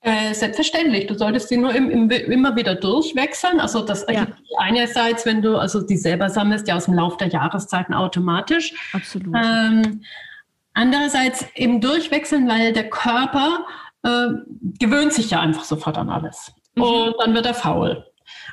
Äh, 0.00 0.34
selbstverständlich. 0.34 1.06
Du 1.08 1.18
solltest 1.18 1.48
sie 1.48 1.56
nur 1.56 1.74
im, 1.74 1.90
im, 1.90 2.10
immer 2.10 2.54
wieder 2.56 2.74
durchwechseln. 2.74 3.60
Also 3.60 3.84
das 3.84 4.06
ja. 4.08 4.26
einerseits, 4.58 5.26
wenn 5.26 5.42
du 5.42 5.56
also 5.56 5.80
die 5.84 5.96
selber 5.96 6.30
sammelst, 6.30 6.68
ja 6.68 6.76
aus 6.76 6.84
dem 6.84 6.94
Lauf 6.94 7.16
der 7.16 7.28
Jahreszeiten 7.28 7.92
automatisch. 7.92 8.72
Absolut. 8.92 9.34
Ähm, 9.34 10.02
andererseits 10.74 11.44
eben 11.56 11.80
durchwechseln, 11.80 12.48
weil 12.48 12.72
der 12.72 12.88
Körper 12.88 13.66
äh, 14.06 14.28
gewöhnt 14.78 15.12
sich 15.12 15.30
ja 15.30 15.40
einfach 15.40 15.64
sofort 15.64 15.98
an 15.98 16.10
alles. 16.10 16.52
Mhm. 16.76 16.82
Und 16.82 17.14
dann 17.18 17.34
wird 17.34 17.46
er 17.46 17.54
faul. 17.54 18.06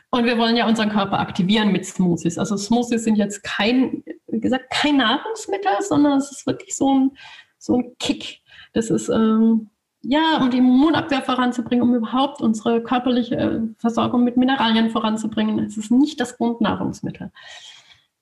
Und 0.10 0.26
wir 0.26 0.38
wollen 0.38 0.56
ja 0.56 0.68
unseren 0.68 0.90
Körper 0.90 1.20
aktivieren 1.20 1.72
mit 1.72 1.86
Smoothies. 1.86 2.38
Also 2.38 2.58
Smoothies 2.58 3.04
sind 3.04 3.16
jetzt 3.16 3.44
kein, 3.44 4.04
wie 4.28 4.40
gesagt, 4.40 4.70
kein 4.72 4.98
Nahrungsmittel, 4.98 5.72
sondern 5.82 6.18
es 6.18 6.32
ist 6.32 6.46
wirklich 6.48 6.76
so 6.76 6.94
ein, 6.94 7.12
so 7.58 7.76
ein 7.76 7.96
Kick. 8.00 8.42
Das 8.74 8.90
ist, 8.90 9.10
ähm, 9.10 9.70
ja, 10.02 10.38
um 10.42 10.52
die 10.52 10.58
Immunabwehr 10.58 11.22
voranzubringen, 11.22 11.88
um 11.88 11.96
überhaupt 11.96 12.42
unsere 12.42 12.82
körperliche 12.84 13.36
äh, 13.36 13.62
Versorgung 13.78 14.24
mit 14.24 14.38
Mineralien 14.38 14.90
voranzubringen. 14.90 15.60
Es 15.60 15.78
ist 15.78 15.92
nicht 15.92 16.20
das 16.20 16.38
Grundnahrungsmittel. 16.38 17.32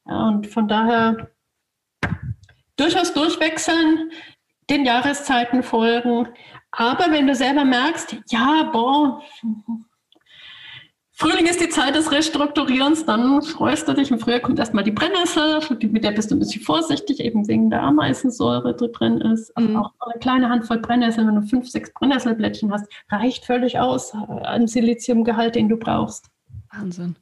Ja, 0.07 0.27
und 0.27 0.47
von 0.47 0.67
daher 0.67 1.31
durchaus 2.75 3.13
durchwechseln, 3.13 4.11
den 4.69 4.85
Jahreszeiten 4.85 5.63
folgen, 5.63 6.27
aber 6.71 7.11
wenn 7.11 7.27
du 7.27 7.35
selber 7.35 7.65
merkst, 7.65 8.17
ja, 8.29 8.69
boah, 8.71 9.21
Frühling 11.21 11.45
ist 11.45 11.61
die 11.61 11.69
Zeit 11.69 11.93
des 11.93 12.11
Restrukturierens, 12.11 13.05
dann 13.05 13.43
freust 13.43 13.87
du 13.87 13.93
dich. 13.93 14.09
Im 14.09 14.17
Frühjahr 14.17 14.39
kommt 14.39 14.57
erstmal 14.57 14.83
die 14.83 14.91
Brennnessel, 14.91 15.59
mit 15.79 16.03
der 16.03 16.13
bist 16.13 16.31
du 16.31 16.35
ein 16.35 16.39
bisschen 16.39 16.63
vorsichtig, 16.63 17.19
eben 17.19 17.47
wegen 17.47 17.69
der 17.69 17.83
Ameisensäure, 17.83 18.75
drin 18.75 19.21
ist. 19.21 19.55
Mhm. 19.55 19.75
Auch 19.75 19.93
eine 19.99 20.19
kleine 20.19 20.49
Handvoll 20.49 20.79
Brennnessel, 20.79 21.27
wenn 21.27 21.35
du 21.35 21.43
fünf, 21.43 21.69
sechs 21.69 21.93
Brennnesselblättchen 21.93 22.71
hast, 22.71 22.91
reicht 23.09 23.45
völlig 23.45 23.77
aus 23.77 24.15
äh, 24.15 24.17
an 24.17 24.65
Siliziumgehalt, 24.65 25.53
den 25.53 25.69
du 25.69 25.77
brauchst. 25.77 26.25
Wahnsinn. 26.71 27.15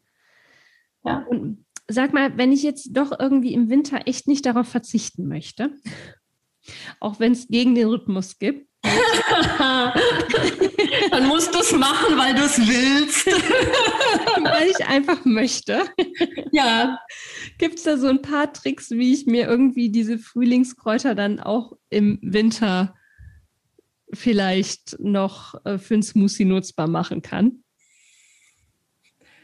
Ja. 1.03 1.25
Und 1.29 1.65
sag 1.89 2.13
mal, 2.13 2.37
wenn 2.37 2.53
ich 2.53 2.63
jetzt 2.63 2.95
doch 2.95 3.11
irgendwie 3.19 3.53
im 3.53 3.69
Winter 3.69 4.07
echt 4.07 4.29
nicht 4.29 4.45
darauf 4.45 4.69
verzichten 4.69 5.27
möchte, 5.27 5.71
auch 7.01 7.19
wenn 7.19 7.33
es 7.33 7.49
gegen 7.49 7.75
den 7.75 7.89
Rhythmus 7.89 8.39
gibt, 8.39 8.69
Dann 11.11 11.27
musst 11.27 11.53
du 11.53 11.59
es 11.59 11.71
machen, 11.71 12.17
weil 12.17 12.35
du 12.35 12.43
es 12.43 12.57
willst. 12.57 13.27
weil 13.27 14.69
ich 14.69 14.85
einfach 14.85 15.25
möchte. 15.25 15.83
Ja. 16.51 16.99
Gibt 17.57 17.75
es 17.75 17.83
da 17.83 17.97
so 17.97 18.07
ein 18.07 18.21
paar 18.21 18.53
Tricks, 18.53 18.91
wie 18.91 19.13
ich 19.13 19.25
mir 19.25 19.47
irgendwie 19.47 19.89
diese 19.89 20.17
Frühlingskräuter 20.17 21.15
dann 21.15 21.39
auch 21.39 21.73
im 21.89 22.19
Winter 22.21 22.95
vielleicht 24.13 24.99
noch 24.99 25.53
äh, 25.65 25.77
für 25.77 25.95
ein 25.95 26.03
Smoothie 26.03 26.45
nutzbar 26.45 26.87
machen 26.87 27.21
kann? 27.21 27.63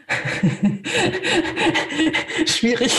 Schwierig. 2.45 2.93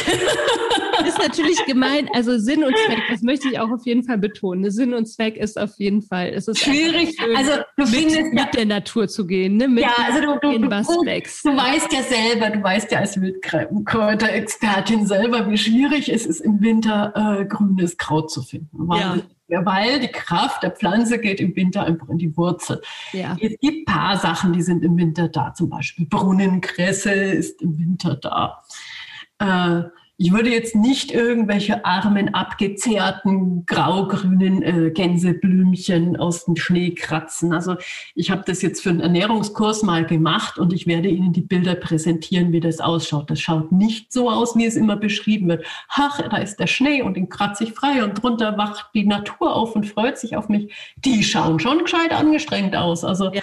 Ist 1.06 1.18
natürlich 1.18 1.64
gemein. 1.66 2.08
Also 2.12 2.38
Sinn 2.38 2.64
und 2.64 2.74
Zweck, 2.86 3.02
das 3.10 3.22
möchte 3.22 3.48
ich 3.48 3.58
auch 3.58 3.70
auf 3.70 3.84
jeden 3.86 4.02
Fall 4.04 4.18
betonen. 4.18 4.70
Sinn 4.70 4.94
und 4.94 5.06
Zweck 5.06 5.36
ist 5.36 5.58
auf 5.58 5.72
jeden 5.78 6.02
Fall. 6.02 6.28
Es 6.34 6.48
ist 6.48 6.58
schwierig. 6.58 7.16
Also 7.36 7.52
du 7.76 7.84
mit, 7.84 7.88
findest 7.88 8.32
mit 8.32 8.54
der 8.54 8.66
Natur 8.66 9.08
zu 9.08 9.26
gehen, 9.26 9.56
ne? 9.56 9.68
Mit 9.68 9.84
ja, 9.84 9.94
also 10.06 10.20
du, 10.20 10.38
du, 10.40 10.58
du, 10.58 10.68
du, 10.68 10.70
weißt 10.70 11.92
ja 11.92 12.02
selber, 12.02 12.50
du 12.50 12.62
weißt 12.62 12.90
ja 12.92 12.98
als 13.00 13.20
Wildkräuter-Expertin 13.20 15.06
selber, 15.06 15.48
wie 15.50 15.58
schwierig 15.58 16.08
es 16.08 16.26
ist, 16.26 16.40
im 16.40 16.60
Winter 16.60 17.12
äh, 17.14 17.44
grünes 17.44 17.96
Kraut 17.96 18.30
zu 18.30 18.42
finden. 18.42 18.88
Ja. 18.92 19.16
Ja, 19.48 19.64
weil 19.64 20.00
die 20.00 20.08
Kraft 20.08 20.64
der 20.64 20.72
Pflanze 20.72 21.20
geht 21.20 21.40
im 21.40 21.54
Winter 21.54 21.84
einfach 21.84 22.08
in 22.08 22.18
die 22.18 22.36
Wurzel. 22.36 22.82
Ja. 23.12 23.36
Es 23.40 23.56
gibt 23.60 23.88
ein 23.88 23.94
paar 23.94 24.16
Sachen, 24.16 24.52
die 24.52 24.62
sind 24.62 24.82
im 24.82 24.96
Winter 24.96 25.28
da, 25.28 25.54
zum 25.54 25.70
Beispiel 25.70 26.04
Brunnenkresse 26.06 27.12
ist 27.12 27.62
im 27.62 27.78
Winter 27.78 28.16
da. 28.16 28.64
äh, 29.38 29.84
ich 30.18 30.32
würde 30.32 30.50
jetzt 30.50 30.74
nicht 30.74 31.12
irgendwelche 31.12 31.84
armen, 31.84 32.32
abgezehrten, 32.32 33.66
graugrünen 33.66 34.62
äh, 34.62 34.90
Gänseblümchen 34.90 36.16
aus 36.16 36.46
dem 36.46 36.56
Schnee 36.56 36.94
kratzen. 36.94 37.52
Also 37.52 37.76
ich 38.14 38.30
habe 38.30 38.42
das 38.46 38.62
jetzt 38.62 38.82
für 38.82 38.88
einen 38.88 39.00
Ernährungskurs 39.00 39.82
mal 39.82 40.06
gemacht 40.06 40.58
und 40.58 40.72
ich 40.72 40.86
werde 40.86 41.08
Ihnen 41.08 41.34
die 41.34 41.42
Bilder 41.42 41.74
präsentieren, 41.74 42.52
wie 42.52 42.60
das 42.60 42.80
ausschaut. 42.80 43.28
Das 43.30 43.40
schaut 43.40 43.72
nicht 43.72 44.10
so 44.10 44.30
aus, 44.30 44.56
wie 44.56 44.64
es 44.64 44.76
immer 44.76 44.96
beschrieben 44.96 45.48
wird. 45.48 45.66
Ach, 45.90 46.18
da 46.22 46.38
ist 46.38 46.56
der 46.60 46.66
Schnee 46.66 47.02
und 47.02 47.14
den 47.14 47.28
kratze 47.28 47.64
ich 47.64 47.72
frei 47.74 48.02
und 48.02 48.14
drunter 48.22 48.56
wacht 48.56 48.90
die 48.94 49.04
Natur 49.04 49.54
auf 49.54 49.76
und 49.76 49.86
freut 49.86 50.16
sich 50.16 50.34
auf 50.34 50.48
mich. 50.48 50.72
Die 50.96 51.22
schauen 51.22 51.60
schon 51.60 51.80
gescheit 51.80 52.12
angestrengt 52.12 52.74
aus. 52.74 53.04
Also 53.04 53.32
ja. 53.34 53.42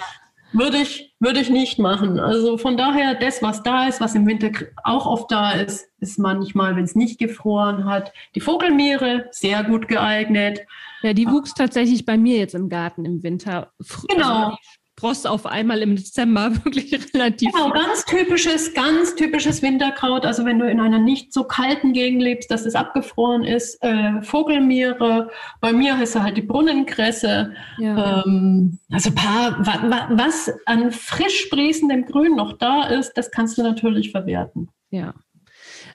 Würde 0.54 0.78
ich, 0.78 1.12
würde 1.24 1.40
ich 1.40 1.50
nicht 1.50 1.78
machen. 1.78 2.20
Also 2.20 2.58
von 2.58 2.76
daher, 2.76 3.14
das, 3.14 3.42
was 3.42 3.62
da 3.62 3.88
ist, 3.88 4.00
was 4.00 4.14
im 4.14 4.26
Winter 4.26 4.50
auch 4.84 5.06
oft 5.06 5.30
da 5.30 5.52
ist, 5.52 5.88
ist 6.00 6.18
manchmal, 6.18 6.76
wenn 6.76 6.84
es 6.84 6.94
nicht 6.94 7.18
gefroren 7.18 7.86
hat. 7.86 8.12
Die 8.34 8.40
Vogelmeere, 8.40 9.26
sehr 9.30 9.64
gut 9.64 9.88
geeignet. 9.88 10.60
Ja, 11.02 11.12
die 11.12 11.26
wuchs 11.26 11.54
tatsächlich 11.54 12.04
bei 12.04 12.16
mir 12.16 12.38
jetzt 12.38 12.54
im 12.54 12.68
Garten 12.68 13.04
im 13.04 13.22
Winter. 13.22 13.72
Genau. 14.08 14.44
Also 14.44 14.56
Spross 15.04 15.26
auf 15.26 15.44
einmal 15.44 15.82
im 15.82 15.96
Dezember 15.96 16.50
wirklich 16.64 16.92
relativ. 17.12 17.52
Genau, 17.52 17.70
ganz 17.70 18.06
typisches, 18.06 18.72
ganz 18.72 19.14
typisches 19.14 19.60
Winterkraut. 19.60 20.24
Also 20.24 20.46
wenn 20.46 20.58
du 20.58 20.66
in 20.68 20.80
einer 20.80 20.98
nicht 20.98 21.32
so 21.32 21.44
kalten 21.44 21.92
Gegend 21.92 22.22
lebst, 22.22 22.50
dass 22.50 22.64
es 22.64 22.74
abgefroren 22.74 23.44
ist, 23.44 23.82
äh, 23.82 24.22
Vogelmiere. 24.22 25.30
Bei 25.60 25.74
mir 25.74 25.98
heißt 25.98 26.14
er 26.16 26.22
halt 26.22 26.38
die 26.38 26.42
Brunnenkresse. 26.42 27.52
Ja. 27.78 28.24
Ähm, 28.24 28.78
also 28.90 29.10
paar, 29.10 29.58
wa, 29.66 29.90
wa, 29.90 30.08
was 30.12 30.50
an 30.64 30.90
frisch 30.90 31.40
sprießendem 31.46 32.06
Grün 32.06 32.34
noch 32.34 32.56
da 32.56 32.84
ist, 32.84 33.12
das 33.14 33.30
kannst 33.30 33.58
du 33.58 33.62
natürlich 33.62 34.10
verwerten. 34.10 34.70
Ja. 34.90 35.12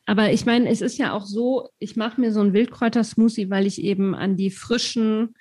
Aber 0.05 0.31
ich 0.31 0.45
meine, 0.45 0.69
es 0.69 0.81
ist 0.81 0.99
ja 0.99 1.13
auch 1.13 1.25
so, 1.25 1.69
ich 1.79 1.95
mache 1.95 2.21
mir 2.21 2.31
so 2.31 2.41
einen 2.41 2.53
Wildkräutersmoothie, 2.53 3.49
weil 3.49 3.65
ich 3.65 3.81
eben 3.81 4.13
an 4.13 4.37
die 4.37 4.51
frischen 4.51 5.35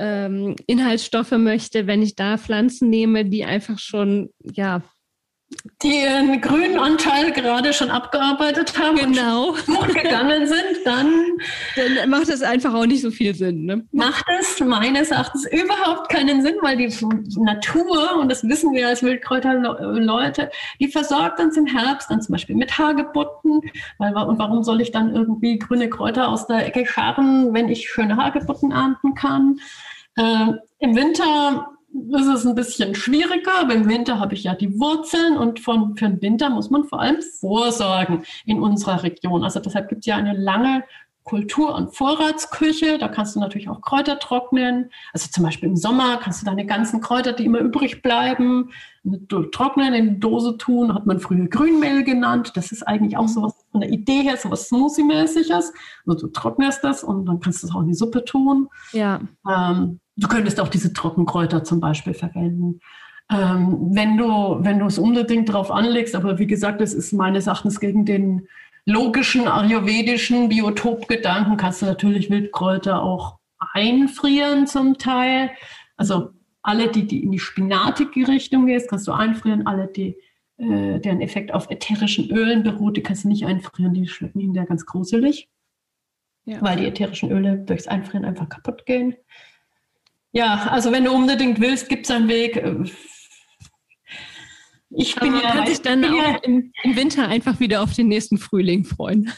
ähm, 0.00 0.56
Inhaltsstoffe 0.66 1.32
möchte, 1.32 1.86
wenn 1.86 2.02
ich 2.02 2.16
da 2.16 2.38
Pflanzen 2.38 2.88
nehme, 2.88 3.26
die 3.26 3.44
einfach 3.44 3.78
schon, 3.78 4.30
ja, 4.42 4.82
die 5.82 6.02
ihren 6.02 6.40
grünen 6.40 6.78
Anteil 6.78 7.32
gerade 7.32 7.72
schon 7.72 7.90
abgearbeitet 7.90 8.78
haben 8.78 8.96
genau. 8.96 9.50
und 9.66 9.94
gegangen 9.94 10.46
sind, 10.46 10.84
dann, 10.84 11.12
dann 11.74 12.08
macht 12.08 12.28
es 12.28 12.42
einfach 12.42 12.72
auch 12.72 12.86
nicht 12.86 13.02
so 13.02 13.10
viel 13.10 13.34
Sinn. 13.34 13.64
Ne? 13.64 13.84
Macht 13.90 14.24
es 14.38 14.60
meines 14.60 15.10
Erachtens 15.10 15.46
überhaupt 15.46 16.08
keinen 16.08 16.42
Sinn, 16.42 16.54
weil 16.62 16.76
die 16.76 16.94
Natur, 17.40 18.20
und 18.20 18.30
das 18.30 18.44
wissen 18.44 18.72
wir 18.72 18.88
als 18.88 19.02
Wildkräuterleute, 19.02 20.50
die 20.78 20.88
versorgt 20.88 21.40
uns 21.40 21.56
im 21.56 21.66
Herbst 21.66 22.10
dann 22.10 22.22
zum 22.22 22.32
Beispiel 22.32 22.56
mit 22.56 22.78
Hagebutten. 22.78 23.60
Weil, 23.98 24.14
und 24.14 24.38
warum 24.38 24.62
soll 24.62 24.80
ich 24.80 24.92
dann 24.92 25.14
irgendwie 25.14 25.58
grüne 25.58 25.90
Kräuter 25.90 26.28
aus 26.28 26.46
der 26.46 26.66
Ecke 26.66 26.86
scharren, 26.86 27.52
wenn 27.54 27.68
ich 27.68 27.90
schöne 27.90 28.16
Hagebutten 28.16 28.70
ernten 28.70 29.14
kann? 29.14 29.58
Äh, 30.16 30.52
Im 30.78 30.96
Winter 30.96 31.70
ist 31.92 32.26
es 32.26 32.46
ein 32.46 32.54
bisschen 32.54 32.94
schwieriger, 32.94 33.60
aber 33.60 33.74
im 33.74 33.88
Winter 33.88 34.20
habe 34.20 34.34
ich 34.34 34.44
ja 34.44 34.54
die 34.54 34.78
Wurzeln 34.78 35.36
und 35.36 35.58
von, 35.60 35.96
für 35.96 36.08
den 36.08 36.22
Winter 36.22 36.48
muss 36.48 36.70
man 36.70 36.84
vor 36.84 37.00
allem 37.00 37.20
vorsorgen 37.40 38.24
in 38.46 38.62
unserer 38.62 39.02
Region. 39.02 39.42
Also 39.42 39.60
deshalb 39.60 39.88
gibt 39.88 40.00
es 40.00 40.06
ja 40.06 40.16
eine 40.16 40.34
lange 40.34 40.84
Kultur- 41.24 41.74
und 41.74 41.94
Vorratsküche. 41.94 42.98
Da 42.98 43.08
kannst 43.08 43.36
du 43.36 43.40
natürlich 43.40 43.68
auch 43.68 43.80
Kräuter 43.82 44.18
trocknen. 44.18 44.90
Also 45.12 45.28
zum 45.30 45.44
Beispiel 45.44 45.68
im 45.68 45.76
Sommer 45.76 46.16
kannst 46.16 46.42
du 46.42 46.46
deine 46.46 46.66
ganzen 46.66 47.00
Kräuter, 47.00 47.32
die 47.32 47.44
immer 47.44 47.58
übrig 47.58 48.02
bleiben, 48.02 48.70
trocknen, 49.52 49.94
in 49.94 50.14
die 50.14 50.20
Dose 50.20 50.56
tun. 50.56 50.94
Hat 50.94 51.06
man 51.06 51.20
früher 51.20 51.46
Grünmehl 51.48 52.04
genannt. 52.04 52.52
Das 52.54 52.72
ist 52.72 52.82
eigentlich 52.82 53.16
auch 53.16 53.28
sowas 53.28 53.59
von 53.70 53.80
der 53.80 53.90
Idee 53.90 54.22
her, 54.22 54.36
sowas 54.36 54.68
Smoothie-mäßiges. 54.68 55.72
Also 56.06 56.26
du 56.26 56.32
trocknest 56.32 56.82
das 56.82 57.04
und 57.04 57.26
dann 57.26 57.40
kannst 57.40 57.62
du 57.62 57.66
es 57.66 57.74
auch 57.74 57.80
in 57.80 57.88
die 57.88 57.94
Suppe 57.94 58.24
tun. 58.24 58.68
Ja. 58.92 59.20
Ähm, 59.48 60.00
du 60.16 60.28
könntest 60.28 60.60
auch 60.60 60.68
diese 60.68 60.92
Trockenkräuter 60.92 61.64
zum 61.64 61.80
Beispiel 61.80 62.14
verwenden. 62.14 62.80
Ähm, 63.30 63.90
wenn 63.92 64.16
du 64.16 64.58
wenn 64.60 64.80
du 64.80 64.86
es 64.86 64.98
unbedingt 64.98 65.48
darauf 65.48 65.70
anlegst, 65.70 66.16
aber 66.16 66.38
wie 66.38 66.48
gesagt, 66.48 66.80
das 66.80 66.92
ist 66.92 67.12
meines 67.12 67.46
Erachtens 67.46 67.78
gegen 67.78 68.04
den 68.04 68.48
logischen 68.86 69.46
ayurvedischen 69.46 70.48
Biotopgedanken 70.48 71.56
kannst 71.56 71.82
du 71.82 71.86
natürlich 71.86 72.30
Wildkräuter 72.30 73.02
auch 73.02 73.38
einfrieren 73.72 74.66
zum 74.66 74.98
Teil. 74.98 75.50
Also 75.96 76.30
alle, 76.62 76.88
die, 76.88 77.06
die 77.06 77.22
in 77.22 77.30
die 77.30 77.38
spinatige 77.38 78.26
Richtung 78.26 78.66
gehst, 78.66 78.90
kannst 78.90 79.06
du 79.06 79.12
einfrieren. 79.12 79.66
Alle, 79.66 79.86
die, 79.86 80.16
äh, 80.60 81.00
deren 81.00 81.20
Effekt 81.20 81.52
auf 81.54 81.70
ätherischen 81.70 82.30
Ölen 82.30 82.62
beruht, 82.62 82.96
die 82.96 83.02
kannst 83.02 83.24
du 83.24 83.28
nicht 83.28 83.46
einfrieren. 83.46 83.94
Die 83.94 84.06
schmecken 84.06 84.40
hinterher 84.40 84.68
ganz 84.68 84.84
gruselig, 84.84 85.48
ja. 86.44 86.60
weil 86.60 86.76
die 86.76 86.86
ätherischen 86.86 87.30
Öle 87.30 87.58
durchs 87.58 87.86
Einfrieren 87.86 88.24
einfach 88.24 88.48
kaputt 88.48 88.84
gehen. 88.84 89.16
Ja, 90.32 90.68
also 90.70 90.92
wenn 90.92 91.04
du 91.04 91.12
unbedingt 91.12 91.60
willst, 91.60 91.88
gibt 91.88 92.06
es 92.06 92.10
einen 92.10 92.28
Weg. 92.28 92.62
Ich 94.90 95.14
bin 95.14 95.32
man 95.32 95.42
ja, 95.42 95.50
kann 95.52 95.66
sich 95.66 95.82
dann 95.82 96.04
auch 96.04 96.42
im, 96.42 96.72
im, 96.82 96.96
Winter 96.96 97.28
einfach 97.28 97.58
wieder 97.60 97.82
auf 97.82 97.94
den 97.94 98.08
nächsten 98.08 98.38
Frühling 98.38 98.84
freuen. 98.84 99.32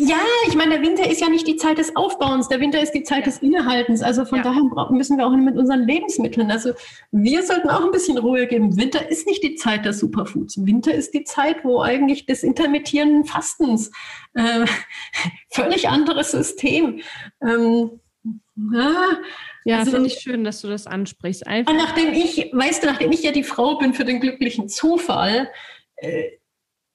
Ja, 0.00 0.20
ich 0.46 0.54
meine, 0.54 0.78
der 0.78 0.82
Winter 0.82 1.10
ist 1.10 1.20
ja 1.20 1.28
nicht 1.28 1.46
die 1.48 1.56
Zeit 1.56 1.78
des 1.78 1.96
Aufbauens, 1.96 2.46
der 2.48 2.60
Winter 2.60 2.80
ist 2.80 2.92
die 2.92 3.02
Zeit 3.02 3.20
ja. 3.20 3.24
des 3.24 3.38
Innehaltens. 3.38 4.00
Also 4.00 4.24
von 4.24 4.38
ja. 4.38 4.44
daher 4.44 4.62
müssen 4.90 5.18
wir 5.18 5.26
auch 5.26 5.32
mit 5.32 5.56
unseren 5.56 5.88
Lebensmitteln, 5.88 6.52
also 6.52 6.72
wir 7.10 7.42
sollten 7.42 7.68
auch 7.68 7.84
ein 7.84 7.90
bisschen 7.90 8.16
Ruhe 8.16 8.46
geben. 8.46 8.76
Winter 8.76 9.10
ist 9.10 9.26
nicht 9.26 9.42
die 9.42 9.56
Zeit 9.56 9.84
der 9.84 9.92
Superfoods. 9.92 10.64
Winter 10.64 10.94
ist 10.94 11.14
die 11.14 11.24
Zeit, 11.24 11.64
wo 11.64 11.80
eigentlich 11.80 12.26
des 12.26 12.44
intermittierenden 12.44 13.24
Fastens 13.24 13.90
äh, 14.34 14.66
völlig 15.50 15.88
anderes 15.88 16.30
System. 16.30 17.00
Ähm, 17.42 17.98
ja, 19.64 19.78
also, 19.78 19.90
finde 19.90 20.06
ich 20.06 20.20
schön, 20.20 20.44
dass 20.44 20.60
du 20.60 20.68
das 20.68 20.86
ansprichst. 20.86 21.44
Einfach 21.44 21.74
nachdem 21.74 22.12
ich, 22.12 22.50
weißt 22.52 22.84
du, 22.84 22.86
nachdem 22.86 23.10
ich 23.10 23.24
ja 23.24 23.32
die 23.32 23.42
Frau 23.42 23.78
bin 23.78 23.94
für 23.94 24.04
den 24.04 24.20
glücklichen 24.20 24.68
Zufall, 24.68 25.50
äh, 25.96 26.38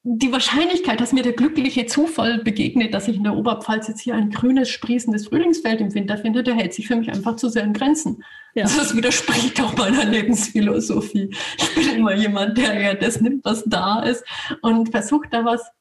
die 0.05 0.33
Wahrscheinlichkeit, 0.33 0.99
dass 0.99 1.13
mir 1.13 1.23
der 1.23 1.31
glückliche 1.31 1.85
Zufall 1.85 2.39
begegnet, 2.43 2.93
dass 2.93 3.07
ich 3.07 3.15
in 3.15 3.23
der 3.23 3.35
Oberpfalz 3.35 3.87
jetzt 3.87 4.01
hier 4.01 4.15
ein 4.15 4.31
grünes, 4.31 4.69
sprießendes 4.69 5.27
Frühlingsfeld 5.27 5.79
im 5.79 5.93
Winter 5.93 6.17
finde, 6.17 6.43
der 6.43 6.55
hält 6.55 6.73
sich 6.73 6.87
für 6.87 6.97
mich 6.97 7.09
einfach 7.09 7.37
zu 7.37 7.47
sehr 7.47 7.63
in 7.63 7.71
Grenzen. 7.71 8.21
Ja. 8.53 8.65
Also 8.65 8.79
das 8.79 8.95
widerspricht 8.97 9.61
auch 9.61 9.75
meiner 9.77 10.03
Lebensphilosophie. 10.03 11.33
Ich 11.57 11.75
bin 11.75 11.89
immer 11.95 12.13
jemand, 12.15 12.57
der 12.57 12.81
ja 12.81 12.93
das 12.95 13.21
nimmt, 13.21 13.45
was 13.45 13.63
da 13.65 14.01
ist 14.01 14.25
und 14.61 14.89
versucht 14.91 15.29
da 15.31 15.45
was, 15.45 15.71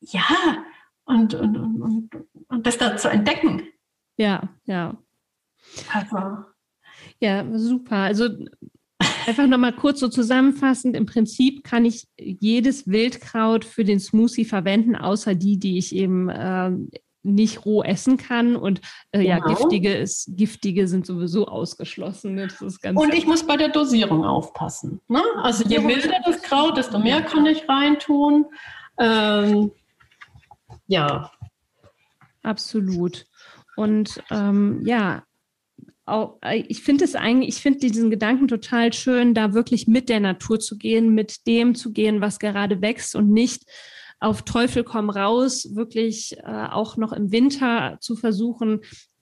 ja, 0.00 0.64
und, 1.06 1.32
und, 1.32 1.56
und, 1.56 2.10
und 2.48 2.66
das 2.66 2.76
da 2.76 2.98
zu 2.98 3.08
entdecken. 3.08 3.62
Ja, 4.18 4.50
ja. 4.64 4.98
Also. 5.90 6.44
Ja, 7.18 7.46
super. 7.56 7.96
Also 7.96 8.28
einfach 9.26 9.46
nochmal 9.46 9.72
kurz 9.72 10.00
so 10.00 10.08
zusammenfassend. 10.08 10.96
Im 10.96 11.06
Prinzip 11.06 11.64
kann 11.64 11.84
ich 11.84 12.06
jedes 12.18 12.86
Wildkraut 12.86 13.64
für 13.64 13.84
den 13.84 14.00
Smoothie 14.00 14.44
verwenden, 14.44 14.96
außer 14.96 15.34
die, 15.34 15.58
die 15.58 15.78
ich 15.78 15.94
eben 15.94 16.28
äh, 16.28 16.70
nicht 17.22 17.64
roh 17.64 17.82
essen 17.82 18.16
kann. 18.16 18.56
Und 18.56 18.80
äh, 19.12 19.22
genau. 19.22 19.30
ja, 19.30 19.38
giftige, 19.38 19.94
ist, 19.94 20.30
giftige 20.36 20.88
sind 20.88 21.06
sowieso 21.06 21.46
ausgeschlossen. 21.46 22.34
Ne? 22.34 22.48
Und 22.94 23.14
ich 23.14 23.26
muss 23.26 23.46
bei 23.46 23.56
der 23.56 23.68
Dosierung 23.68 24.24
aufpassen. 24.24 25.00
Ne? 25.08 25.22
Also 25.36 25.64
je 25.64 25.82
wilder 25.84 26.20
das 26.24 26.42
Kraut, 26.42 26.76
desto 26.76 26.98
mehr 26.98 27.22
kann 27.22 27.46
ich 27.46 27.68
reintun. 27.68 28.46
Ähm, 28.98 29.70
ja. 30.86 31.30
Absolut. 32.42 33.24
Und 33.76 34.22
ähm, 34.30 34.82
ja, 34.84 35.22
auch, 36.04 36.38
äh, 36.42 36.64
ich 36.68 36.82
finde 36.82 37.04
es 37.04 37.14
eigentlich, 37.14 37.56
ich 37.56 37.62
finde 37.62 37.78
diesen 37.78 38.10
Gedanken 38.10 38.48
total 38.48 38.92
schön, 38.92 39.34
da 39.34 39.54
wirklich 39.54 39.86
mit 39.86 40.08
der 40.08 40.20
Natur 40.20 40.60
zu 40.60 40.76
gehen, 40.76 41.14
mit 41.14 41.46
dem 41.46 41.74
zu 41.74 41.92
gehen, 41.92 42.20
was 42.20 42.38
gerade 42.38 42.82
wächst 42.82 43.14
und 43.14 43.30
nicht 43.30 43.64
auf 44.20 44.42
Teufel 44.42 44.84
komm 44.84 45.10
raus, 45.10 45.74
wirklich 45.74 46.36
äh, 46.38 46.66
auch 46.70 46.96
noch 46.96 47.12
im 47.12 47.32
Winter 47.32 47.98
zu 48.00 48.14
versuchen, 48.14 48.80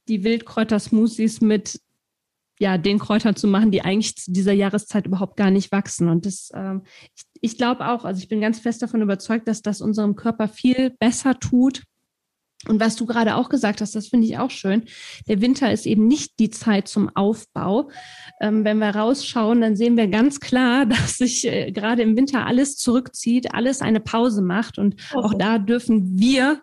die 0.09 0.25
Wildkräuter-Smoothies 0.25 1.43
mit 1.43 1.81
ja, 2.59 2.77
den 2.77 2.99
Kräutern 2.99 3.37
zu 3.37 3.49
machen, 3.49 3.71
die 3.71 3.81
eigentlich 3.81 4.17
zu 4.17 4.33
dieser 4.33 4.53
Jahreszeit 4.53 5.07
überhaupt 5.07 5.39
gar 5.39 5.51
nicht 5.51 5.73
wachsen. 5.73 6.11
Und 6.11 6.27
das, 6.27 6.51
ähm, 6.55 6.83
ich, 7.17 7.23
ich 7.41 7.57
glaube 7.57 7.89
auch, 7.89 8.05
also 8.05 8.21
ich 8.21 8.29
bin 8.29 8.43
ganz 8.43 8.61
fest 8.61 8.83
davon 8.83 9.01
überzeugt, 9.01 9.49
dass 9.49 9.63
das 9.63 9.81
unserem 9.81 10.15
Körper 10.15 10.47
viel 10.47 10.91
besser 10.91 11.41
tut, 11.41 11.85
und 12.69 12.79
was 12.79 12.97
du 12.97 13.07
gerade 13.07 13.37
auch 13.37 13.49
gesagt 13.49 13.81
hast, 13.81 13.95
das 13.95 14.09
finde 14.09 14.27
ich 14.27 14.39
auch 14.39 14.51
schön. 14.51 14.85
Der 15.29 15.41
Winter 15.41 15.73
ist 15.73 15.87
eben 15.87 16.07
nicht 16.07 16.39
die 16.39 16.51
Zeit 16.51 16.89
zum 16.89 17.09
Aufbau. 17.17 17.91
Ähm, 18.39 18.65
wenn 18.65 18.79
wir 18.79 18.95
rausschauen, 18.95 19.63
dann 19.63 19.77
sehen 19.77 19.97
wir 19.97 20.09
ganz 20.09 20.41
klar, 20.41 20.85
dass 20.87 21.17
sich 21.17 21.47
äh, 21.47 21.73
gerade 21.73 22.03
im 22.03 22.17
Winter 22.17 22.47
alles 22.47 22.77
zurückzieht, 22.77 23.55
alles 23.55 23.81
eine 23.81 24.01
Pause 24.01 24.43
macht. 24.43 24.79
Und 24.79 24.97
auch 25.15 25.33
da 25.35 25.59
dürfen 25.59 26.19
wir 26.19 26.61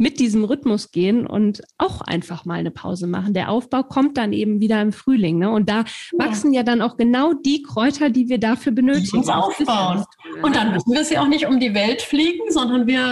mit 0.00 0.18
diesem 0.18 0.44
Rhythmus 0.44 0.92
gehen 0.92 1.26
und 1.26 1.60
auch 1.76 2.00
einfach 2.00 2.46
mal 2.46 2.54
eine 2.54 2.70
Pause 2.70 3.06
machen. 3.06 3.34
Der 3.34 3.50
Aufbau 3.50 3.82
kommt 3.82 4.16
dann 4.16 4.32
eben 4.32 4.58
wieder 4.58 4.80
im 4.80 4.92
Frühling. 4.92 5.38
Ne? 5.38 5.50
Und 5.50 5.68
da 5.68 5.84
wachsen 6.16 6.54
ja 6.54 6.62
dann 6.62 6.80
auch 6.80 6.96
genau 6.96 7.34
die 7.34 7.62
Kräuter, 7.62 8.08
die 8.08 8.30
wir 8.30 8.40
dafür 8.40 8.72
benötigen. 8.72 9.18
Uns 9.18 9.28
aufbauen. 9.28 10.06
Und 10.42 10.56
dann 10.56 10.72
müssen 10.72 10.90
wir 10.90 11.04
sie 11.04 11.18
auch 11.18 11.28
nicht 11.28 11.46
um 11.46 11.60
die 11.60 11.74
Welt 11.74 12.00
fliegen, 12.00 12.50
sondern 12.50 12.86
wir 12.86 13.02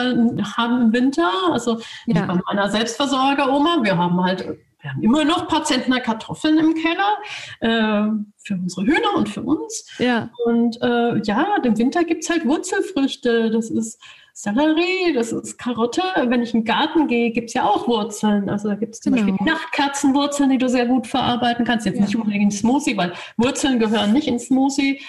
haben 0.57 0.81
im 0.81 0.93
Winter, 0.95 1.31
also 1.53 1.79
ja. 2.07 2.25
bei 2.25 2.41
meiner 2.47 2.71
Selbstversorger-Oma, 2.71 3.81
wir 3.83 3.99
haben 3.99 4.25
halt 4.25 4.47
wir 4.81 4.93
haben 4.93 5.03
immer 5.03 5.25
noch 5.25 5.43
ein 5.43 5.49
paar 5.49 5.65
Zentner 5.65 6.01
Kartoffeln 6.01 6.57
im 6.57 6.75
Keller 6.75 7.19
äh, 7.61 8.09
für 8.39 8.55
unsere 8.55 8.87
Hühner 8.87 9.17
und 9.17 9.29
für 9.29 9.43
uns. 9.43 9.91
Ja. 9.99 10.31
Und 10.47 10.81
äh, 10.81 11.21
ja, 11.25 11.57
im 11.65 11.77
Winter 11.77 12.05
gibt 12.05 12.23
es 12.23 12.31
halt 12.31 12.47
Wurzelfrüchte. 12.47 13.51
Das 13.51 13.71
ist 13.71 14.01
Sellerie, 14.41 15.15
das 15.15 15.33
ist 15.33 15.59
Karotte. 15.59 16.01
Wenn 16.15 16.43
ich 16.43 16.55
in 16.55 16.61
den 16.61 16.65
Garten 16.65 17.09
gehe, 17.09 17.33
gibt 17.33 17.49
es 17.49 17.55
ja 17.55 17.65
auch 17.65 17.89
Wurzeln. 17.89 18.49
Also 18.49 18.69
da 18.69 18.77
gibt 18.77 18.95
es 18.95 19.01
zum 19.01 19.13
genau. 19.13 19.27
Beispiel 19.27 19.45
Nachtkerzenwurzeln, 19.45 20.49
die 20.51 20.59
du 20.59 20.69
sehr 20.69 20.87
gut 20.87 21.09
verarbeiten 21.09 21.65
kannst. 21.65 21.87
Jetzt 21.87 21.97
ja. 21.97 22.05
nicht 22.05 22.15
unbedingt 22.15 22.45
in 22.45 22.51
Smoothie, 22.53 22.97
weil 22.97 23.15
Wurzeln 23.37 23.81
gehören 23.81 24.13
nicht 24.13 24.29
in 24.29 24.39
Smoothie, 24.39 25.01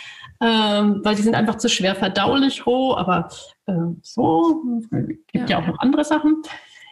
ähm, 0.41 1.01
weil 1.03 1.13
die 1.13 1.21
sind 1.21 1.35
einfach 1.35 1.57
zu 1.57 1.69
schwer 1.69 1.93
verdaulich 1.93 2.65
roh. 2.65 2.95
Aber 2.95 3.29
äh, 3.67 3.73
so 4.01 4.63
gibt 4.89 5.31
ja. 5.35 5.45
ja 5.45 5.59
auch 5.59 5.67
noch 5.67 5.77
andere 5.77 6.03
Sachen. 6.03 6.41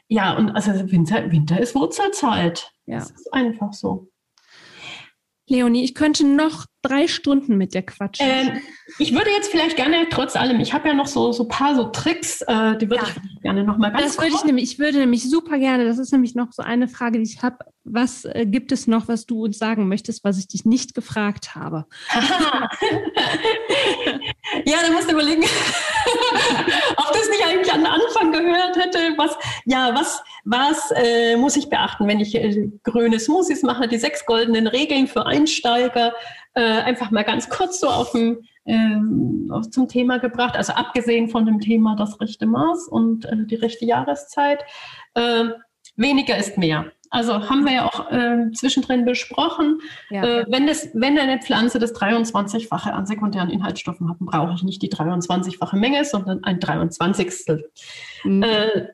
Ja, 0.08 0.38
und 0.38 0.52
also 0.52 0.74
Winter, 0.92 1.32
Winter 1.32 1.60
ist 1.60 1.74
Wurzelzeit. 1.74 2.72
Ja. 2.86 3.00
Das 3.00 3.10
ist 3.10 3.34
einfach 3.34 3.74
so. 3.74 4.10
Leonie, 5.48 5.84
ich 5.84 5.96
könnte 5.96 6.26
noch 6.26 6.66
drei 6.82 7.08
Stunden 7.08 7.58
mit 7.58 7.74
dir 7.74 7.82
quatschen. 7.82 8.28
Ähm, 8.28 8.62
ich 9.00 9.14
würde 9.14 9.30
jetzt 9.32 9.50
vielleicht 9.50 9.78
gerne, 9.78 10.08
trotz 10.10 10.36
allem, 10.36 10.60
ich 10.60 10.74
habe 10.74 10.90
ja 10.90 10.94
noch 10.94 11.08
so 11.08 11.32
ein 11.32 11.48
paar 11.48 11.76
so 11.76 11.86
Tricks, 11.86 12.42
äh, 12.42 12.78
die 12.78 12.90
würde 12.90 13.04
ja. 13.04 13.10
ich 13.10 13.42
gerne 13.42 13.64
noch 13.64 13.78
mal 13.78 13.92
ganz 13.92 14.04
Das 14.04 14.18
würde 14.18 14.36
ich 14.36 14.44
nämlich, 14.44 14.72
ich 14.72 14.80
würde 14.80 15.00
nämlich 15.00 15.30
super 15.30 15.58
gerne, 15.58 15.86
das 15.86 16.00
ist 16.00 16.12
nämlich 16.12 16.36
noch 16.36 16.52
so 16.52 16.64
eine 16.64 16.88
Frage, 16.88 17.18
die 17.20 17.24
ich 17.24 17.42
habe. 17.42 17.58
Was 17.90 18.26
äh, 18.26 18.46
gibt 18.46 18.74
es 18.74 18.88
noch, 18.88 19.08
was 19.08 19.26
du 19.26 19.46
uns 19.46 19.58
sagen 19.58 19.88
möchtest, 19.88 20.26
was 20.26 20.38
ich 20.38 20.50
dich 20.50 20.66
nicht 20.66 20.94
gefragt 20.94 21.56
habe? 21.56 21.86
ja, 24.66 24.78
da 24.86 24.92
musst 24.92 25.08
du 25.10 25.14
überlegen, 25.14 25.44
ob 26.98 27.14
das 27.14 27.30
nicht 27.30 27.46
eigentlich 27.46 27.74
an 27.74 27.86
Anfang 27.86 28.32
gehört 28.32 28.76
hätte. 28.76 29.00
Was, 29.18 29.38
ja, 29.66 29.94
was, 29.94 30.24
was 30.46 30.92
äh, 30.96 31.36
muss 31.38 31.56
ich 31.56 31.70
beachten, 31.70 32.08
wenn 32.08 32.20
ich 32.20 32.36
äh, 32.36 32.70
grüne 32.84 33.20
Smoothies 33.20 33.64
mache? 33.64 33.88
Die 33.88 33.98
sechs 33.98 34.26
goldenen 34.26 34.68
Regeln 34.68 35.08
für 35.08 35.26
Einsteiger. 35.26 36.14
Äh, 36.54 36.62
einfach 36.62 37.12
mal 37.12 37.24
ganz 37.24 37.50
kurz 37.50 37.80
so 37.80 37.88
auf 37.88 38.12
dem, 38.12 38.44
ähm, 38.66 39.52
zum 39.72 39.88
Thema 39.88 40.18
gebracht. 40.18 40.56
Also 40.56 40.74
abgesehen 40.74 41.30
von 41.30 41.46
dem 41.46 41.60
Thema 41.60 41.96
das 41.96 42.20
rechte 42.20 42.46
Maß 42.46 42.88
und 42.88 43.26
äh, 43.26 43.46
die 43.46 43.56
rechte 43.56 43.86
Jahreszeit. 43.86 44.64
Weniger 45.98 46.38
ist 46.38 46.58
mehr. 46.58 46.92
Also 47.10 47.50
haben 47.50 47.66
wir 47.66 47.74
ja 47.74 47.86
auch 47.86 48.12
äh, 48.12 48.52
zwischendrin 48.52 49.06
besprochen. 49.06 49.82
Ja. 50.10 50.24
Äh, 50.24 50.46
wenn, 50.50 50.68
das, 50.68 50.90
wenn 50.94 51.18
eine 51.18 51.40
Pflanze 51.40 51.80
das 51.80 51.96
23-fache 51.96 52.92
an 52.92 53.06
sekundären 53.06 53.50
Inhaltsstoffen 53.50 54.10
hat, 54.10 54.20
brauche 54.20 54.54
ich 54.56 54.64
nicht 54.64 54.82
die 54.82 54.90
23-fache 54.90 55.76
Menge, 55.76 56.06
sondern 56.06 56.44
ein 56.44 56.60
23. 56.60 57.34
Mhm. 58.24 58.44
Äh, 58.44 58.88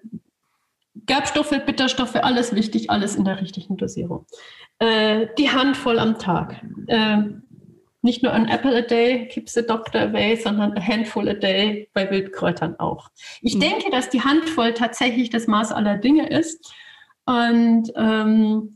Gerbstoffe, 1.05 1.59
Bitterstoffe, 1.65 2.15
alles 2.15 2.55
wichtig, 2.55 2.89
alles 2.89 3.15
in 3.15 3.25
der 3.25 3.41
richtigen 3.41 3.77
Dosierung. 3.77 4.25
Äh, 4.79 5.27
die 5.37 5.49
Handvoll 5.49 5.99
am 5.99 6.19
Tag. 6.19 6.63
Äh, 6.87 7.17
nicht 8.03 8.21
nur 8.21 8.33
ein 8.33 8.47
Apple 8.47 8.77
a 8.77 8.81
day 8.81 9.27
keeps 9.29 9.53
the 9.53 9.65
doctor 9.65 10.01
away, 10.01 10.35
sondern 10.35 10.77
a 10.77 10.81
handful 10.81 11.27
a 11.29 11.33
day 11.33 11.89
bei 11.93 12.09
Wildkräutern 12.11 12.77
auch. 12.79 13.09
Ich 13.41 13.55
mhm. 13.55 13.61
denke, 13.61 13.91
dass 13.91 14.09
die 14.09 14.21
Handvoll 14.21 14.73
tatsächlich 14.73 15.29
das 15.29 15.47
Maß 15.47 15.71
aller 15.71 15.97
Dinge 15.97 16.29
ist. 16.29 16.73
Und 17.25 17.91
ähm, 17.95 18.75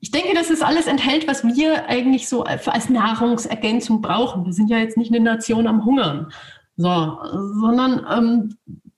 ich 0.00 0.10
denke, 0.10 0.34
dass 0.34 0.50
es 0.50 0.60
alles 0.60 0.86
enthält, 0.86 1.26
was 1.26 1.44
wir 1.44 1.88
eigentlich 1.88 2.28
so 2.28 2.44
als 2.44 2.90
Nahrungsergänzung 2.90 4.02
brauchen. 4.02 4.44
Wir 4.44 4.52
sind 4.52 4.68
ja 4.68 4.78
jetzt 4.78 4.96
nicht 4.96 5.12
eine 5.12 5.24
Nation 5.24 5.66
am 5.66 5.84
Hungern, 5.84 6.30
so, 6.76 7.18
sondern 7.60 8.06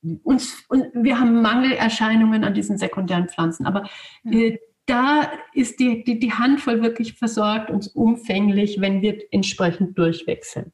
ähm, 0.03 0.21
uns, 0.25 0.65
und 0.69 0.87
wir 0.95 1.21
haben 1.21 1.43
Mangelerscheinungen 1.43 2.45
an 2.45 2.55
diesen 2.55 2.79
sekundären 2.79 3.29
Pflanzen. 3.29 3.67
Aber 3.67 3.85
äh, 4.25 4.59
da 4.87 5.31
ist 5.53 5.79
die, 5.81 6.05
die, 6.05 6.19
die 6.19 6.33
Handvoll 6.33 6.83
wirklich 6.83 7.15
versorgt 7.15 7.71
und 7.71 7.91
umfänglich, 7.95 8.81
wenn 8.81 9.03
wir 9.03 9.19
entsprechend 9.31 9.99
durchwechseln. 9.99 10.73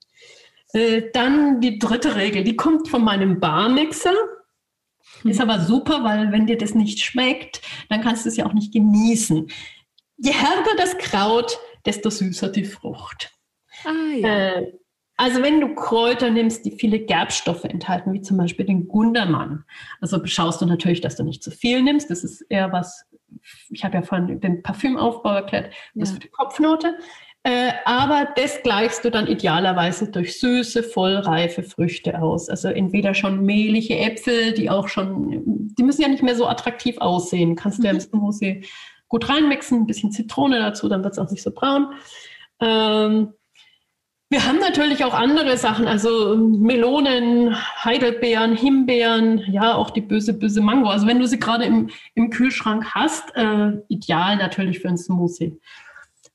Äh, 0.73 1.11
dann 1.13 1.61
die 1.61 1.79
dritte 1.79 2.17
Regel, 2.17 2.45
die 2.45 2.57
kommt 2.57 2.89
von 2.89 3.05
meinem 3.05 3.41
Barmixer. 3.41 4.15
Ist 5.25 5.41
aber 5.41 5.61
super, 5.61 6.03
weil 6.05 6.33
wenn 6.33 6.47
dir 6.47 6.59
das 6.59 6.75
nicht 6.75 7.01
schmeckt, 7.01 7.61
dann 7.89 8.01
kannst 8.03 8.25
du 8.25 8.29
es 8.29 8.37
ja 8.37 8.47
auch 8.47 8.53
nicht 8.53 8.73
genießen. 8.73 9.51
Je 10.19 10.33
härter 10.33 10.77
das 10.77 10.97
Kraut, 10.99 11.59
desto 11.85 12.11
süßer 12.11 12.49
die 12.49 12.65
Frucht. 12.65 13.33
Ah, 13.85 14.17
ja. 14.17 14.49
äh, 14.51 14.73
also 15.17 15.43
wenn 15.43 15.61
du 15.61 15.75
Kräuter 15.75 16.31
nimmst, 16.31 16.65
die 16.65 16.73
viele 16.73 16.99
Gerbstoffe 17.01 17.65
enthalten, 17.65 18.13
wie 18.13 18.23
zum 18.23 18.39
Beispiel 18.39 18.67
den 18.67 18.89
Gundermann, 18.89 19.65
also 20.01 20.25
schaust 20.25 20.61
du 20.61 20.67
natürlich, 20.67 21.01
dass 21.01 21.17
du 21.17 21.23
nicht 21.23 21.43
zu 21.43 21.51
viel 21.51 21.83
nimmst. 21.83 22.11
Das 22.11 22.25
ist 22.25 22.43
eher 22.49 22.73
was, 22.73 23.05
ich 23.71 23.85
habe 23.85 23.95
ja 23.97 24.03
vorhin 24.03 24.41
den 24.41 24.63
Parfümaufbau 24.63 25.35
erklärt, 25.35 25.73
das 25.95 26.11
ja. 26.11 26.15
für 26.15 26.21
die 26.21 26.29
Kopfnote. 26.29 26.99
Äh, 27.45 27.73
aber 27.85 28.29
das 28.37 28.63
gleichst 28.63 29.05
du 29.05 29.11
dann 29.11 29.27
idealerweise 29.27 30.11
durch 30.11 30.39
süße, 30.39 30.85
vollreife 30.85 31.65
Früchte 31.65 32.23
aus. 32.23 32.49
Also 32.49 32.69
entweder 32.69 33.15
schon 33.15 33.45
mehlige 33.45 33.99
Äpfel, 33.99 34.53
die 34.53 34.71
auch 34.71 34.87
schon, 34.87 35.73
die 35.77 35.83
müssen 35.83 36.03
ja 36.03 36.09
nicht 36.09 36.23
mehr 36.23 36.37
so 36.37 36.47
attraktiv 36.47 36.99
aussehen. 36.99 37.57
Kannst 37.57 37.79
du 37.79 37.85
ja 37.85 37.91
im 37.91 37.97
mhm. 37.97 38.01
Smoothie 38.01 38.65
gut 39.09 39.29
reinmixen, 39.29 39.81
ein 39.81 39.87
bisschen 39.87 40.13
Zitrone 40.13 40.59
dazu, 40.59 40.89
dann 40.89 41.03
wird 41.03 41.15
es 41.15 41.19
auch 41.19 41.31
nicht 41.31 41.43
so 41.43 41.51
braun. 41.51 41.93
Ähm, 42.61 43.33
wir 44.31 44.47
haben 44.47 44.59
natürlich 44.59 45.05
auch 45.05 45.13
andere 45.13 45.59
Sachen, 45.59 45.87
also 45.87 46.37
Melonen, 46.37 47.55
Heidelbeeren, 47.85 48.57
Himbeeren, 48.57 49.39
ja, 49.51 49.75
auch 49.75 49.91
die 49.91 50.01
böse, 50.01 50.33
böse 50.33 50.63
Mango. 50.63 50.89
Also 50.89 51.07
wenn 51.07 51.19
du 51.19 51.27
sie 51.27 51.39
gerade 51.39 51.65
im, 51.65 51.91
im 52.15 52.31
Kühlschrank 52.31 52.95
hast, 52.95 53.37
äh, 53.37 53.73
ideal 53.89 54.37
natürlich 54.37 54.79
für 54.79 54.89
ein 54.89 54.97
Smoothie 54.97 55.59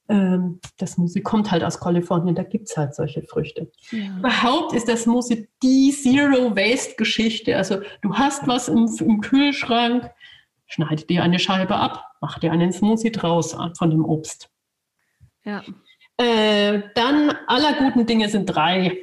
ähm, 0.09 0.59
das 0.77 0.93
Smoothie 0.93 1.21
kommt 1.21 1.51
halt 1.51 1.63
aus 1.63 1.79
Kalifornien, 1.79 2.35
da 2.35 2.43
gibt 2.43 2.69
es 2.69 2.77
halt 2.77 2.95
solche 2.95 3.23
Früchte. 3.23 3.71
Ja. 3.91 4.17
Überhaupt 4.19 4.73
ist 4.73 4.87
das 4.87 5.03
Smoothie 5.03 5.49
die 5.61 5.91
Zero-Waste-Geschichte. 5.91 7.55
Also 7.57 7.81
du 8.01 8.13
hast 8.13 8.47
was 8.47 8.69
im, 8.69 8.89
im, 8.99 9.21
Kühlschrank, 9.21 10.09
schneide 10.65 11.05
dir 11.05 11.23
eine 11.23 11.39
Scheibe 11.39 11.75
ab, 11.75 12.05
mach 12.21 12.39
dir 12.39 12.51
einen 12.51 12.71
Smoothie 12.71 13.11
draus 13.11 13.55
von 13.77 13.89
dem 13.89 14.05
Obst. 14.05 14.49
Ja. 15.43 15.63
Äh, 16.17 16.83
dann 16.95 17.35
aller 17.47 17.73
guten 17.73 18.05
Dinge 18.05 18.29
sind 18.29 18.45
drei. 18.45 18.97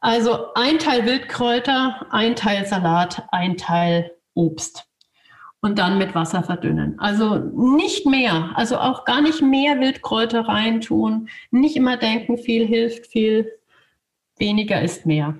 Also 0.00 0.52
ein 0.54 0.78
Teil 0.78 1.06
Wildkräuter, 1.06 2.06
ein 2.10 2.36
Teil 2.36 2.66
Salat, 2.66 3.26
ein 3.32 3.56
Teil 3.56 4.12
Obst 4.34 4.86
und 5.64 5.78
dann 5.78 5.96
mit 5.96 6.14
Wasser 6.14 6.42
verdünnen. 6.42 6.98
Also 6.98 7.36
nicht 7.38 8.04
mehr, 8.04 8.50
also 8.54 8.76
auch 8.76 9.06
gar 9.06 9.22
nicht 9.22 9.40
mehr 9.40 9.80
Wildkräuter 9.80 10.42
reintun. 10.42 11.30
Nicht 11.50 11.74
immer 11.74 11.96
denken, 11.96 12.36
viel 12.36 12.66
hilft 12.66 13.06
viel, 13.06 13.50
weniger 14.36 14.82
ist 14.82 15.06
mehr. 15.06 15.38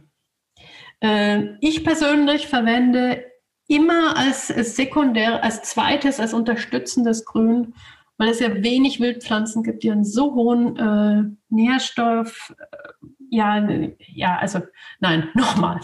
Äh, 1.01 1.59
ich 1.61 1.85
persönlich 1.85 2.47
verwende 2.47 3.23
immer 3.69 4.17
als 4.17 4.49
sekundär, 4.49 5.45
als 5.45 5.61
zweites, 5.65 6.19
als 6.19 6.33
unterstützendes 6.33 7.27
Grün, 7.27 7.75
weil 8.17 8.29
es 8.29 8.41
ja 8.41 8.63
wenig 8.63 9.01
Wildpflanzen 9.01 9.63
gibt, 9.63 9.83
die 9.83 9.91
einen 9.91 10.05
so 10.05 10.35
hohen 10.35 10.77
äh, 10.77 11.25
Nährstoff, 11.49 12.55
äh, 12.59 13.07
ja, 13.31 13.67
ja, 13.99 14.37
also 14.37 14.61
nein, 15.01 15.29
nochmal. 15.35 15.81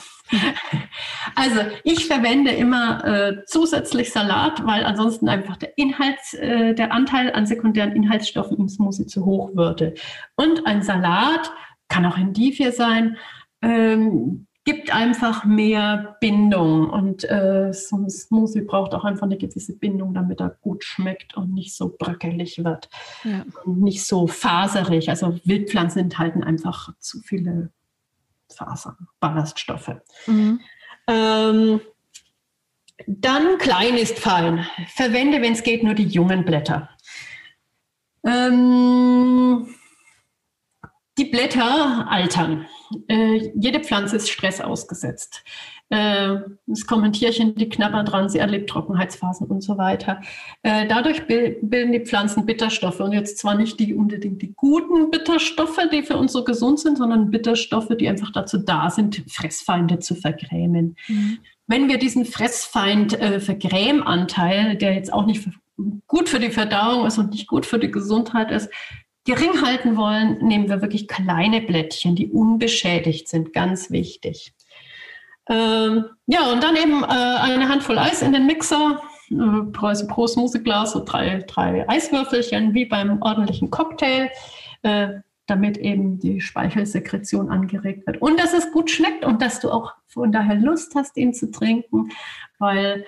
Also 1.34 1.60
ich 1.82 2.06
verwende 2.06 2.52
immer 2.52 3.04
äh, 3.04 3.44
zusätzlich 3.46 4.12
Salat, 4.12 4.64
weil 4.64 4.84
ansonsten 4.84 5.28
einfach 5.28 5.56
der 5.56 5.76
Inhalts, 5.76 6.34
äh, 6.34 6.74
der 6.74 6.92
Anteil 6.92 7.32
an 7.32 7.46
sekundären 7.46 7.92
Inhaltsstoffen 7.92 8.58
im 8.58 8.68
Smoothie 8.68 9.06
zu 9.06 9.24
hoch 9.24 9.54
würde. 9.54 9.94
Und 10.36 10.66
ein 10.66 10.82
Salat 10.82 11.50
kann 11.88 12.06
auch 12.06 12.16
Endivie 12.16 12.70
sein. 12.70 13.16
Ähm, 13.62 14.46
gibt 14.70 14.94
einfach 14.94 15.44
mehr 15.44 16.16
Bindung 16.20 16.88
und 16.90 17.28
äh, 17.28 17.72
so 17.72 17.96
ein 17.96 18.08
Smoothie 18.08 18.60
braucht 18.60 18.94
auch 18.94 19.04
einfach 19.04 19.24
eine 19.24 19.36
gewisse 19.36 19.76
Bindung, 19.76 20.14
damit 20.14 20.40
er 20.40 20.50
gut 20.60 20.84
schmeckt 20.84 21.36
und 21.36 21.52
nicht 21.52 21.74
so 21.74 21.96
bröckelig 21.98 22.62
wird 22.62 22.88
ja. 23.24 23.44
und 23.64 23.80
nicht 23.80 24.04
so 24.04 24.28
faserig. 24.28 25.08
Also 25.10 25.40
Wildpflanzen 25.44 26.02
enthalten 26.02 26.44
einfach 26.44 26.94
zu 27.00 27.18
viele 27.20 27.72
Fasern, 28.48 29.08
Ballaststoffe. 29.18 29.96
Mhm. 30.28 30.60
Ähm, 31.08 31.80
dann 33.08 33.58
klein 33.58 33.96
ist 33.96 34.20
fein. 34.20 34.64
Verwende, 34.86 35.42
wenn 35.42 35.54
es 35.54 35.64
geht, 35.64 35.82
nur 35.82 35.94
die 35.94 36.06
jungen 36.06 36.44
Blätter. 36.44 36.90
Ähm, 38.24 39.66
die 41.18 41.24
Blätter 41.24 42.06
altern. 42.08 42.66
äh, 43.08 43.50
jede 43.54 43.80
Pflanze 43.80 44.16
ist 44.16 44.30
Stress 44.30 44.60
ausgesetzt. 44.60 45.42
Äh, 45.90 46.38
das 46.66 46.86
kommen 46.86 47.12
Tierchen, 47.12 47.54
die 47.56 47.68
knabbern 47.68 48.06
dran, 48.06 48.28
sie 48.28 48.38
erlebt 48.38 48.70
Trockenheitsphasen 48.70 49.48
und 49.48 49.62
so 49.62 49.76
weiter. 49.76 50.20
Äh, 50.62 50.86
dadurch 50.86 51.26
bilden 51.26 51.90
die 51.92 52.00
Pflanzen 52.00 52.46
Bitterstoffe 52.46 53.00
und 53.00 53.12
jetzt 53.12 53.38
zwar 53.38 53.56
nicht 53.56 53.80
die 53.80 53.94
unbedingt 53.94 54.40
die 54.40 54.54
guten 54.54 55.10
Bitterstoffe, 55.10 55.80
die 55.92 56.04
für 56.04 56.16
uns 56.16 56.32
so 56.32 56.44
gesund 56.44 56.78
sind, 56.78 56.96
sondern 56.96 57.32
Bitterstoffe, 57.32 57.90
die 57.98 58.08
einfach 58.08 58.30
dazu 58.30 58.58
da 58.58 58.88
sind, 58.88 59.24
Fressfeinde 59.28 59.98
zu 59.98 60.14
vergrämen. 60.14 60.94
Mhm. 61.08 61.38
Wenn 61.66 61.88
wir 61.88 61.98
diesen 61.98 62.24
Fressfeind-Vergrämanteil, 62.24 64.72
äh, 64.72 64.76
der 64.76 64.94
jetzt 64.94 65.12
auch 65.12 65.26
nicht 65.26 65.48
gut 66.06 66.28
für 66.28 66.38
die 66.38 66.50
Verdauung 66.50 67.04
ist 67.06 67.18
und 67.18 67.30
nicht 67.30 67.48
gut 67.48 67.66
für 67.66 67.80
die 67.80 67.90
Gesundheit 67.90 68.50
ist, 68.50 68.70
gering 69.24 69.62
halten 69.62 69.96
wollen, 69.96 70.38
nehmen 70.38 70.68
wir 70.68 70.80
wirklich 70.80 71.08
kleine 71.08 71.60
Blättchen, 71.60 72.16
die 72.16 72.28
unbeschädigt 72.28 73.28
sind, 73.28 73.52
ganz 73.52 73.90
wichtig. 73.90 74.54
Ähm, 75.48 76.04
ja, 76.26 76.50
und 76.52 76.62
dann 76.62 76.76
eben 76.76 77.02
äh, 77.02 77.06
eine 77.06 77.68
Handvoll 77.68 77.98
Eis 77.98 78.22
in 78.22 78.32
den 78.32 78.46
Mixer, 78.46 79.00
äh, 79.30 79.62
pro, 79.72 79.92
pro 80.06 80.26
Smoothie-Glas 80.26 80.92
so 80.92 81.04
drei, 81.04 81.44
drei 81.46 81.88
Eiswürfelchen, 81.88 82.74
wie 82.74 82.84
beim 82.84 83.20
ordentlichen 83.20 83.70
Cocktail, 83.70 84.30
äh, 84.82 85.08
damit 85.46 85.76
eben 85.78 86.18
die 86.20 86.40
Speichelsekretion 86.40 87.50
angeregt 87.50 88.06
wird. 88.06 88.22
Und 88.22 88.38
dass 88.38 88.52
es 88.52 88.70
gut 88.70 88.90
schmeckt 88.90 89.24
und 89.24 89.42
dass 89.42 89.60
du 89.60 89.70
auch 89.70 89.92
von 90.06 90.30
daher 90.30 90.56
Lust 90.56 90.94
hast, 90.94 91.16
ihn 91.16 91.34
zu 91.34 91.50
trinken, 91.50 92.10
weil 92.58 93.04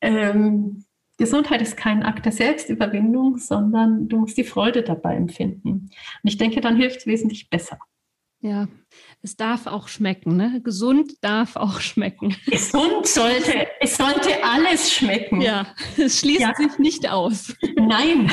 ähm, 0.00 0.84
Gesundheit 1.16 1.62
ist 1.62 1.76
kein 1.76 2.02
Akt 2.02 2.24
der 2.24 2.32
Selbstüberwindung, 2.32 3.38
sondern 3.38 4.08
du 4.08 4.18
musst 4.18 4.36
die 4.36 4.44
Freude 4.44 4.82
dabei 4.82 5.14
empfinden. 5.14 5.70
Und 5.70 5.90
ich 6.22 6.38
denke, 6.38 6.60
dann 6.60 6.76
hilft 6.76 6.98
es 6.98 7.06
wesentlich 7.06 7.50
besser. 7.50 7.78
Ja, 8.40 8.68
es 9.24 9.36
darf 9.36 9.66
auch 9.66 9.88
schmecken, 9.88 10.36
ne? 10.36 10.60
Gesund 10.62 11.14
darf 11.22 11.56
auch 11.56 11.80
schmecken. 11.80 12.36
Gesund 12.46 13.06
sollte, 13.06 13.66
es 13.80 13.96
sollte 13.96 14.44
alles 14.44 14.92
schmecken. 14.92 15.40
Ja, 15.40 15.66
es 15.96 16.20
schließt 16.20 16.40
ja. 16.40 16.54
sich 16.54 16.78
nicht 16.78 17.10
aus. 17.10 17.56
Nein, 17.76 18.30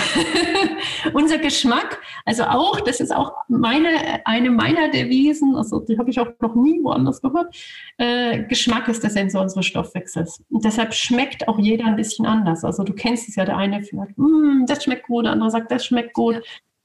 unser 1.14 1.38
Geschmack, 1.38 2.02
also 2.26 2.44
auch, 2.44 2.82
das 2.82 3.00
ist 3.00 3.16
auch 3.16 3.32
meine, 3.48 4.26
eine 4.26 4.52
meiner 4.52 4.90
Devisen, 4.90 5.56
also 5.56 5.80
die 5.80 5.98
habe 5.98 6.10
ich 6.10 6.20
auch 6.20 6.28
noch 6.42 6.56
nie 6.56 6.84
woanders 6.84 7.22
gehört. 7.22 7.56
Äh, 7.98 8.44
Geschmack 8.44 8.90
ist 8.90 9.02
der 9.02 9.12
Sensor 9.12 9.44
unseres 9.44 9.66
Stoffwechsels. 9.66 10.44
Und 10.50 10.66
deshalb 10.66 10.94
schmeckt 10.94 11.48
auch 11.48 11.58
jeder 11.58 11.86
ein 11.86 11.96
bisschen 11.96 12.26
anders. 12.26 12.66
Also 12.66 12.84
du 12.84 12.92
kennst 12.92 13.30
es 13.30 13.38
ja, 13.38 13.46
der 13.46 13.56
eine 13.56 13.82
sagt, 13.82 14.18
mm, 14.18 14.66
das 14.68 14.84
schmeckt 14.84 15.08
gut, 15.08 15.24
der 15.24 15.32
andere 15.32 15.52
sagt, 15.52 15.72
das 15.72 15.86
schmeckt 15.86 16.14
gut. 16.14 16.36
Ja. 16.36 16.42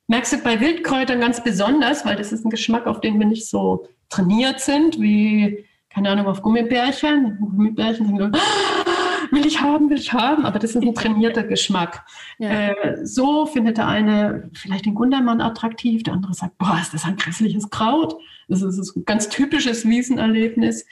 Merkst 0.09 0.33
du 0.33 0.39
bei 0.39 0.61
Wildkräutern 0.61 1.21
ganz 1.21 1.43
besonders, 1.43 2.05
weil 2.05 2.17
das 2.17 2.33
ist 2.33 2.45
ein 2.45 2.51
Geschmack, 2.51 2.87
auf 2.87 3.01
den 3.01 3.19
wir 3.19 3.27
nicht 3.27 3.49
so 3.49 3.89
trainiert 4.09 4.61
sind, 4.61 5.01
wie, 5.01 5.65
keine 5.91 6.11
Ahnung, 6.11 6.27
auf 6.27 6.43
Gummibärchen. 6.43 7.39
Gummibärchen 7.41 8.07
sind 8.07 8.23
ah, 8.23 8.31
will 9.33 9.45
ich 9.45 9.61
haben, 9.61 9.91
will 9.91 9.99
ich 9.99 10.13
haben, 10.13 10.45
aber 10.47 10.61
das 10.61 10.77
ist 10.77 10.83
ein 10.83 10.95
trainierter 10.95 11.43
Geschmack. 11.43 12.07
Ja. 12.39 12.51
Äh, 12.51 13.05
so 13.05 13.47
findet 13.47 13.79
der 13.79 13.89
eine 13.89 14.49
vielleicht 14.55 14.87
den 14.87 14.95
Gundermann 14.95 15.41
attraktiv, 15.41 16.05
der 16.05 16.15
andere 16.15 16.35
sagt, 16.35 16.57
boah, 16.59 16.79
ist 16.81 16.95
das 16.95 17.05
ein 17.05 17.17
grässliches 17.17 17.69
Kraut. 17.71 18.17
Das 18.49 18.63
ist 18.63 18.97
ein 18.97 19.05
ganz 19.05 19.29
typisches 19.29 19.85
Wiesenerlebnis. 19.85 20.87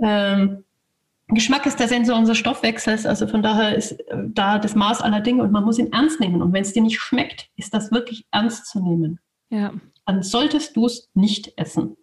Ähm, 0.00 0.64
Geschmack 1.28 1.66
ist 1.66 1.78
der 1.78 1.88
Sensor 1.88 2.16
unseres 2.16 2.38
Stoffwechsels, 2.38 3.04
also 3.04 3.26
von 3.26 3.42
daher 3.42 3.76
ist 3.76 3.92
äh, 3.92 4.16
da 4.28 4.58
das 4.58 4.74
Maß 4.74 5.02
aller 5.02 5.20
Dinge 5.20 5.42
und 5.42 5.52
man 5.52 5.64
muss 5.64 5.78
ihn 5.78 5.92
ernst 5.92 6.20
nehmen. 6.20 6.40
Und 6.40 6.52
wenn 6.52 6.62
es 6.62 6.72
dir 6.72 6.82
nicht 6.82 6.98
schmeckt, 6.98 7.50
ist 7.56 7.74
das 7.74 7.92
wirklich 7.92 8.26
ernst 8.30 8.66
zu 8.66 8.80
nehmen. 8.80 9.20
Ja. 9.50 9.72
Dann 10.06 10.22
solltest 10.22 10.76
du 10.76 10.86
es 10.86 11.10
nicht 11.14 11.52
essen. 11.56 11.96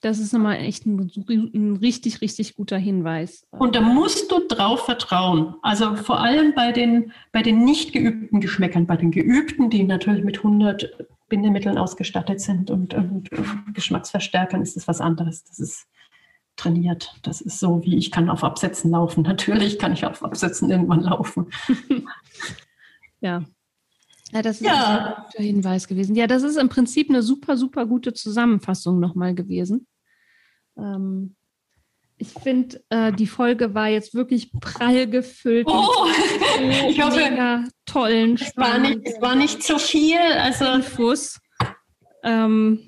Das 0.00 0.20
ist 0.20 0.32
nochmal 0.32 0.56
echt 0.58 0.86
ein, 0.86 1.10
ein, 1.28 1.76
richtig, 1.76 2.20
richtig 2.20 2.54
guter 2.54 2.78
Hinweis. 2.78 3.44
Und 3.50 3.74
da 3.74 3.80
musst 3.80 4.30
du 4.30 4.38
drauf 4.46 4.84
vertrauen. 4.84 5.56
Also 5.62 5.96
vor 5.96 6.20
allem 6.20 6.54
bei 6.54 6.70
den, 6.70 7.12
bei 7.32 7.42
den 7.42 7.64
nicht 7.64 7.92
geübten 7.92 8.40
Geschmäckern, 8.40 8.86
bei 8.86 8.96
den 8.96 9.10
geübten, 9.10 9.70
die 9.70 9.82
natürlich 9.82 10.24
mit 10.24 10.38
100 10.38 11.08
Bindemitteln 11.28 11.78
ausgestattet 11.78 12.40
sind 12.40 12.70
und, 12.70 12.94
und, 12.94 13.30
und 13.32 13.74
Geschmacksverstärkern, 13.74 14.62
ist 14.62 14.76
das 14.76 14.86
was 14.86 15.00
anderes. 15.00 15.44
Das 15.44 15.58
ist 15.58 15.88
trainiert. 16.58 17.14
Das 17.22 17.40
ist 17.40 17.58
so, 17.58 17.82
wie 17.84 17.96
ich 17.96 18.10
kann 18.10 18.28
auf 18.28 18.44
Absätzen 18.44 18.90
laufen. 18.90 19.22
Natürlich 19.24 19.78
kann 19.78 19.92
ich 19.92 20.04
auf 20.04 20.22
Absätzen 20.22 20.70
irgendwann 20.70 21.00
laufen. 21.00 21.50
ja. 23.20 23.44
Ja, 24.32 24.42
das 24.42 24.60
ist 24.60 24.66
ja. 24.66 25.16
ein 25.16 25.24
guter 25.24 25.42
Hinweis 25.42 25.88
gewesen. 25.88 26.14
Ja, 26.14 26.26
das 26.26 26.42
ist 26.42 26.56
im 26.56 26.68
Prinzip 26.68 27.08
eine 27.08 27.22
super, 27.22 27.56
super 27.56 27.86
gute 27.86 28.12
Zusammenfassung 28.12 29.00
nochmal 29.00 29.34
gewesen. 29.34 29.86
Ähm, 30.76 31.34
ich 32.18 32.28
finde, 32.28 32.82
äh, 32.90 33.12
die 33.12 33.26
Folge 33.26 33.74
war 33.74 33.88
jetzt 33.88 34.12
wirklich 34.12 34.52
prall 34.60 35.08
gefüllt. 35.08 35.66
Oh, 35.70 36.06
ich 36.88 37.02
hoffe, 37.02 37.16
mega 37.16 37.64
tollen, 37.86 38.34
es 38.34 38.56
war 38.56 38.78
nicht, 38.78 39.00
es 39.04 39.20
war 39.20 39.34
nicht 39.34 39.62
zu 39.62 39.78
viel. 39.78 40.18
Also, 40.18 40.66
Infos. 40.72 41.38
Ähm, 42.24 42.87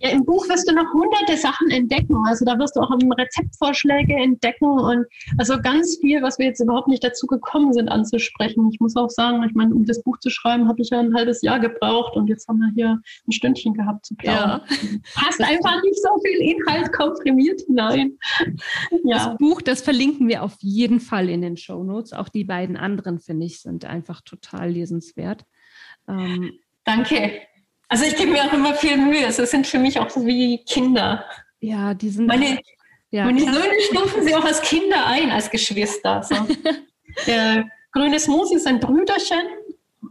ja, 0.00 0.10
im 0.10 0.24
Buch 0.24 0.48
wirst 0.48 0.68
du 0.68 0.74
noch 0.74 0.92
hunderte 0.94 1.36
Sachen 1.36 1.70
entdecken. 1.70 2.16
Also 2.26 2.44
da 2.44 2.58
wirst 2.58 2.74
du 2.76 2.80
auch 2.80 2.90
Rezeptvorschläge 2.90 4.14
entdecken 4.14 4.66
und 4.66 5.06
also 5.38 5.60
ganz 5.60 5.98
viel, 6.00 6.22
was 6.22 6.38
wir 6.38 6.46
jetzt 6.46 6.60
überhaupt 6.60 6.88
nicht 6.88 7.04
dazu 7.04 7.26
gekommen 7.26 7.72
sind 7.72 7.88
anzusprechen. 7.88 8.70
Ich 8.72 8.80
muss 8.80 8.96
auch 8.96 9.10
sagen, 9.10 9.44
ich 9.44 9.54
meine, 9.54 9.74
um 9.74 9.84
das 9.84 10.02
Buch 10.02 10.18
zu 10.18 10.30
schreiben, 10.30 10.68
habe 10.68 10.80
ich 10.80 10.90
ja 10.90 11.00
ein 11.00 11.14
halbes 11.14 11.42
Jahr 11.42 11.60
gebraucht 11.60 12.16
und 12.16 12.28
jetzt 12.28 12.48
haben 12.48 12.58
wir 12.58 12.72
hier 12.74 13.00
ein 13.28 13.32
Stündchen 13.32 13.74
gehabt 13.74 14.06
zu 14.06 14.14
plaudern. 14.14 14.62
Ja. 14.68 14.88
Passt 15.14 15.42
einfach 15.42 15.82
nicht 15.82 16.02
so 16.02 16.08
viel 16.24 16.40
Inhalt 16.50 16.92
komprimiert 16.92 17.60
hinein. 17.66 18.18
Ja. 19.04 19.28
Das 19.28 19.38
Buch, 19.38 19.60
das 19.60 19.82
verlinken 19.82 20.28
wir 20.28 20.42
auf 20.42 20.56
jeden 20.60 21.00
Fall 21.00 21.28
in 21.28 21.42
den 21.42 21.56
Show 21.56 21.82
Notes. 21.84 22.12
Auch 22.12 22.28
die 22.28 22.44
beiden 22.44 22.76
anderen, 22.76 23.18
finde 23.18 23.46
ich, 23.46 23.60
sind 23.60 23.84
einfach 23.84 24.22
total 24.22 24.70
lesenswert. 24.70 25.44
Ähm, 26.08 26.52
Danke. 26.84 27.42
Also 27.90 28.04
ich 28.04 28.16
gebe 28.16 28.30
mir 28.30 28.44
auch 28.44 28.52
immer 28.52 28.74
viel 28.74 28.96
Mühe. 28.96 29.26
Also 29.26 29.42
es 29.42 29.50
sind 29.50 29.66
für 29.66 29.80
mich 29.80 29.98
auch 29.98 30.08
so 30.08 30.24
wie 30.24 30.64
Kinder. 30.64 31.24
Ja, 31.58 31.92
die 31.92 32.08
sind. 32.08 32.26
Meine, 32.26 32.60
ja. 33.10 33.24
meine 33.24 33.40
Söhne 33.40 33.80
stufen 33.90 34.22
sie 34.22 34.34
auch 34.34 34.44
als 34.44 34.62
Kinder 34.62 35.06
ein, 35.06 35.30
als 35.30 35.50
Geschwister. 35.50 36.22
So. 36.22 36.36
Der 37.26 37.68
grüne 37.92 38.20
Smoothie 38.20 38.54
ist 38.54 38.68
ein 38.68 38.78
Brüderchen 38.78 39.42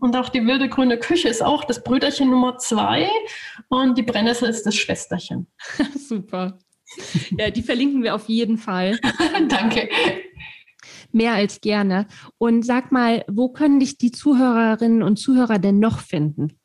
und 0.01 0.15
auch 0.17 0.27
die 0.27 0.45
wilde 0.45 0.67
grüne 0.67 0.97
Küche 0.97 1.29
ist 1.29 1.41
auch 1.41 1.63
das 1.63 1.81
Brüderchen 1.81 2.29
Nummer 2.29 2.57
zwei 2.57 3.09
und 3.69 3.97
die 3.97 4.03
Brennnessel 4.03 4.49
ist 4.49 4.65
das 4.65 4.75
Schwesterchen. 4.75 5.47
Super. 5.97 6.59
Ja, 7.37 7.49
die 7.49 7.63
verlinken 7.63 8.03
wir 8.03 8.13
auf 8.13 8.27
jeden 8.27 8.57
Fall. 8.57 8.99
Danke. 9.47 9.87
Mehr 11.13 11.33
als 11.33 11.61
gerne. 11.61 12.07
Und 12.37 12.65
sag 12.65 12.91
mal, 12.91 13.23
wo 13.29 13.49
können 13.49 13.79
dich 13.79 13.97
die 13.97 14.11
Zuhörerinnen 14.11 15.01
und 15.01 15.17
Zuhörer 15.17 15.59
denn 15.59 15.79
noch 15.79 15.99
finden? 15.99 16.58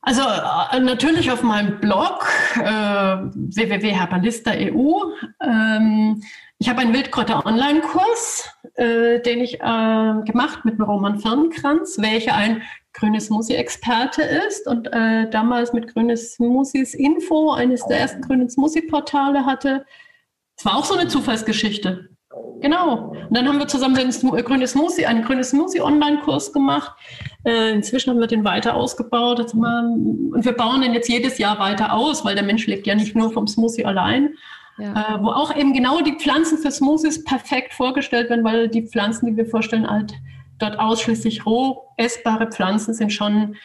Also 0.00 0.22
äh, 0.22 0.80
natürlich 0.80 1.30
auf 1.30 1.42
meinem 1.42 1.80
Blog 1.80 2.26
äh, 2.56 2.62
www.herbalista.eu. 2.62 5.12
Ähm, 5.42 6.22
ich 6.58 6.68
habe 6.68 6.80
einen 6.80 6.94
Wildkräuter-Online-Kurs, 6.94 8.50
äh, 8.74 9.20
den 9.20 9.40
ich 9.40 9.54
äh, 9.54 10.14
gemacht 10.24 10.64
mit 10.64 10.80
Roman 10.80 11.18
Firnkranz, 11.18 11.98
welcher 11.98 12.34
ein 12.34 12.62
grünes 12.92 13.26
Smoothie-Experte 13.26 14.22
ist 14.22 14.66
und 14.66 14.92
äh, 14.92 15.28
damals 15.30 15.72
mit 15.72 15.92
grünes 15.92 16.34
Smoothies 16.34 16.94
Info, 16.94 17.52
eines 17.52 17.84
der 17.86 18.00
ersten 18.00 18.22
grünen 18.22 18.48
Smoothie-Portale 18.48 19.46
hatte. 19.46 19.84
Es 20.56 20.64
war 20.64 20.76
auch 20.76 20.84
so 20.84 20.94
eine 20.94 21.08
Zufallsgeschichte. 21.08 22.08
Genau. 22.60 23.12
Und 23.28 23.36
dann 23.36 23.46
haben 23.46 23.58
wir 23.58 23.68
zusammen 23.68 23.94
den 23.94 24.08
äh, 24.08 24.42
grünes 24.42 24.72
Smoothie, 24.72 25.06
einen 25.06 25.22
grünes 25.24 25.50
Smoothie-Online-Kurs 25.50 26.52
gemacht. 26.52 26.92
Äh, 27.44 27.72
inzwischen 27.72 28.10
haben 28.10 28.20
wir 28.20 28.26
den 28.26 28.44
weiter 28.44 28.74
ausgebaut. 28.74 29.38
Jetzt 29.38 29.54
wir, 29.54 29.82
und 30.34 30.44
wir 30.44 30.52
bauen 30.52 30.82
den 30.82 30.94
jetzt 30.94 31.08
jedes 31.08 31.38
Jahr 31.38 31.58
weiter 31.58 31.92
aus, 31.92 32.24
weil 32.24 32.34
der 32.34 32.44
Mensch 32.44 32.66
lebt 32.66 32.86
ja 32.86 32.94
nicht 32.94 33.14
nur 33.14 33.32
vom 33.32 33.46
Smoothie 33.46 33.84
allein. 33.84 34.34
Ja. 34.78 35.16
Äh, 35.16 35.22
wo 35.22 35.28
auch 35.28 35.54
eben 35.56 35.72
genau 35.72 36.00
die 36.00 36.16
Pflanzen 36.16 36.58
für 36.58 36.70
Smoothies 36.70 37.24
perfekt 37.24 37.74
vorgestellt 37.74 38.30
werden, 38.30 38.44
weil 38.44 38.68
die 38.68 38.86
Pflanzen, 38.86 39.26
die 39.26 39.36
wir 39.36 39.46
vorstellen, 39.46 39.88
halt 39.88 40.14
dort 40.58 40.78
ausschließlich 40.78 41.46
roh 41.46 41.82
essbare 41.96 42.48
Pflanzen 42.48 42.94
sind 42.94 43.12
schon 43.12 43.56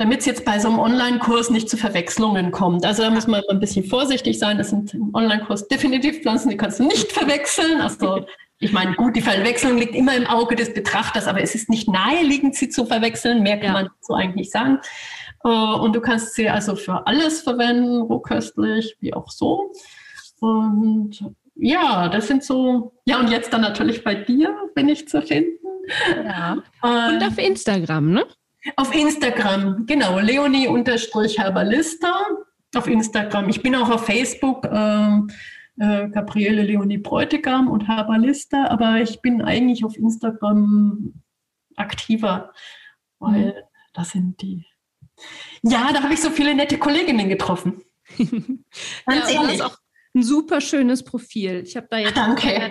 damit 0.00 0.20
es 0.20 0.26
jetzt 0.26 0.46
bei 0.46 0.58
so 0.58 0.68
einem 0.68 0.78
Online-Kurs 0.78 1.50
nicht 1.50 1.68
zu 1.68 1.76
Verwechslungen 1.76 2.52
kommt. 2.52 2.86
Also 2.86 3.02
da 3.02 3.10
muss 3.10 3.26
man 3.26 3.42
ein 3.50 3.60
bisschen 3.60 3.84
vorsichtig 3.84 4.38
sein. 4.38 4.56
Das 4.56 4.70
sind 4.70 4.94
im 4.94 5.14
Online-Kurs 5.14 5.68
definitiv 5.68 6.22
Pflanzen, 6.22 6.48
die 6.48 6.56
kannst 6.56 6.80
du 6.80 6.84
nicht 6.84 7.12
verwechseln. 7.12 7.82
Also 7.82 8.24
ich 8.60 8.72
meine, 8.72 8.94
gut, 8.94 9.14
die 9.14 9.20
Verwechslung 9.20 9.76
liegt 9.76 9.94
immer 9.94 10.16
im 10.16 10.26
Auge 10.26 10.56
des 10.56 10.72
Betrachters, 10.72 11.28
aber 11.28 11.42
es 11.42 11.54
ist 11.54 11.68
nicht 11.68 11.86
naheliegend, 11.86 12.54
sie 12.54 12.70
zu 12.70 12.86
verwechseln. 12.86 13.42
Mehr 13.42 13.58
kann 13.58 13.66
ja. 13.66 13.72
man 13.74 13.88
so 14.00 14.14
eigentlich 14.14 14.36
nicht 14.36 14.52
sagen. 14.52 14.78
Äh, 15.44 15.48
und 15.48 15.94
du 15.94 16.00
kannst 16.00 16.34
sie 16.34 16.48
also 16.48 16.76
für 16.76 17.06
alles 17.06 17.42
verwenden, 17.42 18.00
rohköstlich, 18.00 18.96
wie 19.00 19.12
auch 19.12 19.28
so. 19.28 19.70
Und 20.40 21.22
ja, 21.56 22.08
das 22.08 22.26
sind 22.26 22.42
so, 22.42 22.94
ja, 23.04 23.20
und 23.20 23.30
jetzt 23.30 23.52
dann 23.52 23.60
natürlich 23.60 24.02
bei 24.02 24.14
dir 24.14 24.56
bin 24.74 24.88
ich 24.88 25.06
zu 25.08 25.20
finden. 25.20 25.58
Ja. 26.24 26.56
Und 26.82 27.22
auf 27.22 27.36
Instagram, 27.36 28.12
ne? 28.12 28.24
Auf 28.76 28.94
Instagram, 28.94 29.86
genau, 29.86 30.18
Leonie-Herbalista. 30.18 32.12
auf 32.74 32.86
Instagram. 32.86 33.48
Ich 33.48 33.62
bin 33.62 33.74
auch 33.74 33.90
auf 33.90 34.06
Facebook. 34.06 34.64
Äh, 34.66 35.20
äh, 35.80 36.08
Gabriele 36.10 36.62
Leonie 36.62 36.98
Bräutigam 36.98 37.68
und 37.68 37.88
Herbalista, 37.88 38.66
aber 38.66 39.00
ich 39.00 39.22
bin 39.22 39.40
eigentlich 39.40 39.82
auf 39.84 39.96
Instagram 39.96 41.14
aktiver, 41.74 42.52
weil 43.18 43.46
mhm. 43.46 43.52
das 43.94 44.10
sind 44.10 44.42
die. 44.42 44.66
Ja, 45.62 45.90
da 45.92 46.02
habe 46.02 46.12
ich 46.12 46.20
so 46.20 46.30
viele 46.30 46.54
nette 46.54 46.78
Kolleginnen 46.78 47.28
getroffen. 47.28 47.82
Ganz 48.18 49.32
ja, 49.32 49.42
ehrlich. 49.42 49.62
auch 49.62 49.76
ein 50.14 50.22
super 50.22 50.60
schönes 50.60 51.04
Profil. 51.04 51.62
Ich 51.64 51.76
habe 51.76 51.86
da 51.88 51.98
jetzt 51.98 52.16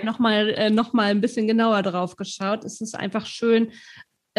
nochmal 0.04 0.50
äh, 0.50 0.70
noch 0.70 0.94
mal 0.94 1.10
ein 1.10 1.22
bisschen 1.22 1.48
genauer 1.48 1.82
drauf 1.82 2.16
geschaut. 2.16 2.64
Es 2.64 2.80
ist 2.80 2.96
einfach 2.96 3.26
schön, 3.26 3.72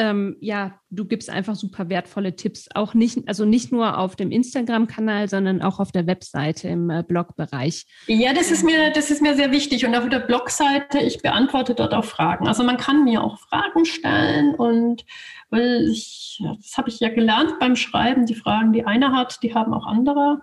ähm, 0.01 0.37
ja, 0.41 0.81
du 0.89 1.05
gibst 1.05 1.29
einfach 1.29 1.55
super 1.55 1.91
wertvolle 1.91 2.35
Tipps, 2.35 2.71
auch 2.75 2.95
nicht, 2.95 3.29
also 3.29 3.45
nicht 3.45 3.71
nur 3.71 3.99
auf 3.99 4.17
dem 4.17 4.31
Instagram-Kanal, 4.31 5.29
sondern 5.29 5.61
auch 5.61 5.79
auf 5.79 5.93
der 5.93 6.07
Webseite 6.07 6.69
im 6.69 6.89
äh, 6.89 7.05
Blogbereich. 7.07 7.85
Ja, 8.07 8.33
das 8.33 8.51
ist 8.51 8.65
mir, 8.65 8.93
das 8.93 9.11
ist 9.11 9.21
mir 9.21 9.37
sehr 9.37 9.53
wichtig. 9.53 9.85
Und 9.85 9.95
auf 9.95 10.09
der 10.09 10.21
Blogseite, 10.21 11.01
ich 11.01 11.21
beantworte 11.21 11.75
dort 11.75 11.93
auch 11.93 12.07
Fragen. 12.07 12.49
Also 12.49 12.65
man 12.65 12.79
kann 12.79 13.05
mir 13.05 13.23
auch 13.23 13.39
Fragen 13.39 13.85
stellen 13.85 14.55
und 14.55 15.05
weil 15.51 15.87
ich, 15.91 16.43
das 16.57 16.79
habe 16.79 16.89
ich 16.89 16.99
ja 17.01 17.11
gelernt 17.11 17.59
beim 17.61 17.77
Schreiben, 17.77 18.25
die 18.25 18.35
Fragen, 18.35 18.73
die 18.73 18.87
einer 18.87 19.13
hat, 19.13 19.43
die 19.43 19.55
haben 19.55 19.75
auch 19.75 19.87
andere. 19.87 20.41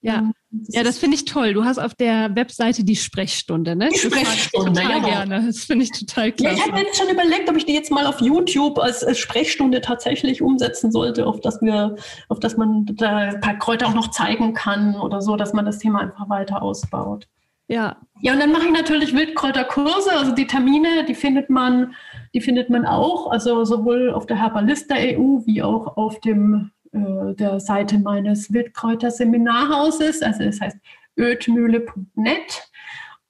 Ja. 0.00 0.30
Ja, 0.68 0.82
das 0.82 0.98
finde 0.98 1.16
ich 1.16 1.24
toll. 1.24 1.54
Du 1.54 1.64
hast 1.64 1.78
auf 1.78 1.94
der 1.94 2.34
Webseite 2.34 2.84
die 2.84 2.96
Sprechstunde, 2.96 3.76
ne? 3.76 3.88
Die 3.88 3.98
Sprechstunde, 3.98 4.80
total 4.80 4.98
ja. 4.98 5.04
gerne. 5.04 5.46
Das 5.46 5.64
finde 5.64 5.84
ich 5.84 5.92
total 5.92 6.32
klasse. 6.32 6.56
Ja, 6.56 6.62
ich 6.62 6.70
habe 6.70 6.80
jetzt 6.80 6.98
schon 6.98 7.08
überlegt, 7.08 7.48
ob 7.48 7.56
ich 7.56 7.64
die 7.64 7.74
jetzt 7.74 7.90
mal 7.90 8.06
auf 8.06 8.20
YouTube 8.20 8.78
als, 8.78 9.04
als, 9.04 9.18
Sprechstunde 9.18 9.80
tatsächlich 9.80 10.42
umsetzen 10.42 10.92
sollte, 10.92 11.26
auf 11.26 11.40
dass 11.40 11.60
wir, 11.62 11.96
auf 12.28 12.40
dass 12.40 12.56
man 12.56 12.86
da 12.86 13.16
ein 13.16 13.40
paar 13.40 13.58
Kräuter 13.58 13.88
auch 13.88 13.94
noch 13.94 14.10
zeigen 14.10 14.54
kann 14.54 14.94
oder 14.96 15.20
so, 15.20 15.36
dass 15.36 15.52
man 15.52 15.64
das 15.64 15.78
Thema 15.78 16.00
einfach 16.00 16.28
weiter 16.28 16.62
ausbaut. 16.62 17.26
Ja. 17.68 17.96
Ja, 18.20 18.32
und 18.32 18.40
dann 18.40 18.52
mache 18.52 18.66
ich 18.66 18.72
natürlich 18.72 19.14
Wildkräuterkurse, 19.14 20.12
also 20.12 20.32
die 20.32 20.46
Termine, 20.46 21.04
die 21.06 21.14
findet 21.14 21.50
man, 21.50 21.94
die 22.32 22.40
findet 22.40 22.70
man 22.70 22.86
auch, 22.86 23.30
also 23.30 23.64
sowohl 23.64 24.10
auf 24.10 24.26
der 24.26 24.40
Herbalista 24.40 24.94
EU 24.96 25.40
wie 25.44 25.62
auch 25.62 25.96
auf 25.96 26.20
dem 26.20 26.70
äh, 26.96 27.34
der 27.34 27.60
Seite 27.60 27.98
meines 27.98 28.52
Wildkräuter-Seminarhauses, 28.52 30.22
also 30.22 30.44
das 30.44 30.60
heißt 30.60 30.78
ödmühle.net. 31.18 32.70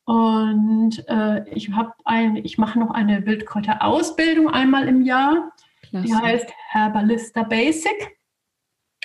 Und 0.05 1.05
äh, 1.09 1.49
ich 1.51 1.73
habe 1.73 1.93
ein, 2.05 2.37
ich 2.37 2.59
mache 2.59 2.79
noch 2.79 2.91
eine 2.91 3.27
Wildkräuter-Ausbildung 3.27 4.49
einmal 4.49 4.89
im 4.89 5.03
Jahr. 5.03 5.53
Klasse. 5.83 6.07
Die 6.07 6.15
heißt 6.15 6.53
Herbalista 6.71 7.43
Basic 7.43 8.16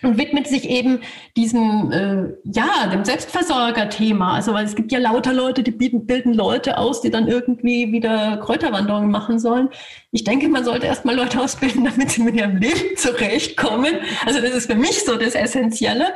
und 0.03 0.17
widmet 0.17 0.47
sich 0.47 0.69
eben 0.69 1.01
diesem, 1.37 1.91
äh, 1.91 2.33
ja, 2.43 2.87
dem 2.87 3.05
Selbstversorger-Thema. 3.05 4.33
Also, 4.33 4.53
weil 4.53 4.65
es 4.65 4.75
gibt 4.75 4.91
ja 4.91 4.99
lauter 4.99 5.33
Leute, 5.33 5.63
die 5.63 5.71
bieten, 5.71 6.05
bilden 6.05 6.33
Leute 6.33 6.77
aus, 6.77 7.01
die 7.01 7.11
dann 7.11 7.27
irgendwie 7.27 7.91
wieder 7.91 8.37
Kräuterwanderungen 8.37 9.11
machen 9.11 9.39
sollen. 9.39 9.69
Ich 10.11 10.23
denke, 10.23 10.49
man 10.49 10.63
sollte 10.63 10.87
erstmal 10.87 11.15
Leute 11.15 11.39
ausbilden, 11.39 11.85
damit 11.91 12.11
sie 12.11 12.23
mit 12.23 12.35
ihrem 12.35 12.57
Leben 12.57 12.95
zurechtkommen. 12.97 13.95
Also, 14.25 14.41
das 14.41 14.51
ist 14.51 14.71
für 14.71 14.77
mich 14.77 15.03
so 15.03 15.15
das 15.15 15.35
Essentielle. 15.35 16.13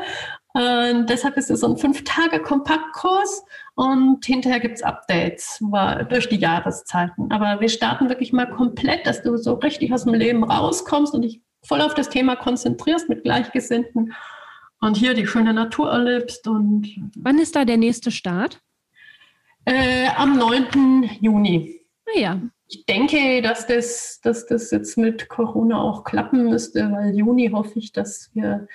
Und 0.53 1.09
deshalb 1.09 1.35
ist 1.35 1.51
es 1.51 1.59
so 1.59 1.67
ein 1.67 1.77
Fünf-Tage-Kompaktkurs 1.77 3.43
und 3.75 4.23
hinterher 4.25 4.61
gibt 4.61 4.75
es 4.75 4.83
Updates 4.83 5.61
durch 6.07 6.29
die 6.29 6.37
Jahreszeiten. 6.37 7.29
Aber 7.29 7.59
wir 7.59 7.67
starten 7.67 8.07
wirklich 8.07 8.31
mal 8.31 8.49
komplett, 8.49 9.05
dass 9.05 9.21
du 9.21 9.35
so 9.35 9.55
richtig 9.55 9.91
aus 9.91 10.05
dem 10.05 10.13
Leben 10.13 10.45
rauskommst 10.45 11.13
und 11.13 11.23
ich 11.23 11.41
voll 11.67 11.81
auf 11.81 11.93
das 11.93 12.09
Thema 12.09 12.35
konzentrierst 12.35 13.09
mit 13.09 13.23
Gleichgesinnten 13.23 14.13
und 14.81 14.97
hier 14.97 15.13
die 15.13 15.27
schöne 15.27 15.53
Natur 15.53 15.91
erlebst. 15.91 16.47
Und 16.47 16.87
Wann 17.17 17.39
ist 17.39 17.55
da 17.55 17.65
der 17.65 17.77
nächste 17.77 18.11
Start? 18.11 18.61
Äh, 19.65 20.09
am 20.15 20.37
9. 20.37 21.09
Juni. 21.21 21.81
Ah 22.07 22.19
ja. 22.19 22.41
Ich 22.67 22.85
denke, 22.85 23.41
dass 23.41 23.67
das, 23.67 24.19
dass 24.23 24.45
das 24.47 24.71
jetzt 24.71 24.97
mit 24.97 25.29
Corona 25.29 25.79
auch 25.79 26.03
klappen 26.03 26.45
müsste, 26.45 26.91
weil 26.91 27.15
Juni 27.15 27.49
hoffe 27.49 27.77
ich, 27.77 27.91
dass 27.91 28.31
wir 28.33 28.67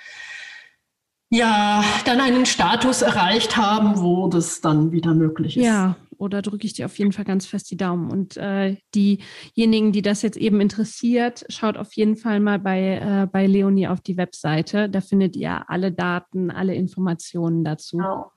ja 1.29 1.83
dann 2.05 2.21
einen 2.21 2.45
Status 2.45 3.01
erreicht 3.01 3.57
haben, 3.57 4.01
wo 4.01 4.27
das 4.27 4.61
dann 4.61 4.91
wieder 4.91 5.13
möglich 5.13 5.57
ist. 5.57 5.63
Ja, 5.63 5.95
oder 6.21 6.41
drücke 6.43 6.67
ich 6.67 6.73
dir 6.73 6.85
auf 6.85 6.97
jeden 6.99 7.11
Fall 7.11 7.25
ganz 7.25 7.47
fest 7.47 7.71
die 7.71 7.77
Daumen. 7.77 8.11
Und 8.11 8.37
äh, 8.37 8.77
diejenigen, 8.93 9.91
die 9.91 10.03
das 10.03 10.21
jetzt 10.21 10.37
eben 10.37 10.61
interessiert, 10.61 11.43
schaut 11.49 11.77
auf 11.77 11.93
jeden 11.93 12.15
Fall 12.15 12.39
mal 12.39 12.59
bei, 12.59 12.97
äh, 12.97 13.27
bei 13.29 13.47
Leonie 13.47 13.87
auf 13.87 14.01
die 14.01 14.17
Webseite. 14.17 14.87
Da 14.87 15.01
findet 15.01 15.35
ihr 15.35 15.69
alle 15.69 15.91
Daten, 15.91 16.51
alle 16.51 16.75
Informationen 16.75 17.63
dazu. 17.63 17.97
Genau. 17.97 18.31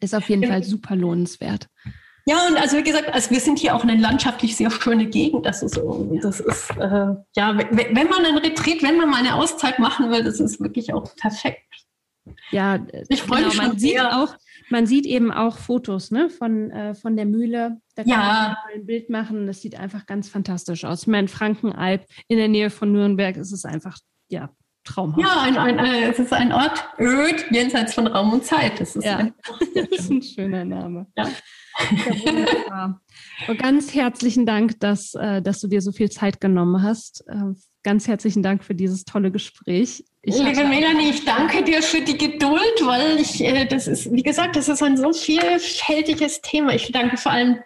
Ist 0.00 0.14
auf 0.14 0.28
jeden 0.28 0.44
Fall 0.44 0.62
super 0.62 0.94
lohnenswert. 0.94 1.68
Ja, 2.26 2.46
und 2.48 2.56
also 2.56 2.76
wie 2.76 2.82
gesagt, 2.82 3.14
also 3.14 3.30
wir 3.30 3.40
sind 3.40 3.60
hier 3.60 3.74
auch 3.74 3.84
eine 3.84 3.96
landschaftlich 3.96 4.56
sehr 4.56 4.70
schöne 4.70 5.06
Gegend. 5.06 5.46
Das 5.46 5.62
ist, 5.62 5.80
das 6.22 6.40
ist 6.40 6.70
äh, 6.70 7.14
ja, 7.36 7.56
wenn 7.56 8.08
man 8.08 8.24
einen 8.24 8.38
Retreat, 8.38 8.82
wenn 8.82 8.98
man 8.98 9.08
mal 9.08 9.20
eine 9.20 9.36
Auszeit 9.36 9.78
machen 9.78 10.10
will, 10.10 10.24
das 10.24 10.40
ist 10.40 10.60
wirklich 10.60 10.92
auch 10.92 11.14
perfekt. 11.16 11.85
Ja, 12.50 12.86
ich 13.08 13.22
freue 13.22 13.38
genau, 13.38 13.48
mich 13.48 13.56
schon 13.56 13.66
man 13.68 13.78
sehr. 13.78 14.02
Sieht 14.02 14.12
auch, 14.12 14.36
man 14.70 14.86
sieht 14.86 15.06
eben 15.06 15.32
auch 15.32 15.58
Fotos 15.58 16.10
ne, 16.10 16.30
von, 16.30 16.70
äh, 16.70 16.94
von 16.94 17.16
der 17.16 17.26
Mühle. 17.26 17.80
Da 17.94 18.02
kann 18.02 18.10
ja. 18.10 18.18
man 18.18 18.80
ein 18.80 18.86
Bild 18.86 19.10
machen. 19.10 19.46
Das 19.46 19.62
sieht 19.62 19.78
einfach 19.78 20.06
ganz 20.06 20.28
fantastisch 20.28 20.84
aus. 20.84 21.02
Ich 21.02 21.06
meine, 21.08 21.28
Frankenalb 21.28 22.06
in 22.28 22.38
der 22.38 22.48
Nähe 22.48 22.70
von 22.70 22.92
Nürnberg 22.92 23.36
ist 23.36 23.52
es 23.52 23.64
einfach, 23.64 23.98
ja, 24.28 24.50
traumhaft. 24.84 25.20
Ja, 25.20 25.42
ein, 25.42 25.58
ein, 25.58 25.78
ein, 25.78 26.02
es 26.10 26.18
ist 26.18 26.32
ein 26.32 26.52
Ort 26.52 26.88
öd 26.98 27.46
jenseits 27.50 27.94
von 27.94 28.06
Raum 28.06 28.32
und 28.32 28.44
Zeit. 28.44 28.80
Das 28.80 28.96
ist, 28.96 29.04
ja. 29.04 29.28
das 29.74 29.88
ist 29.90 30.10
ein 30.10 30.22
schöner 30.22 30.64
Name. 30.64 31.06
Ja. 31.16 31.28
Ja, 32.68 33.00
und 33.48 33.58
ganz 33.58 33.94
herzlichen 33.94 34.46
Dank, 34.46 34.80
dass, 34.80 35.14
äh, 35.14 35.42
dass 35.42 35.60
du 35.60 35.68
dir 35.68 35.82
so 35.82 35.92
viel 35.92 36.10
Zeit 36.10 36.40
genommen 36.40 36.82
hast. 36.82 37.22
Ganz 37.86 38.08
herzlichen 38.08 38.42
Dank 38.42 38.64
für 38.64 38.74
dieses 38.74 39.04
tolle 39.04 39.30
Gespräch. 39.30 40.04
Ich 40.22 40.36
Liebe 40.36 40.64
Melanie, 40.64 41.10
ich 41.10 41.24
danke 41.24 41.62
dir 41.62 41.80
für 41.80 42.00
die 42.00 42.18
Geduld, 42.18 42.80
weil 42.84 43.20
ich, 43.20 43.40
äh, 43.40 43.64
das 43.64 43.86
ist, 43.86 44.10
wie 44.12 44.24
gesagt, 44.24 44.56
das 44.56 44.68
ist 44.68 44.82
ein 44.82 44.96
so 44.96 45.12
vielfältiges 45.12 46.40
Thema. 46.40 46.74
Ich 46.74 46.90
danke 46.90 47.16
vor 47.16 47.30
allem 47.30 47.58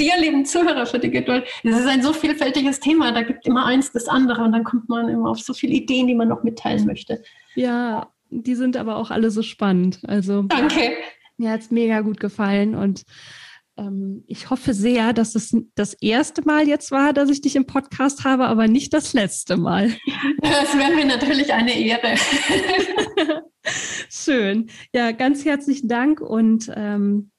dir, 0.00 0.14
lieben 0.18 0.44
Zuhörer, 0.44 0.84
für 0.84 0.98
die 0.98 1.12
Geduld. 1.12 1.44
Es 1.62 1.78
ist 1.78 1.86
ein 1.86 2.02
so 2.02 2.12
vielfältiges 2.12 2.80
Thema, 2.80 3.12
da 3.12 3.22
gibt 3.22 3.46
immer 3.46 3.66
eins 3.66 3.92
das 3.92 4.08
andere 4.08 4.42
und 4.42 4.50
dann 4.50 4.64
kommt 4.64 4.88
man 4.88 5.08
immer 5.08 5.30
auf 5.30 5.38
so 5.38 5.54
viele 5.54 5.74
Ideen, 5.74 6.08
die 6.08 6.16
man 6.16 6.26
noch 6.26 6.42
mitteilen 6.42 6.84
möchte. 6.84 7.22
Ja, 7.54 8.08
die 8.30 8.56
sind 8.56 8.76
aber 8.76 8.96
auch 8.96 9.12
alle 9.12 9.30
so 9.30 9.42
spannend. 9.42 10.00
Also 10.08 10.42
danke. 10.42 10.96
Mir 11.36 11.52
hat 11.52 11.60
es 11.60 11.70
mega 11.70 12.00
gut 12.00 12.18
gefallen 12.18 12.74
und 12.74 13.04
ähm, 13.78 14.24
ich 14.26 14.50
hoffe 14.50 14.74
sehr, 14.74 15.12
dass 15.12 15.34
es 15.34 15.56
das 15.74 15.94
erste 15.94 16.42
Mal 16.42 16.68
jetzt 16.68 16.90
war, 16.90 17.12
dass 17.12 17.30
ich 17.30 17.40
dich 17.40 17.56
im 17.56 17.66
Podcast 17.66 18.24
habe, 18.24 18.46
aber 18.46 18.68
nicht 18.68 18.92
das 18.92 19.12
letzte 19.12 19.56
Mal. 19.56 19.92
Das 20.40 20.76
wäre 20.76 20.94
mir 20.94 21.04
natürlich 21.04 21.52
eine 21.52 21.72
Ehre. 21.72 22.14
Schön. 24.10 24.70
Ja, 24.94 25.12
ganz 25.12 25.44
herzlichen 25.44 25.88
Dank 25.88 26.20
und 26.20 26.70
ähm, 26.74 27.30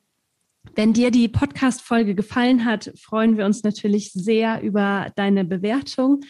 wenn 0.75 0.93
dir 0.93 1.11
die 1.11 1.27
Podcast-Folge 1.27 2.15
gefallen 2.15 2.65
hat, 2.65 2.91
freuen 2.99 3.37
wir 3.37 3.45
uns 3.45 3.63
natürlich 3.63 4.11
sehr 4.13 4.61
über 4.61 5.11
deine 5.15 5.45
Bewertung. 5.45 6.21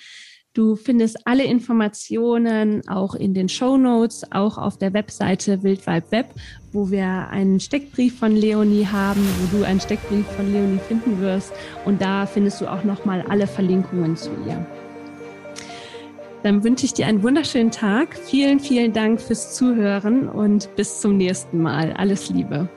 Du 0.59 0.75
findest 0.75 1.25
alle 1.25 1.45
Informationen 1.45 2.85
auch 2.89 3.15
in 3.15 3.33
den 3.33 3.47
Show 3.47 3.77
Notes, 3.77 4.29
auch 4.29 4.57
auf 4.57 4.77
der 4.77 4.91
Webseite 4.91 5.63
Wildvibe 5.63 6.11
Web, 6.11 6.25
wo 6.73 6.91
wir 6.91 7.29
einen 7.29 7.61
Steckbrief 7.61 8.19
von 8.19 8.35
Leonie 8.35 8.85
haben, 8.85 9.21
wo 9.21 9.59
du 9.59 9.63
einen 9.63 9.79
Steckbrief 9.79 10.25
von 10.35 10.51
Leonie 10.51 10.81
finden 10.85 11.21
wirst. 11.21 11.53
Und 11.85 12.01
da 12.01 12.25
findest 12.25 12.59
du 12.59 12.67
auch 12.67 12.83
nochmal 12.83 13.23
alle 13.29 13.47
Verlinkungen 13.47 14.17
zu 14.17 14.31
ihr. 14.45 14.65
Dann 16.43 16.61
wünsche 16.61 16.83
ich 16.85 16.93
dir 16.93 17.07
einen 17.07 17.23
wunderschönen 17.23 17.71
Tag. 17.71 18.17
Vielen, 18.17 18.59
vielen 18.59 18.91
Dank 18.91 19.21
fürs 19.21 19.55
Zuhören 19.55 20.27
und 20.27 20.75
bis 20.75 20.99
zum 20.99 21.15
nächsten 21.15 21.61
Mal. 21.61 21.93
Alles 21.93 22.29
Liebe. 22.29 22.67